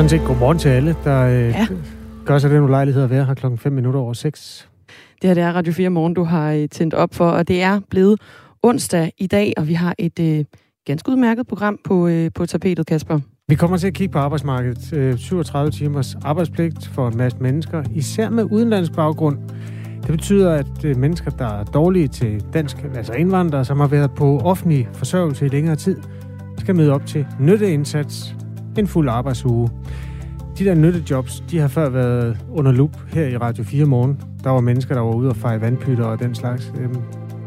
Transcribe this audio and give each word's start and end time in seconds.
Sådan 0.00 0.08
set 0.08 0.26
godmorgen 0.26 0.58
til 0.58 0.68
alle, 0.68 0.96
der 1.04 1.20
øh, 1.20 1.48
ja. 1.48 1.66
gør 2.24 2.38
sig 2.38 2.50
den 2.50 2.62
ulejlighed 2.62 3.02
at 3.02 3.10
være 3.10 3.24
her 3.24 3.34
klokken 3.34 3.58
5 3.58 3.72
minutter 3.72 4.00
over 4.00 4.12
6. 4.12 4.68
Det 5.22 5.28
her 5.28 5.34
det 5.34 5.42
er 5.42 5.52
Radio 5.52 5.72
4 5.72 5.90
Morgen, 5.90 6.14
du 6.14 6.24
har 6.24 6.52
øh, 6.52 6.68
tændt 6.68 6.94
op 6.94 7.14
for, 7.14 7.30
og 7.30 7.48
det 7.48 7.62
er 7.62 7.80
blevet 7.90 8.20
onsdag 8.62 9.12
i 9.18 9.26
dag, 9.26 9.52
og 9.56 9.68
vi 9.68 9.74
har 9.74 9.94
et 9.98 10.20
øh, 10.20 10.44
ganske 10.86 11.10
udmærket 11.10 11.46
program 11.46 11.78
på, 11.84 12.08
øh, 12.08 12.30
på 12.34 12.46
tapetet, 12.46 12.86
Kasper. 12.86 13.20
Vi 13.48 13.54
kommer 13.54 13.76
til 13.76 13.86
at 13.86 13.94
kigge 13.94 14.12
på 14.12 14.18
arbejdsmarkedet. 14.18 14.92
Øh, 14.92 15.18
37 15.18 15.70
timers 15.70 16.16
arbejdspligt 16.22 16.86
for 16.86 17.08
en 17.08 17.16
masse 17.16 17.38
mennesker, 17.40 17.82
især 17.94 18.30
med 18.30 18.44
udenlandsk 18.50 18.92
baggrund. 18.92 19.38
Det 20.02 20.08
betyder, 20.10 20.52
at 20.52 20.84
øh, 20.84 20.96
mennesker, 20.96 21.30
der 21.30 21.60
er 21.60 21.64
dårlige 21.64 22.08
til 22.08 22.44
dansk, 22.52 22.76
altså 22.94 23.12
indvandrere, 23.12 23.64
som 23.64 23.80
har 23.80 23.86
været 23.86 24.10
på 24.16 24.38
offentlig 24.38 24.88
forsørgelse 24.92 25.46
i 25.46 25.48
længere 25.48 25.76
tid, 25.76 25.96
skal 26.58 26.76
møde 26.76 26.92
op 26.92 27.06
til 27.06 27.26
nytteindsats 27.40 28.34
en 28.80 28.86
fuld 28.86 29.08
arbejdsuge. 29.08 29.70
De 30.58 30.64
der 30.64 30.74
nyttejobs, 30.74 31.44
de 31.50 31.58
har 31.58 31.68
før 31.68 31.88
været 31.88 32.36
under 32.50 32.72
lup 32.72 32.96
her 33.12 33.26
i 33.26 33.36
Radio 33.36 33.64
4 33.64 33.84
morgen. 33.84 34.20
Der 34.44 34.50
var 34.50 34.60
mennesker, 34.60 34.94
der 34.94 35.02
var 35.02 35.14
ude 35.14 35.28
og 35.28 35.36
feje 35.36 35.60
vandpytter 35.60 36.04
og 36.04 36.18
den 36.18 36.34
slags. 36.34 36.72
Øhm, 36.80 36.96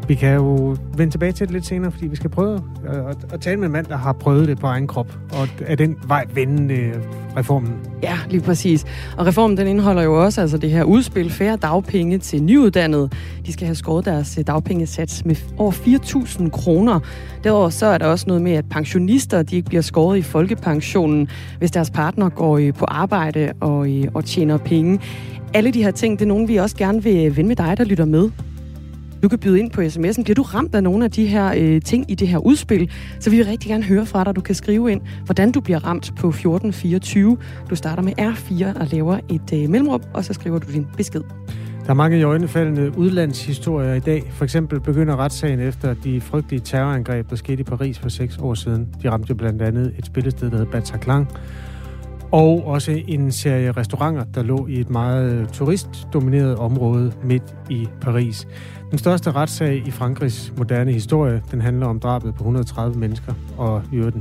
vi 0.08 0.14
kan 0.14 0.34
jo 0.34 0.76
vende 0.96 1.12
tilbage 1.12 1.32
til 1.32 1.46
det 1.46 1.52
lidt 1.52 1.66
senere, 1.66 1.92
fordi 1.92 2.06
vi 2.06 2.16
skal 2.16 2.30
prøve 2.30 2.60
at, 2.86 3.16
at 3.32 3.40
tale 3.40 3.56
med 3.56 3.66
en 3.66 3.72
mand, 3.72 3.86
der 3.86 3.96
har 3.96 4.12
prøvet 4.12 4.48
det 4.48 4.58
på 4.58 4.66
egen 4.66 4.86
krop, 4.86 5.18
og 5.32 5.48
er 5.66 5.74
den 5.74 5.96
vej 6.06 6.24
vende 6.34 6.74
øh, 6.74 6.94
reformen. 7.36 7.72
Ja, 8.02 8.18
lige 8.30 8.40
præcis. 8.40 8.84
Og 9.16 9.26
reformen 9.26 9.56
den 9.56 9.66
indeholder 9.66 10.02
jo 10.02 10.24
også 10.24 10.40
altså 10.40 10.58
det 10.58 10.70
her 10.70 10.84
udspil 10.84 11.30
færre 11.30 11.56
dagpenge 11.56 12.18
til 12.18 12.42
nyuddannede. 12.42 13.10
De 13.46 13.52
skal 13.52 13.66
have 13.66 13.74
skåret 13.74 14.04
deres 14.04 14.38
øh, 14.38 14.46
dagpengesats 14.46 15.24
med 15.24 15.36
over 15.58 15.72
4.000 15.72 16.50
kroner. 16.50 17.00
Derudover 17.44 17.70
så 17.70 17.86
er 17.86 17.98
der 17.98 18.06
også 18.06 18.24
noget 18.26 18.42
med, 18.42 18.52
at 18.52 18.64
pensionister 18.70 19.42
de 19.42 19.56
ikke 19.56 19.68
bliver 19.68 19.82
skåret 19.82 20.18
i 20.18 20.22
folkepensionen, 20.22 21.28
hvis 21.58 21.70
deres 21.70 21.90
partner 21.90 22.28
går 22.28 22.58
øh, 22.58 22.74
på 22.74 22.84
arbejde 22.84 23.52
og, 23.60 23.90
øh, 23.90 24.04
og 24.14 24.24
tjener 24.24 24.56
penge. 24.56 25.00
Alle 25.54 25.70
de 25.70 25.82
her 25.82 25.90
ting, 25.90 26.18
det 26.18 26.24
er 26.24 26.28
nogle, 26.28 26.46
vi 26.46 26.56
også 26.56 26.76
gerne 26.76 27.02
vil 27.02 27.36
vende 27.36 27.48
med 27.48 27.56
dig, 27.56 27.74
der 27.78 27.84
lytter 27.84 28.04
med. 28.04 28.30
Du 29.24 29.28
kan 29.28 29.38
byde 29.38 29.60
ind 29.60 29.70
på 29.70 29.80
sms'en. 29.80 30.22
Bliver 30.22 30.34
du 30.34 30.42
ramt 30.42 30.74
af 30.74 30.82
nogle 30.82 31.04
af 31.04 31.10
de 31.10 31.26
her 31.26 31.54
øh, 31.56 31.82
ting 31.82 32.10
i 32.10 32.14
det 32.14 32.28
her 32.28 32.38
udspil, 32.38 32.90
så 33.20 33.30
vi 33.30 33.36
vil 33.36 33.46
rigtig 33.46 33.70
gerne 33.70 33.84
høre 33.84 34.06
fra 34.06 34.24
dig. 34.24 34.36
Du 34.36 34.40
kan 34.40 34.54
skrive 34.54 34.92
ind, 34.92 35.00
hvordan 35.24 35.52
du 35.52 35.60
bliver 35.60 35.86
ramt 35.86 36.12
på 36.16 36.28
1424. 36.28 37.36
Du 37.70 37.76
starter 37.76 38.02
med 38.02 38.12
R4 38.18 38.80
og 38.80 38.86
laver 38.86 39.18
et 39.28 39.52
øh, 39.62 39.70
mellemrum, 39.70 40.02
og 40.14 40.24
så 40.24 40.32
skriver 40.32 40.58
du 40.58 40.72
din 40.72 40.86
besked. 40.96 41.20
Der 41.84 41.90
er 41.90 41.94
mange 41.94 42.18
i 42.18 42.22
øjnefaldende 42.22 42.98
udlandshistorier 42.98 43.94
i 43.94 44.00
dag. 44.00 44.32
For 44.32 44.44
eksempel 44.44 44.80
begynder 44.80 45.16
retssagen 45.16 45.60
efter 45.60 45.94
de 45.94 46.20
frygtelige 46.20 46.60
terrorangreb, 46.60 47.30
der 47.30 47.36
skete 47.36 47.60
i 47.60 47.64
Paris 47.64 47.98
for 47.98 48.08
seks 48.08 48.38
år 48.38 48.54
siden. 48.54 48.88
De 49.02 49.10
ramte 49.10 49.26
jo 49.30 49.34
blandt 49.34 49.62
andet 49.62 49.94
et 49.98 50.06
spillested, 50.06 50.50
der 50.50 50.56
hed 50.56 50.66
Bataclan, 50.66 51.26
og 52.32 52.66
også 52.66 53.02
en 53.08 53.32
serie 53.32 53.72
restauranter, 53.72 54.24
der 54.24 54.42
lå 54.42 54.66
i 54.66 54.80
et 54.80 54.90
meget 54.90 55.48
turistdomineret 55.52 56.56
område 56.56 57.12
midt 57.22 57.54
i 57.70 57.88
Paris. 58.00 58.48
Den 58.90 58.98
største 58.98 59.32
retssag 59.32 59.82
i 59.86 59.90
Frankrigs 59.90 60.52
moderne 60.56 60.92
historie, 60.92 61.42
den 61.50 61.60
handler 61.60 61.86
om 61.86 62.00
drabet 62.00 62.34
på 62.34 62.40
130 62.40 62.98
mennesker, 62.98 63.32
og 63.56 63.82
i 63.92 63.96
øvrigt 63.96 64.16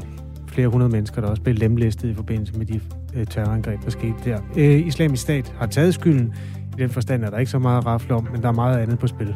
flere 0.47 0.67
hundrede 0.67 0.91
mennesker, 0.91 1.21
der 1.21 1.27
også 1.27 1.41
blev 1.41 1.55
lemlæstet 1.55 2.09
i 2.09 2.13
forbindelse 2.13 2.53
med 2.57 2.65
de 2.65 2.79
øh, 3.15 3.25
terrorangreb, 3.27 3.83
der 3.85 3.91
skete 3.91 4.13
der. 4.25 4.39
Øh, 4.57 4.87
Islamisk 4.87 5.23
Stat 5.23 5.53
har 5.59 5.67
taget 5.67 5.93
skylden. 5.93 6.33
I 6.77 6.81
den 6.81 6.89
forstand 6.89 7.23
er 7.23 7.29
der 7.29 7.37
ikke 7.37 7.51
så 7.51 7.59
meget 7.59 7.77
at 7.77 7.85
rafle 7.85 8.15
om, 8.15 8.27
men 8.31 8.41
der 8.41 8.47
er 8.47 8.51
meget 8.51 8.77
andet 8.77 8.99
på 8.99 9.07
spil. 9.07 9.35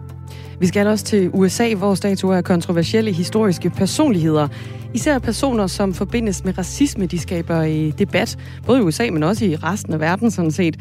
Vi 0.60 0.68
skal 0.68 0.80
altså 0.80 0.92
også 0.92 1.06
til 1.06 1.30
USA, 1.34 1.74
hvor 1.74 1.96
statuer 1.96 2.36
af 2.36 2.44
kontroversielle 2.44 3.12
historiske 3.12 3.70
personligheder. 3.70 4.48
Især 4.94 5.20
personer, 5.20 5.68
som 5.68 5.94
forbindes 5.94 6.44
med 6.44 6.58
racisme, 6.58 7.06
de 7.06 7.20
skaber 7.20 7.62
i 7.62 7.92
debat, 7.92 8.38
både 8.66 8.80
i 8.80 8.82
USA, 8.82 9.10
men 9.12 9.24
også 9.24 9.46
i 9.46 9.56
resten 9.56 9.94
af 9.94 10.00
verden 10.00 10.32
sådan 10.32 10.52
set. 10.52 10.78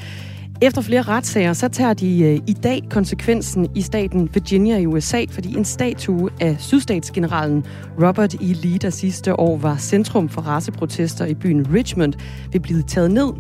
Efter 0.63 0.83
flere 0.83 1.03
retssager, 1.03 1.53
så 1.53 1.69
tager 1.69 1.95
de 1.95 2.23
øh, 2.23 2.41
i 2.47 2.53
dag 2.53 2.83
konsekvensen 2.91 3.69
i 3.75 3.83
staten 3.83 4.29
Virginia 4.35 4.79
i 4.79 4.87
USA, 4.87 5.25
fordi 5.31 5.57
en 5.57 5.65
statue 5.65 6.31
af 6.41 6.57
sydstatsgeneralen 6.59 7.65
Robert 8.03 8.35
E. 8.35 8.53
Lee, 8.53 8.79
der 8.79 8.91
sidste 8.91 9.41
år 9.41 9.57
var 9.57 9.77
centrum 9.77 10.29
for 10.29 10.41
raceprotester 10.41 11.25
i 11.25 11.35
byen 11.35 11.75
Richmond, 11.75 12.15
vil 12.53 12.61
blive 12.61 12.83
taget 12.83 13.11
ned. 13.11 13.33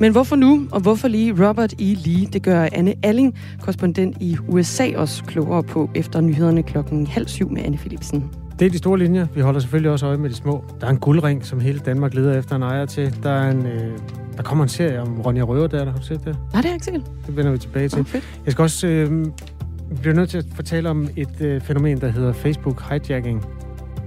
Men 0.00 0.12
hvorfor 0.12 0.36
nu, 0.36 0.68
og 0.72 0.80
hvorfor 0.80 1.08
lige 1.08 1.48
Robert 1.48 1.72
E. 1.72 1.94
Lee? 1.94 2.26
Det 2.26 2.42
gør 2.42 2.68
Anne 2.72 2.94
Alling, 3.02 3.34
korrespondent 3.60 4.16
i 4.20 4.36
USA, 4.48 4.88
også 4.96 5.24
klogere 5.24 5.62
på 5.62 5.90
efter 5.94 6.20
nyhederne 6.20 6.62
klokken 6.62 7.06
halv 7.06 7.28
syv 7.28 7.50
med 7.50 7.62
Anne 7.62 7.76
Philipsen. 7.76 8.39
Det 8.60 8.66
er 8.66 8.70
de 8.70 8.78
store 8.78 8.98
linjer. 8.98 9.26
Vi 9.34 9.40
holder 9.40 9.60
selvfølgelig 9.60 9.90
også 9.90 10.06
øje 10.06 10.16
med 10.16 10.30
de 10.30 10.34
små. 10.34 10.64
Der 10.80 10.86
er 10.86 10.90
en 10.90 10.98
guldring, 10.98 11.46
som 11.46 11.60
hele 11.60 11.78
Danmark 11.78 12.14
leder 12.14 12.38
efter 12.38 12.56
en 12.56 12.62
ejer 12.62 12.86
til. 12.86 13.22
Der 13.22 13.30
er 13.30 13.50
en... 13.50 13.66
Øh, 13.66 13.98
der 14.36 14.42
kommer 14.42 14.64
en 14.64 14.68
serie 14.68 15.00
om 15.00 15.20
Ronja 15.20 15.42
Røver 15.42 15.66
der, 15.66 15.90
har 15.90 15.98
du 15.98 16.04
set 16.04 16.24
det? 16.24 16.36
Nej, 16.52 16.62
det 16.62 16.68
er 16.68 16.72
ikke 16.72 16.84
sikkert. 16.84 17.02
Det 17.26 17.36
vender 17.36 17.52
vi 17.52 17.58
tilbage 17.58 17.88
til. 17.88 18.00
Oh, 18.00 18.06
fedt. 18.06 18.24
Jeg 18.44 18.52
skal 18.52 18.62
også... 18.62 18.86
Øh, 18.86 19.26
bliver 20.00 20.14
nødt 20.14 20.30
til 20.30 20.38
at 20.38 20.44
fortælle 20.54 20.90
om 20.90 21.08
et 21.16 21.40
øh, 21.40 21.60
fænomen, 21.60 22.00
der 22.00 22.08
hedder 22.08 22.32
Facebook 22.32 22.82
hijacking. 22.88 23.44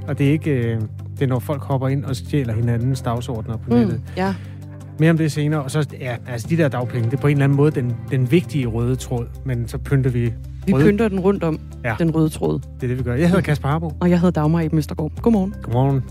Og 0.08 0.18
det 0.18 0.28
er 0.28 0.31
ikke... 0.31 0.52
Øh, 0.52 0.81
det 1.13 1.22
er, 1.22 1.28
når 1.28 1.40
folk 1.40 1.62
hopper 1.62 1.88
ind 1.88 2.06
og 2.06 2.16
stjæler 2.16 2.53
hinandens 2.53 3.02
dagsordner 3.02 3.58
på 3.58 3.69
nettet. 3.69 3.96
Mm, 3.96 4.02
ja. 4.18 4.36
Mere 5.00 5.09
om 5.09 5.18
det 5.18 5.31
senere. 5.31 5.62
Og 5.62 5.72
så, 5.72 5.88
ja, 6.00 6.16
altså 6.28 6.47
de 6.50 6.58
der 6.58 6.68
dagpenge, 6.68 7.09
det 7.09 7.18
er 7.18 7.22
på 7.22 7.28
en 7.28 7.31
eller 7.31 7.44
anden 7.44 7.56
måde 7.56 7.72
den, 7.72 7.96
den 8.12 8.31
vigtige 8.31 8.66
røde 8.66 8.96
tråd. 8.96 9.25
Men 9.46 9.68
så 9.68 9.78
pynter 9.78 10.09
vi 10.09 10.34
vi 10.66 10.74
røde. 10.74 10.85
pynter 10.85 11.07
den 11.07 11.19
rundt 11.19 11.44
om, 11.44 11.59
ja. 11.84 11.96
den 12.00 12.16
røde 12.16 12.29
tråd. 12.29 12.59
Det 12.59 12.84
er 12.84 12.88
det, 12.88 12.97
vi 12.97 13.03
gør. 13.03 13.16
Jeg 13.16 13.28
hedder 13.28 13.41
Kasper 13.41 13.68
Harbo. 13.68 13.91
Og 14.00 14.09
jeg 14.09 14.19
hedder 14.19 14.41
Dagmar 14.41 14.62
i 14.62 14.69
Møstergaard. 14.72 15.12
Godmorgen. 15.22 15.56
Godmorgen. 15.63 16.03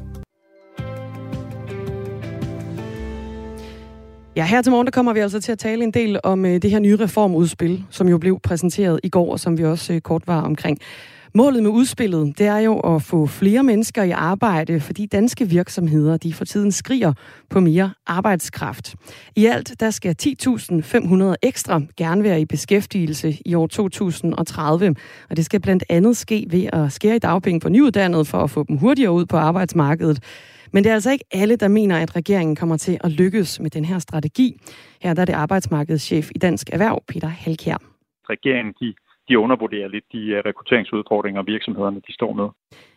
Ja, 4.37 4.45
her 4.45 4.63
til 4.63 4.71
morgen 4.71 4.87
der 4.87 4.91
kommer 4.91 5.13
vi 5.13 5.21
altså 5.21 5.41
til 5.41 5.53
at 5.53 5.59
tale 5.59 5.85
en 5.85 5.91
del 5.91 6.21
om 6.25 6.45
øh, 6.45 6.63
det 6.63 6.71
her 6.71 6.79
nye 6.79 6.97
reformudspil, 6.97 7.85
som 7.91 8.09
jo 8.09 8.19
blev 8.19 8.41
præsenteret 8.41 9.01
i 9.03 9.09
går, 9.09 9.33
og 9.33 9.41
som 9.41 9.59
vi 9.59 9.65
også 9.65 9.93
øh, 9.93 10.01
kort 10.01 10.23
var 10.27 10.41
omkring. 10.41 10.79
Målet 11.35 11.63
med 11.63 11.71
udspillet, 11.71 12.39
det 12.39 12.47
er 12.47 12.59
jo 12.59 12.79
at 12.79 13.03
få 13.03 13.27
flere 13.27 13.63
mennesker 13.63 14.03
i 14.03 14.11
arbejde, 14.11 14.81
fordi 14.81 15.07
danske 15.07 15.49
virksomheder, 15.49 16.17
de 16.17 16.33
for 16.33 16.45
tiden 16.45 16.73
skriger 16.73 17.13
på 17.51 17.61
mere 17.61 17.91
arbejdskraft. 18.07 18.95
I 19.37 19.47
alt, 19.47 19.81
der 19.81 19.91
skal 19.91 20.17
10.500 20.23 21.35
ekstra 21.43 21.81
gerne 21.97 22.23
være 22.23 22.41
i 22.41 22.45
beskæftigelse 22.45 23.39
i 23.47 23.55
år 23.55 23.67
2030, 23.67 24.95
og 25.31 25.37
det 25.37 25.45
skal 25.45 25.61
blandt 25.61 25.85
andet 25.89 26.17
ske 26.17 26.47
ved 26.51 26.69
at 26.73 26.93
skære 26.93 27.17
i 27.17 27.19
dagpenge 27.19 27.61
for 27.61 27.69
nyuddannede 27.69 28.25
for 28.25 28.39
at 28.39 28.51
få 28.51 28.65
dem 28.69 28.77
hurtigere 28.77 29.13
ud 29.13 29.27
på 29.27 29.37
arbejdsmarkedet. 29.37 30.25
Men 30.73 30.85
det 30.85 30.91
er 30.91 30.95
altså 30.95 31.11
ikke 31.11 31.25
alle, 31.33 31.57
der 31.57 31.69
mener, 31.69 31.99
at 31.99 32.17
regeringen 32.17 32.57
kommer 32.57 32.77
til 32.77 32.99
at 33.05 33.11
lykkes 33.11 33.61
med 33.61 33.71
den 33.71 33.85
her 33.85 33.99
strategi. 33.99 34.61
Her 35.03 35.15
der 35.15 35.23
er 35.23 35.27
det 35.27 35.33
arbejdsmarkedschef 35.33 36.31
i 36.35 36.39
Dansk 36.39 36.71
Erhverv, 36.73 37.03
Peter 37.09 37.29
Halkær. 37.29 37.77
Regeringen 38.31 38.75
de 38.81 38.95
de 39.33 39.39
undervurderer 39.39 39.89
lidt 39.89 40.05
de 40.13 40.19
øh, 40.19 40.43
rekrutteringsudfordringer, 40.47 41.43
virksomhederne 41.43 42.01
de 42.07 42.13
står 42.15 42.33
med. 42.33 42.49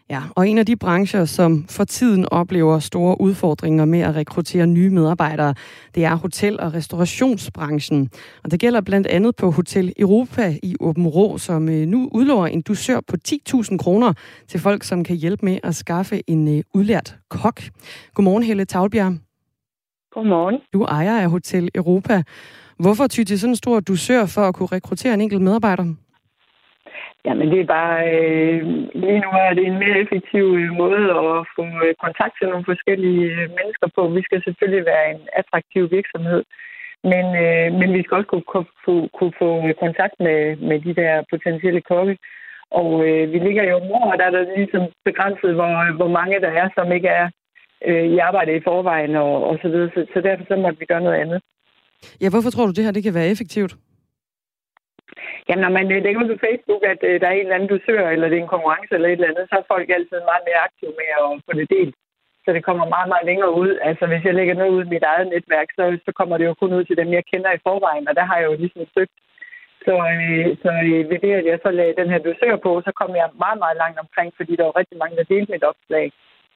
Ja, 0.09 0.21
og 0.35 0.47
en 0.47 0.57
af 0.57 0.65
de 0.65 0.75
brancher, 0.75 1.25
som 1.25 1.65
for 1.69 1.83
tiden 1.83 2.25
oplever 2.31 2.79
store 2.79 3.21
udfordringer 3.21 3.85
med 3.85 3.99
at 3.99 4.15
rekruttere 4.15 4.67
nye 4.67 4.89
medarbejdere, 4.89 5.53
det 5.95 6.05
er 6.05 6.15
hotel- 6.15 6.59
og 6.59 6.73
restaurationsbranchen. 6.73 8.09
Og 8.43 8.51
det 8.51 8.59
gælder 8.59 8.81
blandt 8.81 9.07
andet 9.07 9.35
på 9.35 9.51
Hotel 9.51 9.93
Europa 9.99 10.53
i 10.63 10.75
Åben 10.79 11.07
Rå, 11.07 11.37
som 11.37 11.69
øh, 11.69 11.87
nu 11.87 12.09
udlover 12.11 12.47
en 12.47 12.61
dusør 12.61 12.99
på 13.07 13.15
10.000 13.27 13.77
kroner 13.77 14.13
til 14.47 14.59
folk, 14.59 14.83
som 14.83 15.03
kan 15.03 15.15
hjælpe 15.15 15.45
med 15.45 15.57
at 15.63 15.75
skaffe 15.75 16.21
en 16.27 16.57
øh, 16.57 16.63
udlært 16.73 17.17
kok. 17.29 17.61
Godmorgen, 18.13 18.43
Helle 18.43 18.65
Tavlbjerg. 18.65 19.13
Godmorgen. 20.11 20.59
Du 20.73 20.83
ejer 20.83 21.21
af 21.21 21.29
Hotel 21.29 21.69
Europa. 21.75 22.23
Hvorfor 22.79 23.07
ty 23.07 23.23
til 23.23 23.39
sådan 23.39 23.51
en 23.51 23.55
stor 23.55 23.79
dusør 23.79 24.25
for 24.25 24.41
at 24.41 24.55
kunne 24.55 24.69
rekruttere 24.71 25.13
en 25.13 25.21
enkelt 25.21 25.41
medarbejder? 25.41 26.04
Jamen 27.25 27.47
det 27.51 27.59
er 27.61 27.73
bare, 27.77 27.97
øh, 28.13 28.61
lige 29.03 29.23
nu 29.25 29.29
er 29.45 29.53
det 29.53 29.65
en 29.65 29.79
mere 29.83 29.97
effektiv 30.03 30.45
øh, 30.59 30.71
måde 30.81 31.03
at 31.23 31.35
få 31.55 31.63
øh, 31.85 31.93
kontakt 32.05 32.33
til 32.35 32.47
nogle 32.49 32.69
forskellige 32.71 33.23
øh, 33.31 33.49
mennesker 33.57 33.87
på. 33.95 34.01
Vi 34.17 34.21
skal 34.27 34.41
selvfølgelig 34.43 34.85
være 34.85 35.05
en 35.13 35.21
attraktiv 35.41 35.83
virksomhed, 35.97 36.41
men, 37.11 37.25
øh, 37.43 37.67
men 37.79 37.89
vi 37.95 38.01
skal 38.03 38.17
også 38.17 38.29
kunne, 38.31 38.47
kunne, 38.51 38.69
kunne, 38.85 39.07
kunne 39.17 39.33
få 39.41 39.49
kontakt 39.85 40.15
med, 40.25 40.39
med 40.69 40.77
de 40.85 40.93
der 41.01 41.13
potentielle 41.31 41.81
kokke. 41.91 42.17
Og 42.81 42.89
øh, 43.07 43.23
vi 43.33 43.37
ligger 43.39 43.63
jo 43.69 43.75
om 43.75 44.09
og 44.11 44.17
der 44.19 44.25
er 44.25 44.35
der 44.37 44.55
ligesom 44.57 44.83
begrænset, 45.05 45.51
hvor, 45.57 45.71
hvor 45.99 46.11
mange 46.19 46.41
der 46.45 46.51
er, 46.61 46.67
som 46.75 46.91
ikke 46.91 47.07
er 47.07 47.27
øh, 47.87 48.05
i 48.15 48.17
arbejde 48.17 48.55
i 48.55 48.65
forvejen 48.69 49.15
og, 49.15 49.33
og 49.49 49.55
så 49.61 49.67
videre. 49.67 49.89
Så, 49.95 50.05
så 50.13 50.21
derfor 50.21 50.45
så 50.47 50.55
måtte 50.55 50.79
vi 50.79 50.85
gøre 50.85 51.05
noget 51.07 51.21
andet. 51.23 51.39
Ja, 52.21 52.29
hvorfor 52.29 52.49
tror 52.49 52.65
du, 52.65 52.71
det 52.71 52.83
her 52.83 52.91
det 52.91 53.03
kan 53.03 53.13
være 53.13 53.31
effektivt? 53.33 53.73
Jamen, 55.47 55.63
når 55.65 55.71
man 55.77 55.87
lægger 56.05 56.21
ud 56.21 56.29
på 56.33 56.39
Facebook, 56.47 56.81
at 56.93 57.01
øh, 57.09 57.15
der 57.21 57.27
er 57.27 57.35
en 57.35 57.47
eller 57.47 57.59
anden 57.59 57.81
søger 57.85 58.09
eller 58.09 58.27
det 58.29 58.37
er 58.37 58.43
en 58.43 58.55
konkurrence 58.55 58.91
eller 58.95 59.09
et 59.09 59.19
eller 59.19 59.31
andet, 59.31 59.45
så 59.49 59.55
er 59.57 59.71
folk 59.73 59.87
altid 59.89 60.19
meget 60.31 60.45
mere 60.47 60.63
aktive 60.67 60.93
med 60.99 61.09
at 61.19 61.27
få 61.45 61.51
det 61.59 61.67
delt. 61.75 61.95
Så 62.45 62.49
det 62.55 62.65
kommer 62.67 62.85
meget, 62.95 63.09
meget 63.13 63.25
længere 63.29 63.53
ud. 63.63 63.71
Altså, 63.89 64.03
hvis 64.07 64.23
jeg 64.25 64.35
lægger 64.35 64.55
noget 64.57 64.75
ud 64.75 64.83
i 64.85 64.93
mit 64.93 65.05
eget 65.11 65.27
netværk, 65.33 65.69
så, 65.77 65.83
så 66.05 66.11
kommer 66.19 66.35
det 66.37 66.45
jo 66.45 66.53
kun 66.53 66.73
ud 66.77 66.83
til 66.85 66.97
dem, 66.97 67.09
jeg 67.17 67.23
kender 67.31 67.51
i 67.53 67.63
forvejen, 67.67 68.07
og 68.09 68.15
der 68.15 68.25
har 68.29 68.37
jeg 68.37 68.47
jo 68.49 68.55
ligesom 68.63 68.83
søgt. 68.95 69.15
Så, 69.85 69.93
øh, 70.13 70.47
så 70.63 70.69
øh, 70.89 71.09
ved 71.11 71.19
det, 71.25 71.33
at 71.39 71.45
jeg 71.51 71.59
så 71.65 71.71
lagde 71.79 71.99
den 71.99 72.09
her 72.11 72.19
du 72.19 72.33
søger 72.39 72.59
på, 72.65 72.71
så 72.85 72.91
kom 72.99 73.11
jeg 73.21 73.37
meget, 73.43 73.59
meget 73.63 73.77
langt 73.83 73.99
omkring, 74.03 74.29
fordi 74.37 74.53
der 74.55 74.65
var 74.67 74.75
rigtig 74.79 74.97
mange, 74.97 75.17
der 75.17 75.31
delte 75.33 75.51
mit 75.51 75.65
opslag. 75.71 76.05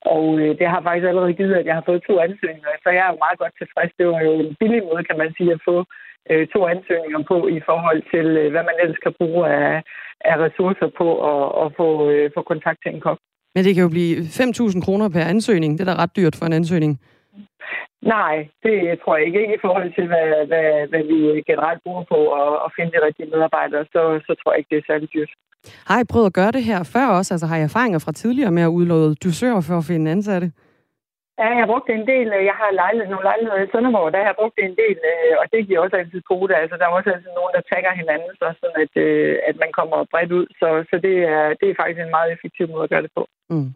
Og 0.01 0.39
øh, 0.41 0.51
det 0.59 0.67
har 0.73 0.81
faktisk 0.81 1.07
allerede 1.07 1.33
givet, 1.33 1.55
at 1.55 1.65
jeg 1.65 1.75
har 1.75 1.85
fået 1.85 2.03
to 2.09 2.19
ansøgninger, 2.19 2.69
så 2.83 2.89
jeg 2.89 3.03
er 3.05 3.11
jo 3.13 3.23
meget 3.25 3.39
godt 3.39 3.53
tilfreds. 3.57 3.91
Det 3.99 4.07
var 4.07 4.21
jo 4.27 4.33
en 4.33 4.55
billig 4.59 4.81
måde, 4.89 5.03
kan 5.09 5.17
man 5.17 5.33
sige, 5.37 5.51
at 5.51 5.61
få 5.69 5.75
øh, 6.31 6.47
to 6.53 6.59
ansøgninger 6.73 7.21
på 7.31 7.37
i 7.57 7.59
forhold 7.69 8.01
til, 8.13 8.27
øh, 8.41 8.51
hvad 8.51 8.63
man 8.69 8.77
ellers 8.81 9.01
kan 9.05 9.13
bruge 9.19 9.41
af, 9.59 9.83
af 10.31 10.35
ressourcer 10.45 10.89
på 11.01 11.07
at, 11.31 11.45
at 11.63 11.67
få, 11.79 11.87
øh, 12.11 12.31
få 12.35 12.41
kontakt 12.41 12.79
til 12.83 12.93
en 12.93 13.01
kok. 13.07 13.19
Men 13.55 13.63
det 13.63 13.75
kan 13.75 13.83
jo 13.83 13.95
blive 13.97 14.15
5.000 14.17 14.85
kroner 14.85 15.09
per 15.09 15.25
ansøgning. 15.33 15.71
Det 15.73 15.81
er 15.83 15.91
da 15.91 16.01
ret 16.03 16.15
dyrt 16.17 16.35
for 16.35 16.45
en 16.45 16.59
ansøgning. 16.59 16.93
Nej, 18.01 18.35
det 18.63 18.99
tror 18.99 19.17
jeg 19.17 19.25
ikke. 19.25 19.41
Ikke 19.41 19.55
i 19.55 19.65
forhold 19.65 19.93
til, 19.97 20.07
hvad, 20.07 20.29
hvad, 20.49 20.87
hvad 20.91 21.03
vi 21.11 21.19
generelt 21.51 21.83
bruger 21.83 22.03
på 22.13 22.19
at, 22.41 22.53
at 22.65 22.69
finde 22.75 22.91
de 22.91 23.05
rigtige 23.07 23.31
medarbejdere, 23.33 23.85
så, 23.93 24.01
så 24.27 24.31
tror 24.35 24.51
jeg 24.51 24.59
ikke, 24.59 24.71
det 24.71 24.79
er 24.79 24.89
særlig 24.91 25.09
dyrt. 25.13 25.31
Har 25.89 25.99
I 25.99 26.09
prøvet 26.11 26.25
at 26.25 26.33
gøre 26.33 26.51
det 26.51 26.63
her 26.63 26.83
før 26.83 27.07
også? 27.07 27.33
Altså 27.33 27.47
har 27.47 27.57
I 27.57 27.61
erfaringer 27.61 27.99
fra 27.99 28.11
tidligere 28.11 28.51
med 28.51 28.63
at 28.63 28.75
udlåde 28.77 29.15
dusør 29.15 29.61
for 29.67 29.77
at 29.77 29.87
finde 29.91 30.11
ansatte? 30.11 30.51
Ja, 31.39 31.47
jeg 31.53 31.61
har 31.63 31.71
brugt 31.73 31.89
en 31.89 32.07
del. 32.13 32.27
Jeg 32.51 32.57
har 32.61 32.69
lejlighed, 32.83 33.09
nogle 33.11 33.29
lejligheder 33.29 33.61
i 33.63 33.71
Sønderborg, 33.71 34.11
der 34.13 34.19
har 34.21 34.29
jeg 34.31 34.39
brugt 34.41 34.57
en 34.59 34.75
del, 34.83 34.97
øh, 35.11 35.33
og 35.41 35.45
det 35.53 35.67
giver 35.67 35.79
også 35.85 35.95
altid 36.01 36.21
kode. 36.31 36.55
Altså, 36.61 36.75
der 36.77 36.85
er 36.85 36.97
også 36.97 37.09
altid 37.13 37.31
nogen, 37.39 37.53
der 37.55 37.67
tagger 37.71 37.91
hinanden, 38.01 38.31
så 38.39 38.45
sådan 38.59 38.79
at, 38.85 38.93
øh, 39.05 39.33
at 39.49 39.55
man 39.63 39.71
kommer 39.79 39.97
bredt 40.11 40.31
ud. 40.39 40.47
Så, 40.59 40.67
så 40.89 40.95
det, 41.05 41.15
er, 41.35 41.45
det 41.59 41.67
er 41.67 41.79
faktisk 41.81 41.99
en 42.01 42.15
meget 42.17 42.29
effektiv 42.35 42.65
måde 42.73 42.85
at 42.85 42.91
gøre 42.93 43.05
det 43.05 43.13
på. 43.17 43.23
Mm. 43.53 43.69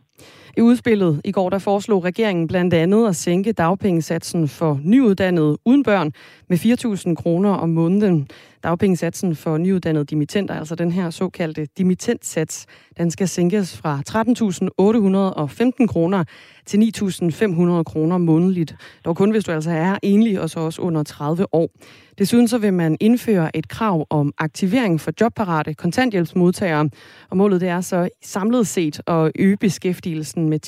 I 0.58 0.62
udspillet 0.62 1.22
i 1.24 1.32
går, 1.32 1.50
der 1.50 1.60
foreslog 1.60 2.04
regeringen 2.04 2.48
blandt 2.48 2.74
andet 2.74 3.08
at 3.08 3.16
sænke 3.16 3.52
dagpengesatsen 3.52 4.48
for 4.48 4.80
nyuddannede 4.84 5.58
uden 5.66 5.84
børn 5.84 6.12
med 6.50 6.58
4.000 6.58 7.16
kroner 7.16 7.50
om 7.50 7.70
måneden. 7.70 8.28
Dagpengesatsen 8.64 9.36
for 9.36 9.58
nyuddannede 9.58 10.06
dimittenter, 10.06 10.56
altså 10.56 10.76
den 10.76 10.92
her 10.92 11.10
såkaldte 11.10 11.68
dimittentsats, 11.78 12.66
den 12.98 13.12
skal 13.12 13.28
sænkes 13.28 13.78
fra 13.78 14.02
13.815 14.10 15.88
kroner 15.88 16.24
til 16.66 16.92
9.500 16.98 17.84
kroner 17.84 18.18
månedligt. 18.18 18.76
Dog 19.06 19.16
kun 19.16 19.32
hvis 19.32 19.44
du 19.44 19.52
altså 19.52 19.72
er 19.72 19.98
enlig 20.04 20.42
og 20.42 20.50
så 20.50 20.60
også 20.60 20.82
under 20.82 21.04
30 21.04 21.54
år. 21.54 21.70
Desuden 22.18 22.48
så 22.48 22.58
vil 22.58 22.74
man 22.74 22.98
indføre 23.00 23.58
et 23.58 23.68
krav 23.68 24.08
om 24.10 24.34
aktivering 24.38 25.02
for 25.02 25.12
jobparate 25.22 25.74
kontanthjælpsmodtagere, 25.74 26.90
og 27.30 27.38
målet 27.38 27.62
det 27.62 27.70
er 27.70 27.82
så 27.82 28.10
samlet 28.24 28.68
set 28.68 29.02
at 29.08 29.32
øge 29.40 29.58
beskæftigelsen 29.58 30.43
med 30.50 30.60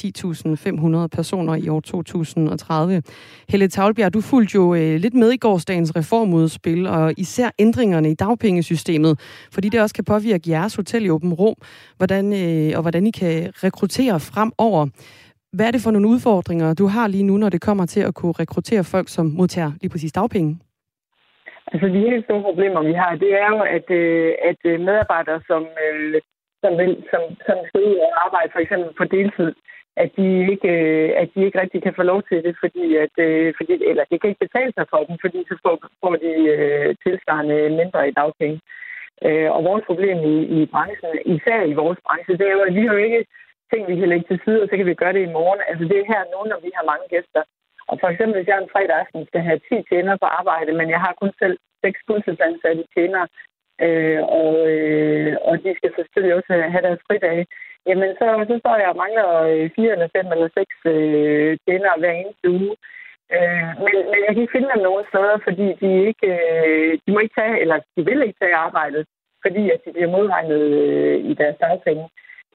10.500 1.03 1.07
personer 1.07 1.55
i 1.55 1.69
år 1.69 1.79
2030. 1.79 3.01
Helle 3.49 3.67
Tavlbjerg, 3.67 4.13
du 4.13 4.21
fulgte 4.21 4.55
jo 4.55 4.75
øh, 4.75 4.95
lidt 4.95 5.13
med 5.13 5.31
i 5.31 5.37
gårsdagens 5.37 5.95
reformudspil, 5.95 6.87
og 6.87 7.13
især 7.17 7.49
ændringerne 7.59 8.11
i 8.11 8.15
dagpengesystemet, 8.15 9.19
fordi 9.53 9.69
det 9.69 9.81
også 9.81 9.95
kan 9.95 10.05
påvirke 10.05 10.49
jeres 10.49 10.75
hotel 10.75 11.05
i 11.05 11.09
Åben 11.09 11.33
Rum, 11.33 11.55
hvordan, 11.97 12.25
øh, 12.33 12.77
og 12.77 12.81
hvordan 12.81 13.07
I 13.07 13.11
kan 13.11 13.51
rekruttere 13.63 14.19
fremover. 14.19 14.87
Hvad 15.53 15.67
er 15.67 15.71
det 15.71 15.81
for 15.81 15.91
nogle 15.91 16.07
udfordringer, 16.07 16.73
du 16.73 16.85
har 16.87 17.07
lige 17.07 17.23
nu, 17.23 17.37
når 17.37 17.49
det 17.49 17.61
kommer 17.61 17.85
til 17.85 18.01
at 18.01 18.15
kunne 18.15 18.35
rekruttere 18.39 18.83
folk, 18.83 19.09
som 19.09 19.25
modtager 19.25 19.71
lige 19.81 19.89
præcis 19.89 20.11
dagpenge? 20.11 20.59
Altså 21.71 21.87
de 21.87 21.99
helt 22.07 22.25
store 22.25 22.43
problemer, 22.49 22.81
vi 22.89 22.93
har, 22.93 23.11
det 23.23 23.31
er 23.43 23.47
jo, 23.55 23.59
at, 23.77 23.87
øh, 24.01 24.33
at 24.49 24.61
øh, 24.65 24.79
medarbejdere, 24.79 25.41
som, 25.47 25.63
øh, 25.85 26.21
som, 26.65 26.73
vil, 26.81 26.93
som, 27.11 27.21
som 27.47 27.57
skal 27.67 27.81
ud 27.89 27.97
og 28.05 28.11
arbejde 28.25 28.49
for 28.53 28.61
eksempel 28.65 28.89
på 28.99 29.03
deltid, 29.17 29.51
at 30.03 30.09
de 30.17 30.27
ikke, 30.53 30.71
øh, 30.79 31.09
at 31.21 31.27
de 31.33 31.45
ikke 31.45 31.61
rigtig 31.61 31.79
kan 31.83 31.97
få 31.99 32.03
lov 32.11 32.19
til 32.29 32.39
det, 32.45 32.55
fordi 32.63 32.85
at, 33.03 33.15
øh, 33.27 33.53
fordi, 33.57 33.73
eller 33.89 34.03
det 34.09 34.17
kan 34.17 34.29
ikke 34.29 34.45
betale 34.47 34.73
sig 34.77 34.85
for 34.89 35.01
dem, 35.07 35.15
fordi 35.23 35.39
så 35.49 35.55
får, 35.63 35.75
får 36.01 36.15
de 36.25 36.33
øh, 36.55 36.89
tilsvarende 37.03 37.57
mindre 37.79 37.99
i 38.09 38.17
dagpenge. 38.21 38.59
Og 39.55 39.61
vores 39.69 39.83
problem 39.89 40.17
i, 40.33 40.37
i 40.57 40.59
branchen, 40.73 41.11
især 41.35 41.59
i 41.71 41.73
vores 41.81 41.99
branche, 42.05 42.37
det 42.39 42.45
er 42.47 42.55
jo, 42.57 42.63
at 42.67 42.75
vi 42.77 42.83
har 42.85 42.93
jo 42.93 43.03
ikke 43.07 43.25
ting, 43.71 43.81
vi 43.91 43.95
kan 43.99 44.09
lægge 44.09 44.27
til 44.27 44.39
side, 44.45 44.61
og 44.63 44.67
så 44.69 44.75
kan 44.77 44.89
vi 44.89 45.01
gøre 45.01 45.13
det 45.17 45.23
i 45.25 45.35
morgen. 45.37 45.61
Altså 45.69 45.83
det 45.89 45.97
er 45.99 46.11
her 46.13 46.23
nu, 46.33 46.39
når 46.51 46.59
vi 46.65 46.71
har 46.77 46.85
mange 46.91 47.07
gæster. 47.13 47.43
Og 47.89 47.95
for 48.01 48.07
eksempel, 48.09 48.35
hvis 48.37 48.49
jeg 48.49 48.57
en 48.57 48.73
fredag 48.73 48.95
aften 49.03 49.21
skal 49.29 49.41
have 49.49 49.59
10 49.59 49.89
tjener 49.89 50.15
på 50.23 50.27
arbejde, 50.39 50.71
men 50.79 50.87
jeg 50.93 51.01
har 51.05 51.13
kun 51.21 51.31
selv 51.41 51.57
6 51.85 51.99
fuldtidsansatte 52.07 52.83
tjenere, 52.95 53.27
øh, 53.85 54.21
og, 54.41 54.53
øh, 54.73 55.35
og 55.47 55.53
de 55.63 55.75
skal 55.77 55.91
selvfølgelig 55.95 56.35
også 56.35 56.53
øh, 56.53 56.71
have 56.73 56.85
deres 56.87 57.01
fridage, 57.07 57.45
jamen 57.87 58.09
så, 58.19 58.27
så 58.49 58.55
står 58.59 58.75
jeg 58.81 58.89
og 58.93 58.99
mangler 59.03 59.27
øh, 59.51 59.69
4 59.75 59.91
eller 59.91 60.07
5 60.15 60.31
eller 60.35 60.49
6 60.53 60.75
øh, 60.85 61.57
tjenere 61.65 61.95
hver 61.99 62.11
eneste 62.11 62.47
uge. 62.57 62.75
Øh, 63.35 63.69
men, 63.83 63.93
men 64.11 64.19
jeg 64.25 64.31
kan 64.31 64.41
ikke 64.43 64.55
finde 64.55 64.71
dem 64.73 64.81
nogen 64.87 65.05
steder, 65.11 65.37
fordi 65.47 65.67
de 65.81 65.89
ikke, 66.09 66.29
øh, 66.41 66.91
de 67.03 67.09
må 67.11 67.19
ikke 67.19 67.37
tage, 67.41 67.59
eller 67.63 67.77
de 67.95 68.01
vil 68.09 68.21
ikke 68.21 68.39
tage 68.41 68.61
arbejdet, 68.67 69.03
fordi 69.45 69.63
at 69.73 69.79
de 69.85 69.91
bliver 69.93 70.11
modregnet 70.15 70.63
øh, 70.81 71.17
i 71.29 71.33
deres 71.41 71.57
dagpenge. 71.65 72.05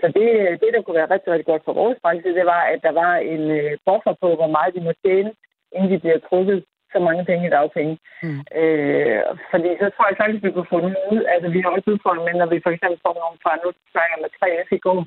Så 0.01 0.07
det, 0.17 0.29
øh, 0.41 0.53
det, 0.61 0.71
der 0.75 0.83
kunne 0.83 1.01
være 1.01 1.13
rigtig, 1.15 1.33
rigtig 1.33 1.51
godt 1.53 1.65
for 1.65 1.75
vores 1.81 1.99
branche, 2.03 2.35
det 2.39 2.47
var, 2.55 2.63
at 2.73 2.81
der 2.87 2.93
var 3.03 3.13
en 3.35 3.45
øh, 3.61 3.73
buffer 3.87 4.15
på, 4.23 4.29
hvor 4.39 4.51
meget 4.57 4.75
de 4.75 4.81
må 4.87 4.93
tjene, 5.05 5.33
inden 5.75 5.91
de 5.93 5.99
bliver 5.99 6.19
trukket 6.29 6.65
så 6.93 6.99
mange 7.07 7.23
penge 7.31 7.47
i 7.47 7.55
dagpenge. 7.57 7.95
Mm. 8.25 8.41
Øh, 8.61 9.23
fordi 9.53 9.71
så 9.81 9.87
tror 9.91 10.07
jeg 10.09 10.21
faktisk, 10.21 10.43
vi 10.45 10.53
kunne 10.53 10.73
få 10.75 10.79
noget 10.81 11.07
ud. 11.15 11.23
Altså, 11.33 11.49
vi 11.55 11.61
har 11.61 11.71
også 11.71 11.89
udfordret 11.95 12.27
med, 12.27 12.35
når 12.39 12.49
vi 12.53 12.65
for 12.65 12.73
eksempel 12.75 12.99
får 13.05 13.15
nogle 13.23 13.39
fra, 13.43 13.53
nu 13.65 13.69
snakker 13.93 14.17
med 14.23 14.31
3F 14.39 14.71
i 14.79 14.81
går, 14.87 15.01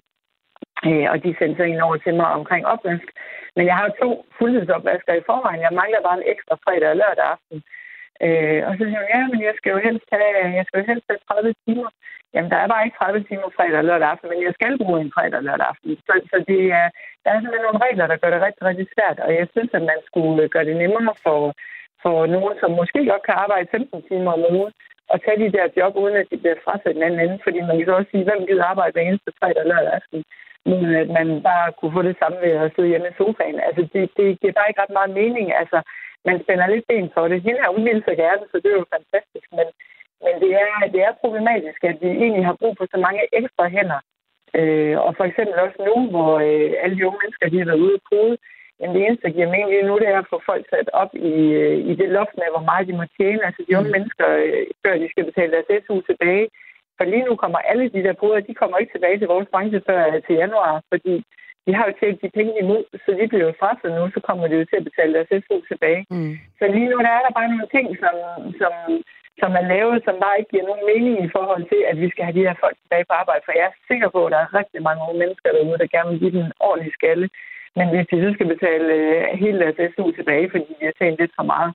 øh, 0.88 1.08
og 1.12 1.18
de 1.24 1.30
sendte 1.40 1.58
sig 1.58 1.68
ind 1.72 1.82
over 1.88 1.98
til 1.98 2.14
mig 2.22 2.30
omkring 2.40 2.64
opvask. 2.74 3.08
Men 3.56 3.64
jeg 3.68 3.76
har 3.78 3.84
jo 3.88 3.92
to 4.04 4.10
fuldtidsopvasker 4.38 5.14
i 5.14 5.28
forvejen. 5.30 5.66
Jeg 5.68 5.74
mangler 5.80 6.02
bare 6.08 6.18
en 6.20 6.30
ekstra 6.34 6.56
fredag 6.64 6.90
og 6.94 7.00
lørdag 7.02 7.26
aften. 7.34 7.58
Øh, 8.26 8.62
og 8.68 8.72
så 8.74 8.82
siger 8.86 9.02
hun, 9.02 9.14
ja, 9.16 9.22
men 9.32 9.40
jeg 9.48 9.56
skal 9.58 9.72
jo 9.76 9.80
helst 9.88 10.08
have, 10.16 10.30
jeg 10.60 10.66
skal 10.68 10.80
jo 10.80 10.86
helst 10.92 11.08
have 11.10 11.22
30 11.30 11.54
timer. 11.66 11.90
Jamen, 12.34 12.52
der 12.52 12.60
er 12.62 12.68
bare 12.72 12.86
ikke 12.86 12.98
30 12.98 13.24
timer 13.30 13.50
fredag 13.58 13.80
og 13.82 13.88
lørdag 13.90 14.10
aften, 14.10 14.30
men 14.30 14.42
jeg 14.48 14.54
skal 14.58 14.74
bruge 14.84 15.02
en 15.02 15.14
fredag 15.16 15.38
og 15.42 15.46
lørdag 15.48 15.68
aften. 15.72 15.90
Så, 16.08 16.14
så 16.32 16.38
det 16.50 16.62
er, 16.80 16.88
der 17.24 17.30
er 17.30 17.40
simpelthen 17.40 17.68
nogle 17.68 17.84
regler, 17.86 18.06
der 18.08 18.22
gør 18.22 18.32
det 18.34 18.42
rigtig, 18.48 18.64
rigtig 18.70 18.88
svært, 18.96 19.18
og 19.26 19.32
jeg 19.40 19.48
synes, 19.54 19.72
at 19.78 19.84
man 19.92 20.00
skulle 20.10 20.50
gøre 20.54 20.66
det 20.70 20.78
nemmere 20.84 21.16
for, 21.26 21.40
for 22.04 22.18
nogen, 22.36 22.56
som 22.62 22.72
måske 22.80 23.00
godt 23.12 23.24
kan 23.28 23.36
arbejde 23.44 23.68
15 23.72 24.02
timer 24.10 24.32
om 24.38 24.46
ugen, 24.58 24.74
og 25.12 25.18
tage 25.20 25.42
de 25.44 25.56
der 25.58 25.74
job, 25.78 25.94
uden 26.04 26.16
at 26.22 26.28
de 26.32 26.38
bliver 26.42 26.64
frasat 26.66 26.96
en 26.96 27.04
anden 27.04 27.20
ende. 27.20 27.40
Fordi 27.46 27.60
man 27.68 27.78
kan 27.78 27.88
så 27.88 27.96
også 28.00 28.12
sige, 28.12 28.28
hvem 28.28 28.42
gider 28.48 28.72
arbejde 28.72 28.94
hver 28.94 29.06
eneste 29.08 29.32
fredag 29.40 29.62
og 29.64 29.70
lørdag 29.72 29.94
aften, 30.00 30.20
men 30.70 30.96
at 31.04 31.10
man 31.18 31.28
bare 31.50 31.68
kunne 31.78 31.96
få 31.98 32.02
det 32.10 32.16
samme 32.22 32.38
ved 32.44 32.52
at 32.52 32.72
sidde 32.76 32.92
hjemme 32.92 33.08
i 33.10 33.18
sofaen. 33.20 33.60
Altså, 33.68 33.82
det, 33.94 34.04
det 34.18 34.28
giver 34.40 34.58
bare 34.58 34.70
ikke 34.70 34.82
ret 34.84 34.98
meget 34.98 35.12
mening. 35.22 35.48
Altså, 35.62 35.80
man 36.26 36.38
spænder 36.44 36.68
lidt 36.68 36.86
ben 36.90 37.10
for 37.16 37.28
det. 37.28 37.42
Hende 37.48 37.60
er 37.66 37.72
hun 37.76 38.04
så 38.08 38.14
gerne, 38.24 38.44
så 38.52 38.56
det 38.64 38.70
er 38.72 38.80
jo 38.82 38.94
fantastisk. 38.96 39.48
Men, 39.58 39.68
men 40.24 40.34
det, 40.44 40.52
er, 40.66 40.74
det 40.94 41.02
er 41.08 41.20
problematisk, 41.24 41.80
at 41.92 41.98
vi 42.02 42.10
egentlig 42.24 42.46
har 42.50 42.58
brug 42.62 42.74
for 42.78 42.88
så 42.94 42.98
mange 43.06 43.22
ekstra 43.40 43.66
hænder. 43.76 44.00
Øh, 44.60 44.98
og 45.06 45.12
for 45.18 45.26
eksempel 45.30 45.56
også 45.66 45.80
nu, 45.90 45.96
hvor 46.14 46.32
øh, 46.48 46.72
alle 46.84 46.96
de 46.98 47.08
unge 47.08 47.20
mennesker 47.24 47.50
de 47.50 47.60
har 47.60 47.70
været 47.70 47.84
ude 47.86 48.00
og 48.00 48.06
kode, 48.12 48.38
men 48.80 48.90
det 48.94 49.02
eneste, 49.02 49.26
der 49.28 49.36
giver 49.36 49.54
mening 49.54 49.70
lige 49.70 49.90
nu, 49.90 49.96
det 50.00 50.08
er 50.10 50.20
at 50.20 50.32
få 50.34 50.38
folk 50.46 50.66
sat 50.70 50.90
op 51.02 51.12
i, 51.32 51.34
øh, 51.62 51.78
i 51.92 51.94
det 52.02 52.10
loft 52.18 52.36
med, 52.38 52.48
hvor 52.54 52.66
meget 52.70 52.88
de 52.88 52.98
må 53.00 53.06
tjene. 53.18 53.46
Altså 53.48 53.62
de 53.68 53.78
unge 53.78 53.90
mm. 53.90 53.96
mennesker, 53.96 54.28
øh, 54.44 54.66
før 54.84 54.94
de 55.02 55.08
skal 55.12 55.26
betale 55.30 55.52
deres 55.54 55.84
SU 55.84 55.96
tilbage. 56.10 56.48
For 56.98 57.04
lige 57.06 57.28
nu 57.28 57.36
kommer 57.36 57.60
alle 57.72 57.86
de 57.96 58.04
der 58.06 58.14
brugere, 58.14 58.48
de 58.50 58.60
kommer 58.62 58.78
ikke 58.78 58.94
tilbage 58.94 59.18
til 59.20 59.28
vores 59.34 59.48
branche 59.54 59.82
før 59.90 60.02
øh, 60.12 60.22
til 60.26 60.36
januar, 60.36 60.82
fordi 60.92 61.16
de 61.66 61.72
har 61.78 61.86
jo 61.88 61.94
tjent 62.00 62.22
de 62.24 62.30
penge 62.38 62.54
imod, 62.64 62.84
så 63.04 63.10
de 63.20 63.28
bliver 63.32 63.46
jo 63.48 63.58
straffet 63.60 63.90
nu, 63.98 64.04
så 64.16 64.20
kommer 64.28 64.46
de 64.48 64.56
jo 64.60 64.66
til 64.66 64.80
at 64.80 64.88
betale 64.90 65.14
deres 65.14 65.32
SU 65.44 65.56
tilbage. 65.72 66.02
Mm. 66.16 66.34
Så 66.60 66.64
lige 66.76 66.90
nu 66.92 66.98
der 67.06 67.14
er 67.18 67.24
der 67.26 67.34
bare 67.38 67.52
nogle 67.54 67.70
ting, 67.76 67.88
som, 68.04 68.16
som, 68.62 68.74
som 69.42 69.52
er 69.60 69.66
lavet, 69.74 69.98
som 70.06 70.16
bare 70.24 70.38
ikke 70.40 70.52
giver 70.54 70.70
nogen 70.70 70.86
mening 70.92 71.16
i 71.26 71.34
forhold 71.36 71.64
til, 71.72 71.82
at 71.90 71.96
vi 72.04 72.08
skal 72.10 72.24
have 72.26 72.38
de 72.38 72.48
her 72.48 72.56
folk 72.64 72.76
tilbage 72.82 73.06
på 73.08 73.14
arbejde. 73.22 73.46
For 73.46 73.54
jeg 73.60 73.68
er 73.70 73.80
sikker 73.92 74.10
på, 74.16 74.20
at 74.26 74.32
der 74.34 74.42
er 74.42 74.56
rigtig 74.60 74.82
mange 74.88 75.02
unge 75.08 75.20
mennesker 75.24 75.50
derude, 75.52 75.80
der 75.82 75.94
gerne 75.96 76.10
vil 76.12 76.22
give 76.24 76.36
den 76.36 76.46
en 76.46 76.60
ordentlig 76.68 76.94
skalle. 77.00 77.28
Men 77.78 77.86
hvis 77.92 78.08
de 78.12 78.18
så 78.24 78.30
skal 78.34 78.48
betale 78.56 78.88
øh, 79.00 79.24
hele 79.44 79.58
deres 79.64 79.80
SU 79.94 80.06
tilbage, 80.12 80.48
fordi 80.52 80.70
de 80.80 80.86
har 80.90 80.96
tjent 81.00 81.20
lidt 81.20 81.34
for 81.38 81.46
meget, 81.54 81.72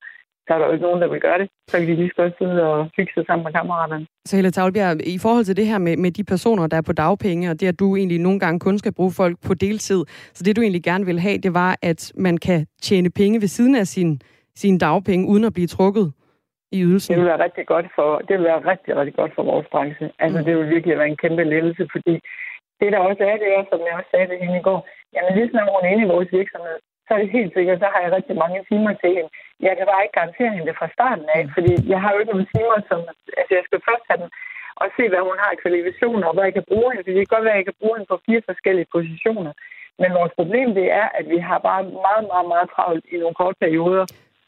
så 0.49 0.55
er 0.55 0.59
der 0.59 0.67
jo 0.67 0.73
ikke 0.73 0.87
nogen, 0.89 1.03
der 1.03 1.09
vil 1.09 1.21
gøre 1.21 1.39
det. 1.39 1.49
Så 1.69 1.79
kan 1.79 1.87
de 1.89 1.95
lige 1.95 2.09
så 2.09 2.23
godt 2.23 2.35
sidde 2.39 2.63
og 2.73 2.91
hygge 2.97 3.13
sig 3.15 3.25
sammen 3.27 3.45
med 3.45 3.53
kammeraterne. 3.53 4.07
Så 4.25 4.37
Helle 4.37 4.51
Tavlbjerg, 4.51 5.07
i 5.17 5.19
forhold 5.19 5.45
til 5.45 5.57
det 5.57 5.67
her 5.67 5.79
med, 5.79 5.97
med 5.97 6.11
de 6.11 6.25
personer, 6.25 6.67
der 6.67 6.77
er 6.77 6.87
på 6.91 6.93
dagpenge, 6.93 7.51
og 7.51 7.61
det, 7.61 7.67
at 7.73 7.79
du 7.79 7.97
egentlig 7.97 8.19
nogle 8.19 8.41
gange 8.41 8.61
kun 8.61 8.79
skal 8.79 8.95
bruge 8.95 9.13
folk 9.17 9.37
på 9.47 9.55
deltid, 9.55 10.01
så 10.37 10.41
det 10.45 10.57
du 10.57 10.61
egentlig 10.63 10.83
gerne 10.83 11.05
vil 11.07 11.21
have, 11.21 11.39
det 11.39 11.55
var, 11.55 11.77
at 11.83 12.13
man 12.17 12.37
kan 12.37 12.67
tjene 12.83 13.11
penge 13.11 13.41
ved 13.41 13.49
siden 13.49 13.75
af 13.77 13.87
sin, 13.87 14.21
sin 14.55 14.79
dagpenge, 14.79 15.29
uden 15.33 15.45
at 15.45 15.53
blive 15.53 15.67
trukket 15.67 16.13
i 16.73 16.79
ydelsen. 16.89 17.15
Det 17.15 17.21
vil 17.21 17.31
være 17.33 17.45
rigtig 17.47 17.67
godt 17.67 17.87
for, 17.97 18.19
det 18.19 18.35
vil 18.37 18.45
være 18.51 18.61
rigtig, 18.73 18.97
rigtig 18.97 19.17
godt 19.21 19.33
for 19.37 19.43
vores 19.43 19.67
branche. 19.73 20.11
Altså, 20.19 20.39
mm. 20.39 20.45
det 20.45 20.53
vil 20.57 20.71
virkelig 20.75 20.99
være 20.99 21.09
en 21.09 21.23
kæmpe 21.25 21.45
lettelse, 21.45 21.85
fordi 21.95 22.15
det, 22.81 22.89
der 22.95 23.01
også 23.09 23.23
er, 23.31 23.37
det 23.43 23.49
er, 23.57 23.63
som 23.71 23.81
jeg 23.87 23.95
også 23.99 24.11
sagde 24.13 24.29
det 24.31 24.39
hende 24.43 24.59
i 24.61 24.67
går, 24.69 24.81
jamen 25.15 25.33
lige 25.37 25.51
snart 25.51 25.71
hun 25.75 25.87
er 25.87 25.93
inde 25.93 26.05
i 26.07 26.13
vores 26.15 26.29
virksomhed, 26.39 26.79
så 27.09 27.15
er 27.15 27.21
det 27.23 27.37
helt 27.39 27.53
sikkert, 27.57 27.79
så 27.83 27.89
har 27.93 28.01
jeg 28.03 28.17
rigtig 28.19 28.37
mange 28.43 28.59
timer 28.71 28.93
til 29.03 29.11
hende. 29.17 29.31
Jeg 29.67 29.75
kan 29.77 29.87
bare 29.91 30.03
ikke 30.05 30.19
garantere 30.19 30.53
hende 30.55 30.69
det 30.69 30.79
fra 30.81 30.89
starten 30.97 31.27
af, 31.37 31.43
mm. 31.45 31.51
fordi 31.57 31.73
jeg 31.93 31.99
har 32.03 32.11
jo 32.13 32.19
ikke 32.21 32.33
nogen 32.33 32.51
timer, 32.55 32.79
som... 32.91 32.99
Altså, 33.41 33.53
jeg 33.59 33.65
skal 33.67 33.81
først 33.89 34.05
have 34.11 34.21
den 34.23 34.31
og 34.83 34.89
se, 34.97 35.05
hvad 35.13 35.23
hun 35.29 35.37
har 35.43 35.51
i 35.53 35.61
kvalifikationer, 35.63 36.27
og 36.29 36.35
hvad 36.35 36.47
jeg 36.49 36.57
kan 36.59 36.69
bruge 36.71 36.89
hende. 36.89 37.03
Fordi 37.03 37.15
det 37.17 37.23
kan 37.25 37.35
godt 37.37 37.47
være, 37.47 37.57
at 37.57 37.63
jeg 37.63 37.69
kan 37.71 37.81
bruge 37.81 37.95
hende 37.97 38.11
på 38.13 38.19
fire 38.27 38.43
forskellige 38.51 38.89
positioner. 38.97 39.53
Men 40.01 40.11
vores 40.19 40.33
problem 40.41 40.69
det 40.81 40.87
er, 41.01 41.07
at 41.19 41.25
vi 41.33 41.39
har 41.49 41.59
bare 41.69 41.83
meget, 42.07 42.25
meget, 42.33 42.47
meget 42.53 42.67
travlt 42.75 43.05
i 43.13 43.17
nogle 43.23 43.39
korte 43.41 43.57
perioder. 43.65 44.05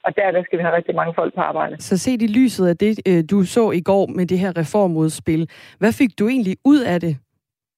Og 0.07 0.11
der, 0.17 0.31
der 0.37 0.43
skal 0.45 0.59
vi 0.59 0.62
have 0.67 0.76
rigtig 0.79 0.95
mange 1.00 1.14
folk 1.21 1.35
på 1.35 1.40
arbejde. 1.50 1.75
Så 1.88 1.99
set 1.99 2.23
i 2.23 2.31
lyset 2.38 2.67
af 2.73 2.76
det, 2.76 2.93
øh, 3.09 3.25
du 3.31 3.38
så 3.57 3.64
i 3.71 3.83
går 3.90 4.07
med 4.07 4.26
det 4.26 4.38
her 4.38 4.52
reformudspil, 4.62 5.43
hvad 5.79 5.93
fik 6.00 6.11
du 6.19 6.29
egentlig 6.29 6.57
ud 6.64 6.81
af 6.81 7.00
det? 7.00 7.17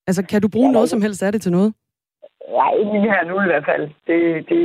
Altså, 0.06 0.22
kan 0.30 0.42
du 0.42 0.48
bruge 0.48 0.68
ja, 0.68 0.72
noget 0.72 0.88
som 0.90 1.02
helst 1.02 1.22
af 1.22 1.32
det 1.32 1.42
til 1.42 1.52
noget? 1.52 1.74
Nej, 2.48 2.72
ikke 2.78 2.92
lige 2.92 3.12
her 3.14 3.24
nu 3.24 3.34
i 3.42 3.50
hvert 3.50 3.66
fald. 3.70 3.84
Det, 4.08 4.20
det, 4.50 4.60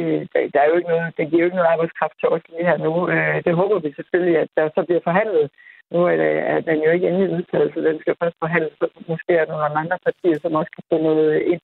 der 0.53 0.59
er 0.61 0.69
jo 0.69 0.77
ikke 0.77 0.89
noget, 0.89 1.17
det 1.17 1.29
giver 1.29 1.41
jo 1.41 1.45
ikke 1.45 1.59
noget 1.59 1.73
arbejdskraft 1.73 2.15
til 2.19 2.29
os 2.29 2.41
lige 2.49 2.69
her 2.69 2.77
nu. 2.77 3.09
Øh, 3.13 3.43
det 3.45 3.53
håber 3.55 3.79
vi 3.79 3.93
selvfølgelig, 3.95 4.37
at 4.43 4.49
der 4.57 4.69
så 4.75 4.81
bliver 4.87 5.01
forhandlet. 5.03 5.49
Nu 5.91 5.99
er, 6.11 6.15
det, 6.15 6.31
er 6.53 6.59
den 6.59 6.79
jo 6.85 6.89
ikke 6.91 7.07
endelig 7.07 7.29
udtaget, 7.37 7.73
så 7.73 7.79
den 7.81 7.99
skal 7.99 8.15
først 8.21 8.37
forhandles. 8.39 8.73
Så 8.79 8.87
måske 9.07 9.31
er 9.33 9.45
der 9.45 9.51
nogle 9.51 9.79
andre 9.83 9.97
partier, 10.07 10.37
som 10.39 10.55
også 10.59 10.71
kan 10.75 10.83
få 10.91 10.97
noget 11.07 11.41
ind, 11.51 11.61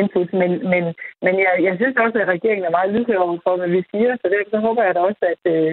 input. 0.00 0.32
Men, 0.32 0.50
men, 0.72 0.84
men 1.24 1.34
jeg, 1.44 1.52
jeg 1.66 1.74
synes 1.76 1.96
også, 2.04 2.18
at 2.22 2.32
regeringen 2.36 2.64
er 2.66 2.76
meget 2.78 2.92
lydhør 2.94 3.40
for, 3.44 3.56
hvad 3.56 3.68
vi 3.76 3.82
siger. 3.90 4.12
Så 4.16 4.26
derfor 4.32 4.50
så 4.50 4.60
håber 4.66 4.82
jeg 4.82 4.94
da 4.94 5.00
også, 5.00 5.22
at, 5.32 5.42
øh, 5.54 5.72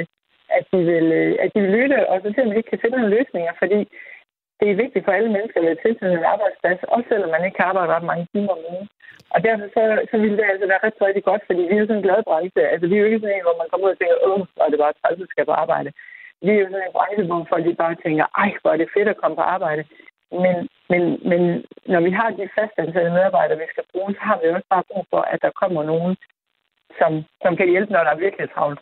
at, 0.57 0.63
de 0.71 0.77
vil, 0.91 1.07
øh, 1.21 1.35
at 1.43 1.49
de 1.53 1.61
vil 1.61 1.71
lytte, 1.77 2.09
og 2.09 2.15
så 2.21 2.27
se, 2.35 2.41
om 2.43 2.51
vi 2.51 2.57
ikke 2.57 2.71
kan 2.71 2.81
finde 2.81 2.97
nogle 2.97 3.15
løsninger. 3.17 3.53
Fordi 3.61 3.79
det 4.59 4.67
er 4.69 4.81
vigtigt 4.83 5.05
for 5.05 5.11
alle 5.11 5.31
mennesker 5.35 5.59
at 5.59 5.67
være 5.67 5.83
tilknyttet 5.83 6.17
en 6.17 6.31
arbejdsplads, 6.33 6.79
også 6.95 7.07
selvom 7.09 7.29
man 7.31 7.45
ikke 7.45 7.57
kan 7.57 7.69
arbejde 7.69 7.93
ret 7.95 8.09
mange 8.11 8.25
timer 8.33 8.53
om 8.57 8.65
ugen. 8.71 8.87
Og 9.33 9.39
derfor 9.45 9.65
så, 9.75 9.81
så 10.11 10.15
ville 10.23 10.37
det 10.39 10.45
altså 10.51 10.65
være 10.71 10.85
rigtig, 10.85 11.01
rigtig 11.07 11.23
godt, 11.29 11.43
fordi 11.47 11.61
vi 11.69 11.73
er 11.75 11.81
jo 11.81 11.87
sådan 11.87 12.01
en 12.01 12.07
glad 12.07 12.19
branche. 12.29 12.61
Altså, 12.73 12.85
vi 12.87 12.95
er 12.95 13.01
jo 13.03 13.09
ikke 13.09 13.21
sådan 13.21 13.35
en, 13.35 13.47
hvor 13.47 13.57
man 13.61 13.69
kommer 13.69 13.85
ud 13.87 13.95
og 13.95 13.99
tænker, 13.99 14.17
åh, 14.27 14.41
hvor 14.53 14.63
er 14.65 14.71
det 14.71 14.83
bare 14.83 14.97
træls, 14.99 15.21
at 15.21 15.31
skal 15.31 15.45
på 15.49 15.55
arbejde. 15.63 15.89
Vi 16.45 16.49
er 16.51 16.61
jo 16.61 16.69
sådan 16.69 16.87
en 16.87 16.97
branche, 16.97 17.23
hvor 17.29 17.47
folk 17.51 17.65
bare 17.83 17.95
tænker, 18.05 18.25
ej, 18.43 18.49
hvor 18.61 18.71
er 18.71 18.79
det 18.79 18.93
fedt 18.95 19.09
at 19.13 19.19
komme 19.21 19.35
på 19.37 19.45
arbejde. 19.55 19.83
Men, 20.43 20.55
men, 20.91 21.01
men 21.31 21.41
når 21.93 22.01
vi 22.07 22.11
har 22.19 22.29
de 22.29 22.55
fastansatte 22.57 23.11
medarbejdere, 23.17 23.61
vi 23.63 23.67
skal 23.73 23.85
bruge, 23.91 24.11
så 24.13 24.21
har 24.29 24.37
vi 24.39 24.47
også 24.55 24.69
bare 24.75 24.89
brug 24.89 25.03
for, 25.11 25.21
at 25.33 25.39
der 25.45 25.59
kommer 25.61 25.81
nogen, 25.91 26.13
som, 26.99 27.11
som 27.43 27.51
kan 27.59 27.69
hjælpe, 27.73 27.91
når 27.93 28.03
der 28.03 28.11
er 28.11 28.23
virkelig 28.25 28.49
travlt. 28.51 28.79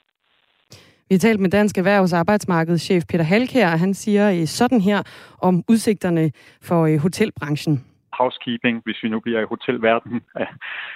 Vi 1.09 1.15
har 1.15 1.19
talt 1.19 1.39
med 1.39 1.49
Dansk 1.49 1.77
Erhvervs 1.77 2.13
arbejdsmarkedschef 2.13 3.03
Peter 3.05 3.23
Halkær, 3.23 3.71
og 3.71 3.79
han 3.79 3.93
siger 3.93 4.31
øh, 4.31 4.47
sådan 4.47 4.81
her 4.81 5.03
om 5.41 5.63
udsigterne 5.67 6.31
for 6.61 6.85
øh, 6.85 6.97
hotelbranchen 6.97 7.83
housekeeping, 8.19 8.81
hvis 8.85 9.03
vi 9.03 9.09
nu 9.09 9.19
bliver 9.19 9.41
i 9.41 9.51
hotelverdenen, 9.53 10.21
er, 10.43 10.47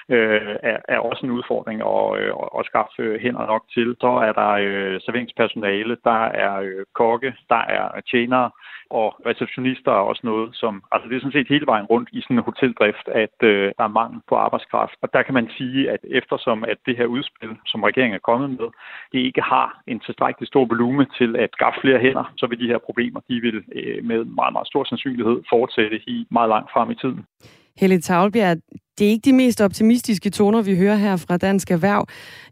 øh, 0.10 0.56
er, 0.64 0.78
er 0.88 1.00
også 1.00 1.26
en 1.26 1.32
udfordring 1.32 1.82
at, 1.82 2.20
øh, 2.20 2.34
at 2.60 2.66
skaffe 2.66 3.20
hænder 3.24 3.46
nok 3.46 3.64
til. 3.74 3.96
Så 4.02 4.12
er 4.28 4.34
der 4.42 4.52
øh, 4.52 5.02
serveringspersonale, 5.02 5.98
der 6.04 6.22
er 6.46 6.54
øh, 6.60 6.86
kokke, 6.94 7.34
der 7.50 7.62
er 7.78 8.02
tjenere, 8.12 8.52
og 9.00 9.08
receptionister 9.30 9.92
er 9.92 10.06
også 10.12 10.22
noget, 10.24 10.50
som... 10.62 10.84
Altså 10.92 11.10
det 11.10 11.16
er 11.16 11.20
sådan 11.20 11.38
set 11.38 11.54
hele 11.56 11.68
vejen 11.72 11.86
rundt 11.86 12.10
i 12.12 12.22
sådan 12.22 12.38
en 12.38 12.44
hoteldrift, 12.50 13.08
at 13.08 13.38
øh, 13.44 13.72
der 13.78 13.84
er 13.84 13.98
mangel 14.00 14.22
på 14.30 14.36
arbejdskraft. 14.36 14.96
Og 15.02 15.14
der 15.14 15.22
kan 15.24 15.34
man 15.34 15.50
sige, 15.58 15.92
at 15.92 16.00
eftersom 16.04 16.64
at 16.64 16.78
det 16.86 16.98
her 16.98 17.06
udspil, 17.06 17.50
som 17.66 17.84
regeringen 17.84 18.16
er 18.16 18.28
kommet 18.30 18.50
med, 18.50 18.68
det 19.12 19.20
ikke 19.20 19.42
har 19.42 19.82
en 19.88 20.00
tilstrækkelig 20.00 20.48
stor 20.48 20.66
volume 20.66 21.06
til 21.18 21.36
at 21.36 21.50
skaffe 21.54 21.82
flere 21.82 22.00
hænder, 22.00 22.34
så 22.38 22.46
vil 22.48 22.60
de 22.60 22.68
her 22.68 22.78
problemer, 22.78 23.20
de 23.30 23.42
vil 23.46 23.58
øh, 23.76 24.06
med 24.06 24.20
meget, 24.40 24.54
meget 24.54 24.68
stor 24.68 24.84
sandsynlighed 24.84 25.38
fortsætte 25.50 25.98
i 26.16 26.28
meget 26.32 26.50
langt 26.50 26.72
frem 26.74 26.92
i 26.92 26.96
tiden. 26.96 27.11
Helle 27.80 28.02
Tavlbjerg, 28.02 28.58
det 28.96 29.04
er 29.08 29.12
ikke 29.16 29.30
de 29.30 29.40
mest 29.44 29.60
optimistiske 29.68 30.30
toner, 30.30 30.62
vi 30.70 30.74
hører 30.82 31.00
her 31.06 31.16
fra 31.26 31.38
Dansk 31.38 31.68
Erhverv. 31.72 32.04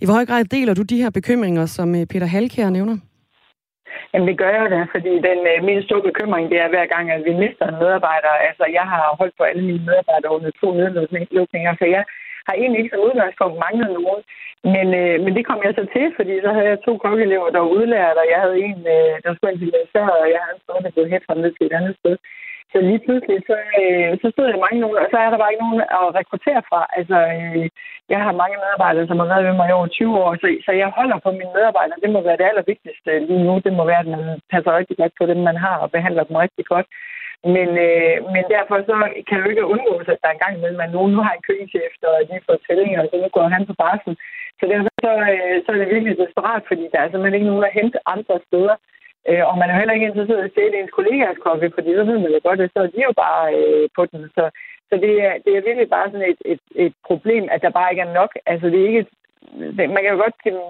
I 0.01 0.06
hvor 0.06 0.16
høj 0.20 0.25
grad 0.30 0.44
deler 0.56 0.74
du 0.74 0.84
de 0.92 1.01
her 1.04 1.12
bekymringer, 1.20 1.66
som 1.66 1.88
øh, 1.96 2.04
Peter 2.12 2.30
Halkær 2.36 2.70
nævner? 2.70 2.98
Jamen 4.12 4.28
det 4.30 4.38
gør 4.42 4.51
jeg 4.58 4.66
da, 4.75 4.82
fordi 4.96 5.13
den, 5.28 5.39
øh, 5.51 5.58
min 5.68 5.82
store 5.88 6.08
bekymring, 6.10 6.46
det 6.51 6.60
er 6.63 6.70
hver 6.74 6.88
gang, 6.94 7.06
at 7.16 7.22
vi 7.28 7.34
mister 7.44 7.66
en 7.68 7.80
medarbejder. 7.84 8.34
Altså 8.50 8.66
jeg 8.78 8.86
har 8.92 9.04
holdt 9.20 9.36
på 9.38 9.44
alle 9.50 9.63
mine 9.70 9.86
medarbejdere 9.89 10.36
under 10.36 10.51
to 10.62 10.68
nedlukninger, 10.80 11.74
så 11.80 11.86
jeg 11.96 12.04
har 12.48 12.54
egentlig 12.56 12.80
ikke 12.80 12.94
som 12.94 13.06
udgangspunkt 13.08 13.56
manglet 13.66 13.92
nogen. 14.00 14.22
Men, 14.74 14.88
øh, 15.01 15.16
men 15.24 15.32
det 15.38 15.44
kom 15.50 15.60
jeg 15.66 15.74
så 15.80 15.86
til, 15.96 16.06
fordi 16.18 16.34
så 16.46 16.50
havde 16.56 16.70
jeg 16.74 16.86
to 16.88 16.94
kokkeelever, 17.06 17.50
der 17.50 17.62
var 17.66 17.75
udlært, 17.80 18.18
og 18.22 18.28
jeg 18.34 18.39
havde 18.44 18.58
en, 18.70 18.80
øh, 18.96 19.13
der 19.24 19.32
skulle 19.32 19.54
ind 19.54 19.63
og 20.24 20.28
jeg 20.34 20.42
havde 20.46 20.58
en 20.58 20.84
der 20.86 20.96
blev 20.96 21.06
hæt 21.13 21.25
ned 21.44 21.51
til 21.54 21.66
et 21.68 21.78
andet 21.80 21.96
sted. 22.00 22.16
Så 22.72 22.78
lige 22.90 23.04
pludselig, 23.06 23.38
så, 23.50 23.56
øh, 23.82 24.12
så 24.22 24.28
stod 24.34 24.46
jeg 24.50 24.64
mange 24.66 24.80
nogen, 24.84 24.98
og 25.04 25.08
så 25.12 25.18
er 25.26 25.30
der 25.30 25.40
bare 25.42 25.52
ikke 25.54 25.66
nogen 25.66 25.82
at 26.00 26.06
rekruttere 26.20 26.62
fra. 26.70 26.82
Altså, 27.00 27.18
øh, 27.36 27.66
jeg 28.14 28.20
har 28.26 28.42
mange 28.42 28.58
medarbejdere, 28.64 29.08
som 29.08 29.20
har 29.20 29.28
været 29.32 29.46
med 29.48 29.56
mig 29.60 29.70
i 29.70 29.78
over 29.78 29.88
20 29.88 30.18
år, 30.24 30.32
så, 30.42 30.48
så 30.66 30.72
jeg 30.82 30.90
holder 31.00 31.18
på 31.26 31.32
mine 31.40 31.56
medarbejdere. 31.58 32.02
Det 32.04 32.10
må 32.14 32.20
være 32.22 32.40
det 32.40 32.50
allervigtigste 32.50 33.12
lige 33.30 33.44
nu. 33.48 33.54
Det 33.66 33.74
må 33.78 33.84
være, 33.92 34.04
at 34.06 34.12
man 34.16 34.24
passer 34.54 34.78
rigtig 34.80 34.98
godt 35.02 35.14
på 35.20 35.26
dem, 35.32 35.40
man 35.50 35.58
har, 35.66 35.76
og 35.84 35.92
behandler 35.96 36.24
dem 36.30 36.36
rigtig 36.46 36.66
godt. 36.74 36.88
Men, 37.56 37.70
øh, 37.88 38.16
men 38.34 38.44
derfor 38.56 38.76
så 38.90 38.96
kan 39.28 39.38
du 39.40 39.46
ikke 39.50 39.72
undgå, 39.74 39.94
at 40.02 40.22
der 40.22 40.28
er 40.30 40.36
en 40.36 40.44
gang 40.44 40.56
imellem, 40.56 40.82
at 40.86 40.96
nogen 40.98 41.12
nu 41.14 41.20
har 41.26 41.34
en 41.34 41.46
køkkenchef, 41.48 41.94
og 42.12 42.18
de 42.30 42.46
får 42.48 42.58
tællinger, 42.68 43.00
og 43.02 43.08
så 43.10 43.16
nu 43.24 43.30
går 43.38 43.48
han 43.56 43.64
på 43.70 43.74
barsel. 43.84 44.14
Så 44.60 44.64
derfor 44.72 44.92
så, 45.06 45.12
øh, 45.32 45.56
så 45.64 45.68
er 45.72 45.78
det 45.80 45.94
virkelig 45.96 46.16
desperat, 46.24 46.64
fordi 46.70 46.84
der 46.92 47.00
er 47.00 47.08
simpelthen 47.10 47.38
ikke 47.38 47.52
nogen 47.52 47.70
at 47.70 47.78
hente 47.80 47.98
andre 48.16 48.36
steder. 48.48 48.76
Øh, 49.28 49.44
og 49.50 49.58
man 49.58 49.70
er 49.70 49.78
heller 49.80 49.94
ikke 49.94 50.10
interesseret 50.10 50.42
i 50.42 50.46
at 50.46 50.52
stjæle 50.52 50.80
ens 50.80 50.96
kollegaers 50.98 51.40
kokke, 51.46 51.72
fordi 51.76 51.90
så 51.96 52.04
ved 52.04 52.18
man 52.20 52.32
jo 52.32 52.40
godt, 52.44 52.62
at 52.62 52.72
så 52.74 52.80
er 52.84 52.92
de 52.96 53.02
jo 53.10 53.14
bare 53.26 53.44
øh, 53.60 53.90
på 53.96 54.06
den. 54.12 54.22
Så, 54.36 54.44
så 54.90 54.96
det, 55.04 55.14
er, 55.28 55.34
det 55.46 55.52
er 55.58 55.68
virkelig 55.68 55.90
bare 55.90 56.12
sådan 56.12 56.30
et, 56.32 56.42
et, 56.54 56.64
et 56.86 56.94
problem, 57.08 57.44
at 57.52 57.62
der 57.62 57.70
bare 57.70 57.92
ikke 57.92 58.02
er 58.08 58.14
nok. 58.20 58.32
Altså 58.46 58.68
det 58.68 58.80
er 58.82 58.88
ikke... 58.88 59.06
Det, 59.78 59.90
man 59.94 60.02
kan 60.02 60.14
jo 60.14 60.20
godt 60.24 60.44
give 60.44 60.62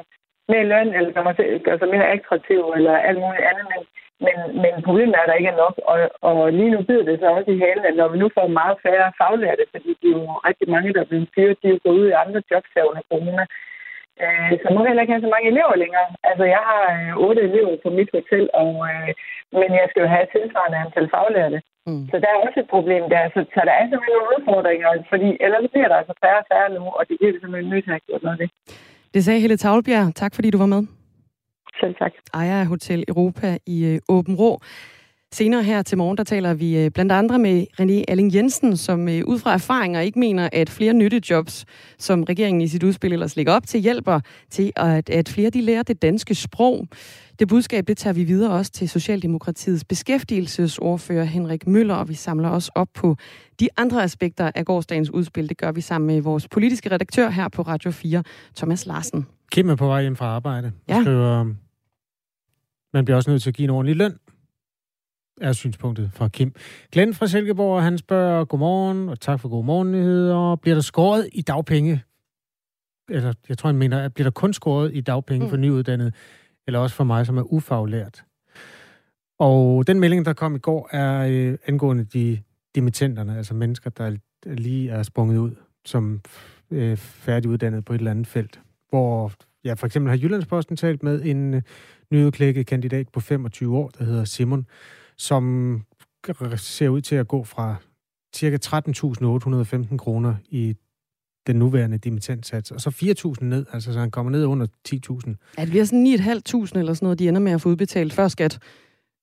mere 0.51 0.70
løn, 0.72 0.94
eller 0.98 1.12
gøre, 1.12 1.36
sig, 1.36 1.46
gøre 1.65 1.79
sig 1.79 1.89
mere 1.94 2.12
attraktiv, 2.15 2.60
eller 2.77 2.94
alt 3.10 3.20
muligt 3.24 3.48
andet, 3.50 3.65
men, 3.72 3.82
men, 4.25 4.36
men 4.63 4.74
problemet 4.88 5.15
er, 5.15 5.24
at 5.24 5.29
der 5.29 5.39
ikke 5.41 5.53
er 5.53 5.62
nok. 5.65 5.75
Og, 5.91 5.98
og 6.29 6.53
lige 6.53 6.74
nu 6.74 6.79
bider 6.88 7.06
det 7.10 7.20
så 7.20 7.27
også 7.38 7.51
i 7.51 7.62
halen, 7.63 7.86
at 7.86 7.96
når 7.96 8.08
vi 8.08 8.18
nu 8.18 8.29
får 8.38 8.48
meget 8.60 8.77
færre 8.86 9.12
faglærte, 9.20 9.65
fordi 9.74 9.91
det 10.01 10.08
er 10.10 10.18
jo 10.20 10.25
rigtig 10.50 10.68
mange, 10.70 10.94
der 10.94 11.01
er 11.01 11.12
blevet 11.12 11.29
fyret, 11.36 11.58
de 11.63 11.68
er 11.70 11.84
gået 11.84 12.00
ud 12.01 12.08
i 12.08 12.20
andre 12.24 12.41
jobs 12.51 12.70
her 12.75 12.84
under 12.89 13.03
corona, 13.12 13.44
Øh, 14.23 14.51
så 14.61 14.67
må 14.73 14.77
vi 14.79 14.89
heller 14.89 15.03
ikke 15.03 15.15
have 15.15 15.25
så 15.27 15.31
mange 15.35 15.49
elever 15.53 15.75
længere. 15.83 16.07
Altså, 16.29 16.45
jeg 16.55 16.61
har 16.69 16.83
øh, 16.97 17.25
otte 17.25 17.41
elever 17.49 17.73
på 17.83 17.89
mit 17.97 18.09
hotel, 18.17 18.45
og, 18.63 18.71
øh, 18.91 19.09
men 19.59 19.69
jeg 19.79 19.88
skal 19.89 20.01
jo 20.03 20.09
have 20.15 20.25
tilsvarende 20.35 20.81
antal 20.83 21.07
faglærte. 21.13 21.59
Mm. 21.88 22.03
Så 22.11 22.15
der 22.21 22.29
er 22.31 22.39
også 22.45 22.57
et 22.63 22.69
problem 22.75 23.03
der. 23.13 23.21
Så, 23.35 23.39
så 23.55 23.59
der 23.67 23.73
er 23.79 23.85
simpelthen 23.85 24.15
nogle 24.17 24.31
udfordringer, 24.35 24.89
fordi 25.11 25.29
ellers 25.45 25.65
bliver 25.73 25.89
der 25.91 25.97
altså 26.01 26.15
færre 26.23 26.41
og 26.43 26.47
færre 26.51 26.69
nu, 26.77 26.83
og 26.97 27.03
det 27.07 27.15
bliver 27.19 27.33
vi 27.33 27.39
simpelthen 27.39 27.71
nødt 27.73 27.85
til 27.85 27.93
at 27.97 28.05
gøre 28.07 28.23
noget 28.25 28.38
af 28.38 28.41
det. 28.43 28.49
Det 29.13 29.21
sagde 29.23 29.39
Helle 29.43 29.57
Tavlbjerg. 29.57 30.07
Tak 30.21 30.31
fordi 30.35 30.49
du 30.55 30.59
var 30.65 30.71
med. 30.75 30.81
Selv 31.81 31.95
tak. 32.01 32.13
Ejer 32.33 32.59
af 32.63 32.67
Hotel 32.73 33.01
Europa 33.07 33.47
i 33.75 33.77
øh, 33.91 34.15
Åben 34.15 34.35
Rå. 34.41 34.51
Senere 35.33 35.63
her 35.63 35.81
til 35.81 35.98
morgen, 35.98 36.17
der 36.17 36.24
taler 36.24 36.53
vi 36.53 36.77
øh, 36.77 36.91
blandt 36.91 37.12
andre 37.12 37.39
med 37.39 37.65
René 37.81 38.03
Alling 38.07 38.36
Jensen, 38.36 38.77
som 38.77 39.09
øh, 39.09 39.21
ud 39.25 39.39
fra 39.39 39.53
erfaringer 39.53 40.01
ikke 40.01 40.19
mener, 40.19 40.50
at 40.51 40.69
flere 40.69 40.93
nyttejobs, 40.93 41.65
som 42.00 42.24
regeringen 42.24 42.62
i 42.62 42.67
sit 42.67 42.83
udspil 42.83 43.13
ellers 43.13 43.36
lægger 43.36 43.53
op 43.53 43.67
til, 43.67 43.79
hjælper 43.79 44.19
til, 44.50 44.71
at, 44.75 45.09
at 45.09 45.29
flere 45.29 45.50
de 45.50 45.62
lærer 45.62 45.83
det 45.83 46.01
danske 46.01 46.36
sprog. 46.36 46.88
Det 47.39 47.48
budskab, 47.48 47.88
det 47.88 47.98
tager 47.98 48.13
vi 48.13 48.24
videre 48.24 48.51
også 48.51 48.71
til 48.71 48.89
Socialdemokratiets 48.89 49.83
beskæftigelsesordfører 49.83 51.24
Henrik 51.24 51.67
Møller, 51.67 51.95
og 51.95 52.09
vi 52.09 52.13
samler 52.13 52.50
også 52.50 52.71
op 52.75 52.88
på 52.93 53.15
de 53.59 53.69
andre 53.77 54.03
aspekter 54.03 54.51
af 54.55 54.65
gårdsdagens 54.65 55.09
udspil. 55.09 55.50
Det 55.50 55.57
gør 55.57 55.71
vi 55.71 55.81
sammen 55.81 56.07
med 56.07 56.21
vores 56.21 56.48
politiske 56.48 56.91
redaktør 56.91 57.29
her 57.29 57.48
på 57.48 57.62
Radio 57.62 57.91
4, 57.91 58.24
Thomas 58.55 58.86
Larsen. 58.86 59.27
Kim 59.51 59.69
er 59.69 59.75
på 59.75 59.88
vej 59.88 60.01
hjem 60.01 60.15
fra 60.15 60.25
arbejde. 60.25 60.71
Ja. 60.89 61.01
Skriver, 61.01 61.53
man 62.93 63.05
bliver 63.05 63.17
også 63.17 63.29
nødt 63.29 63.41
til 63.41 63.50
at 63.50 63.55
give 63.55 63.63
en 63.63 63.69
ordentlig 63.69 63.95
løn 63.95 64.13
er 65.41 65.53
synspunktet 65.53 66.12
fra 66.13 66.27
Kim. 66.27 66.55
Glenn 66.91 67.13
fra 67.13 67.27
Silkeborg, 67.27 67.84
han 67.84 67.98
spørger, 67.98 68.46
godmorgen, 68.46 69.10
og 69.10 69.19
tak 69.19 69.39
for 69.39 69.50
gode 69.50 69.65
morgennyheder. 69.65 70.55
Bliver 70.55 70.75
der 70.75 70.81
skåret 70.81 71.29
i 71.34 71.41
dagpenge? 71.41 72.03
Eller 73.10 73.34
jeg 73.50 73.58
tror, 73.58 73.67
han 73.67 73.77
mener, 73.77 74.00
at 74.00 74.13
bliver 74.13 74.25
der 74.25 74.31
kun 74.31 74.53
skåret 74.53 74.91
i 74.93 75.01
dagpenge 75.01 75.46
mm. 75.46 75.50
for 75.50 75.58
nyuddannede, 75.58 76.12
eller 76.67 76.79
også 76.79 76.96
for 76.96 77.03
mig, 77.03 77.25
som 77.25 77.38
er 77.38 77.53
ufaglært? 77.53 78.24
Og 79.39 79.88
den 79.88 80.00
melding, 80.00 80.25
der 80.25 80.34
kom 80.34 80.55
i 80.55 80.60
går, 80.60 80.89
er 80.91 81.27
øh, 81.29 81.58
angående 81.67 82.03
de 82.03 82.39
dimittenterne, 82.75 83.38
altså 83.38 83.53
mennesker, 83.53 83.89
der 83.89 84.17
lige 84.46 84.89
er 84.89 85.03
sprunget 85.03 85.38
ud 85.38 85.55
som 85.86 86.22
øh, 86.72 86.98
færdiguddannede 86.98 87.81
på 87.81 87.93
et 87.93 87.98
eller 87.98 88.12
andet 88.12 88.27
felt. 88.27 88.60
Hvor, 88.89 89.31
ja, 89.63 89.74
for 89.74 89.86
eksempel 89.86 90.10
har 90.10 90.17
Jyllandsposten 90.17 90.77
talt 90.77 91.03
med 91.03 91.22
en 91.22 91.53
øh, 91.53 91.62
nyudklækket 92.12 92.67
kandidat 92.67 93.10
på 93.10 93.19
25 93.19 93.77
år, 93.77 93.89
der 93.89 94.03
hedder 94.03 94.25
Simon, 94.25 94.65
som 95.19 95.81
ser 96.55 96.89
ud 96.89 97.01
til 97.01 97.15
at 97.15 97.27
gå 97.27 97.43
fra 97.43 97.75
ca. 98.35 98.57
13.815 99.89 99.97
kroner 99.97 100.35
i 100.49 100.75
den 101.47 101.55
nuværende 101.55 101.97
dimittentsats, 101.97 102.71
og 102.71 102.81
så 102.81 102.89
4.000 102.89 103.45
ned, 103.45 103.65
altså 103.73 103.93
så 103.93 103.99
han 103.99 104.11
kommer 104.11 104.31
ned 104.31 104.45
under 104.45 104.67
10.000. 104.89 105.53
Ja, 105.57 105.61
det 105.61 105.69
bliver 105.69 105.85
sådan 105.85 106.07
9.500 106.07 106.79
eller 106.79 106.93
sådan 106.93 107.05
noget, 107.05 107.19
de 107.19 107.27
ender 107.27 107.41
med 107.41 107.51
at 107.51 107.61
få 107.61 107.69
udbetalt 107.69 108.13
før 108.13 108.27
skat, 108.27 108.59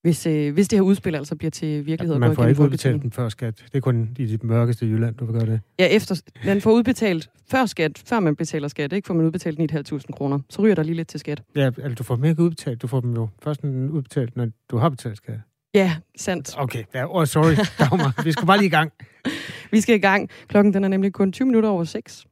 hvis, 0.03 0.27
øh, 0.27 0.55
hvis 0.55 0.69
det 0.69 0.77
her 0.77 0.83
udspil 0.83 1.15
altså 1.15 1.37
bliver 1.37 1.51
til 1.51 1.87
virkelighed. 1.87 2.15
Ja, 2.15 2.19
man 2.19 2.35
får 2.35 2.47
ikke 2.47 2.63
udbetalt 2.63 3.03
den 3.03 3.13
før 3.13 3.29
skat. 3.29 3.65
Det 3.73 3.75
er 3.75 3.81
kun 3.81 4.17
i 4.19 4.27
det 4.27 4.45
mørkeste 4.45 4.87
Jylland, 4.87 5.15
du 5.15 5.25
vil 5.25 5.35
gøre 5.35 5.47
det. 5.47 5.61
Ja, 5.79 5.87
efter, 5.87 6.23
man 6.45 6.61
får 6.61 6.73
udbetalt 6.73 7.31
før 7.51 7.67
skat, 7.67 8.03
før 8.07 8.21
man 8.21 8.37
betaler 8.37 8.69
skat, 8.69 8.93
ikke? 8.93 9.07
Får 9.07 9.15
man 9.15 9.27
udbetalt 9.27 9.73
9.500 9.73 10.01
kroner. 10.13 10.39
Så 10.51 10.63
ryger 10.63 10.75
der 10.75 10.83
lige 10.83 10.97
lidt 10.97 11.09
til 11.09 11.21
skat. 11.21 11.43
Ja, 11.57 11.67
altså 11.67 11.95
du 11.95 12.05
får 12.05 12.17
dem 12.17 12.25
ikke 12.25 12.43
udbetalt. 12.43 12.83
Du 12.83 12.87
får 12.87 13.01
dem 13.01 13.15
jo 13.15 13.29
først 13.43 13.65
udbetalt, 13.65 14.37
når 14.37 14.49
du 14.71 14.77
har 14.77 14.89
betalt 14.89 15.17
skat. 15.17 15.41
Ja, 15.77 15.97
sandt. 16.17 16.55
Okay, 16.59 16.85
ja, 16.95 17.17
oh, 17.17 17.27
sorry, 17.27 17.55
Dagmar. 17.79 18.23
Vi 18.25 18.33
skal 18.33 18.47
bare 18.47 18.59
lige 18.59 18.67
i 18.67 18.71
gang. 18.71 18.93
Vi 19.73 19.81
skal 19.81 19.95
i 19.95 19.99
gang. 19.99 20.31
Klokken 20.49 20.75
den 20.75 20.85
er 20.85 20.89
nemlig 20.89 21.13
kun 21.13 21.33
20 21.33 21.47
minutter 21.47 21.69
over 21.69 21.85
6. 21.85 22.27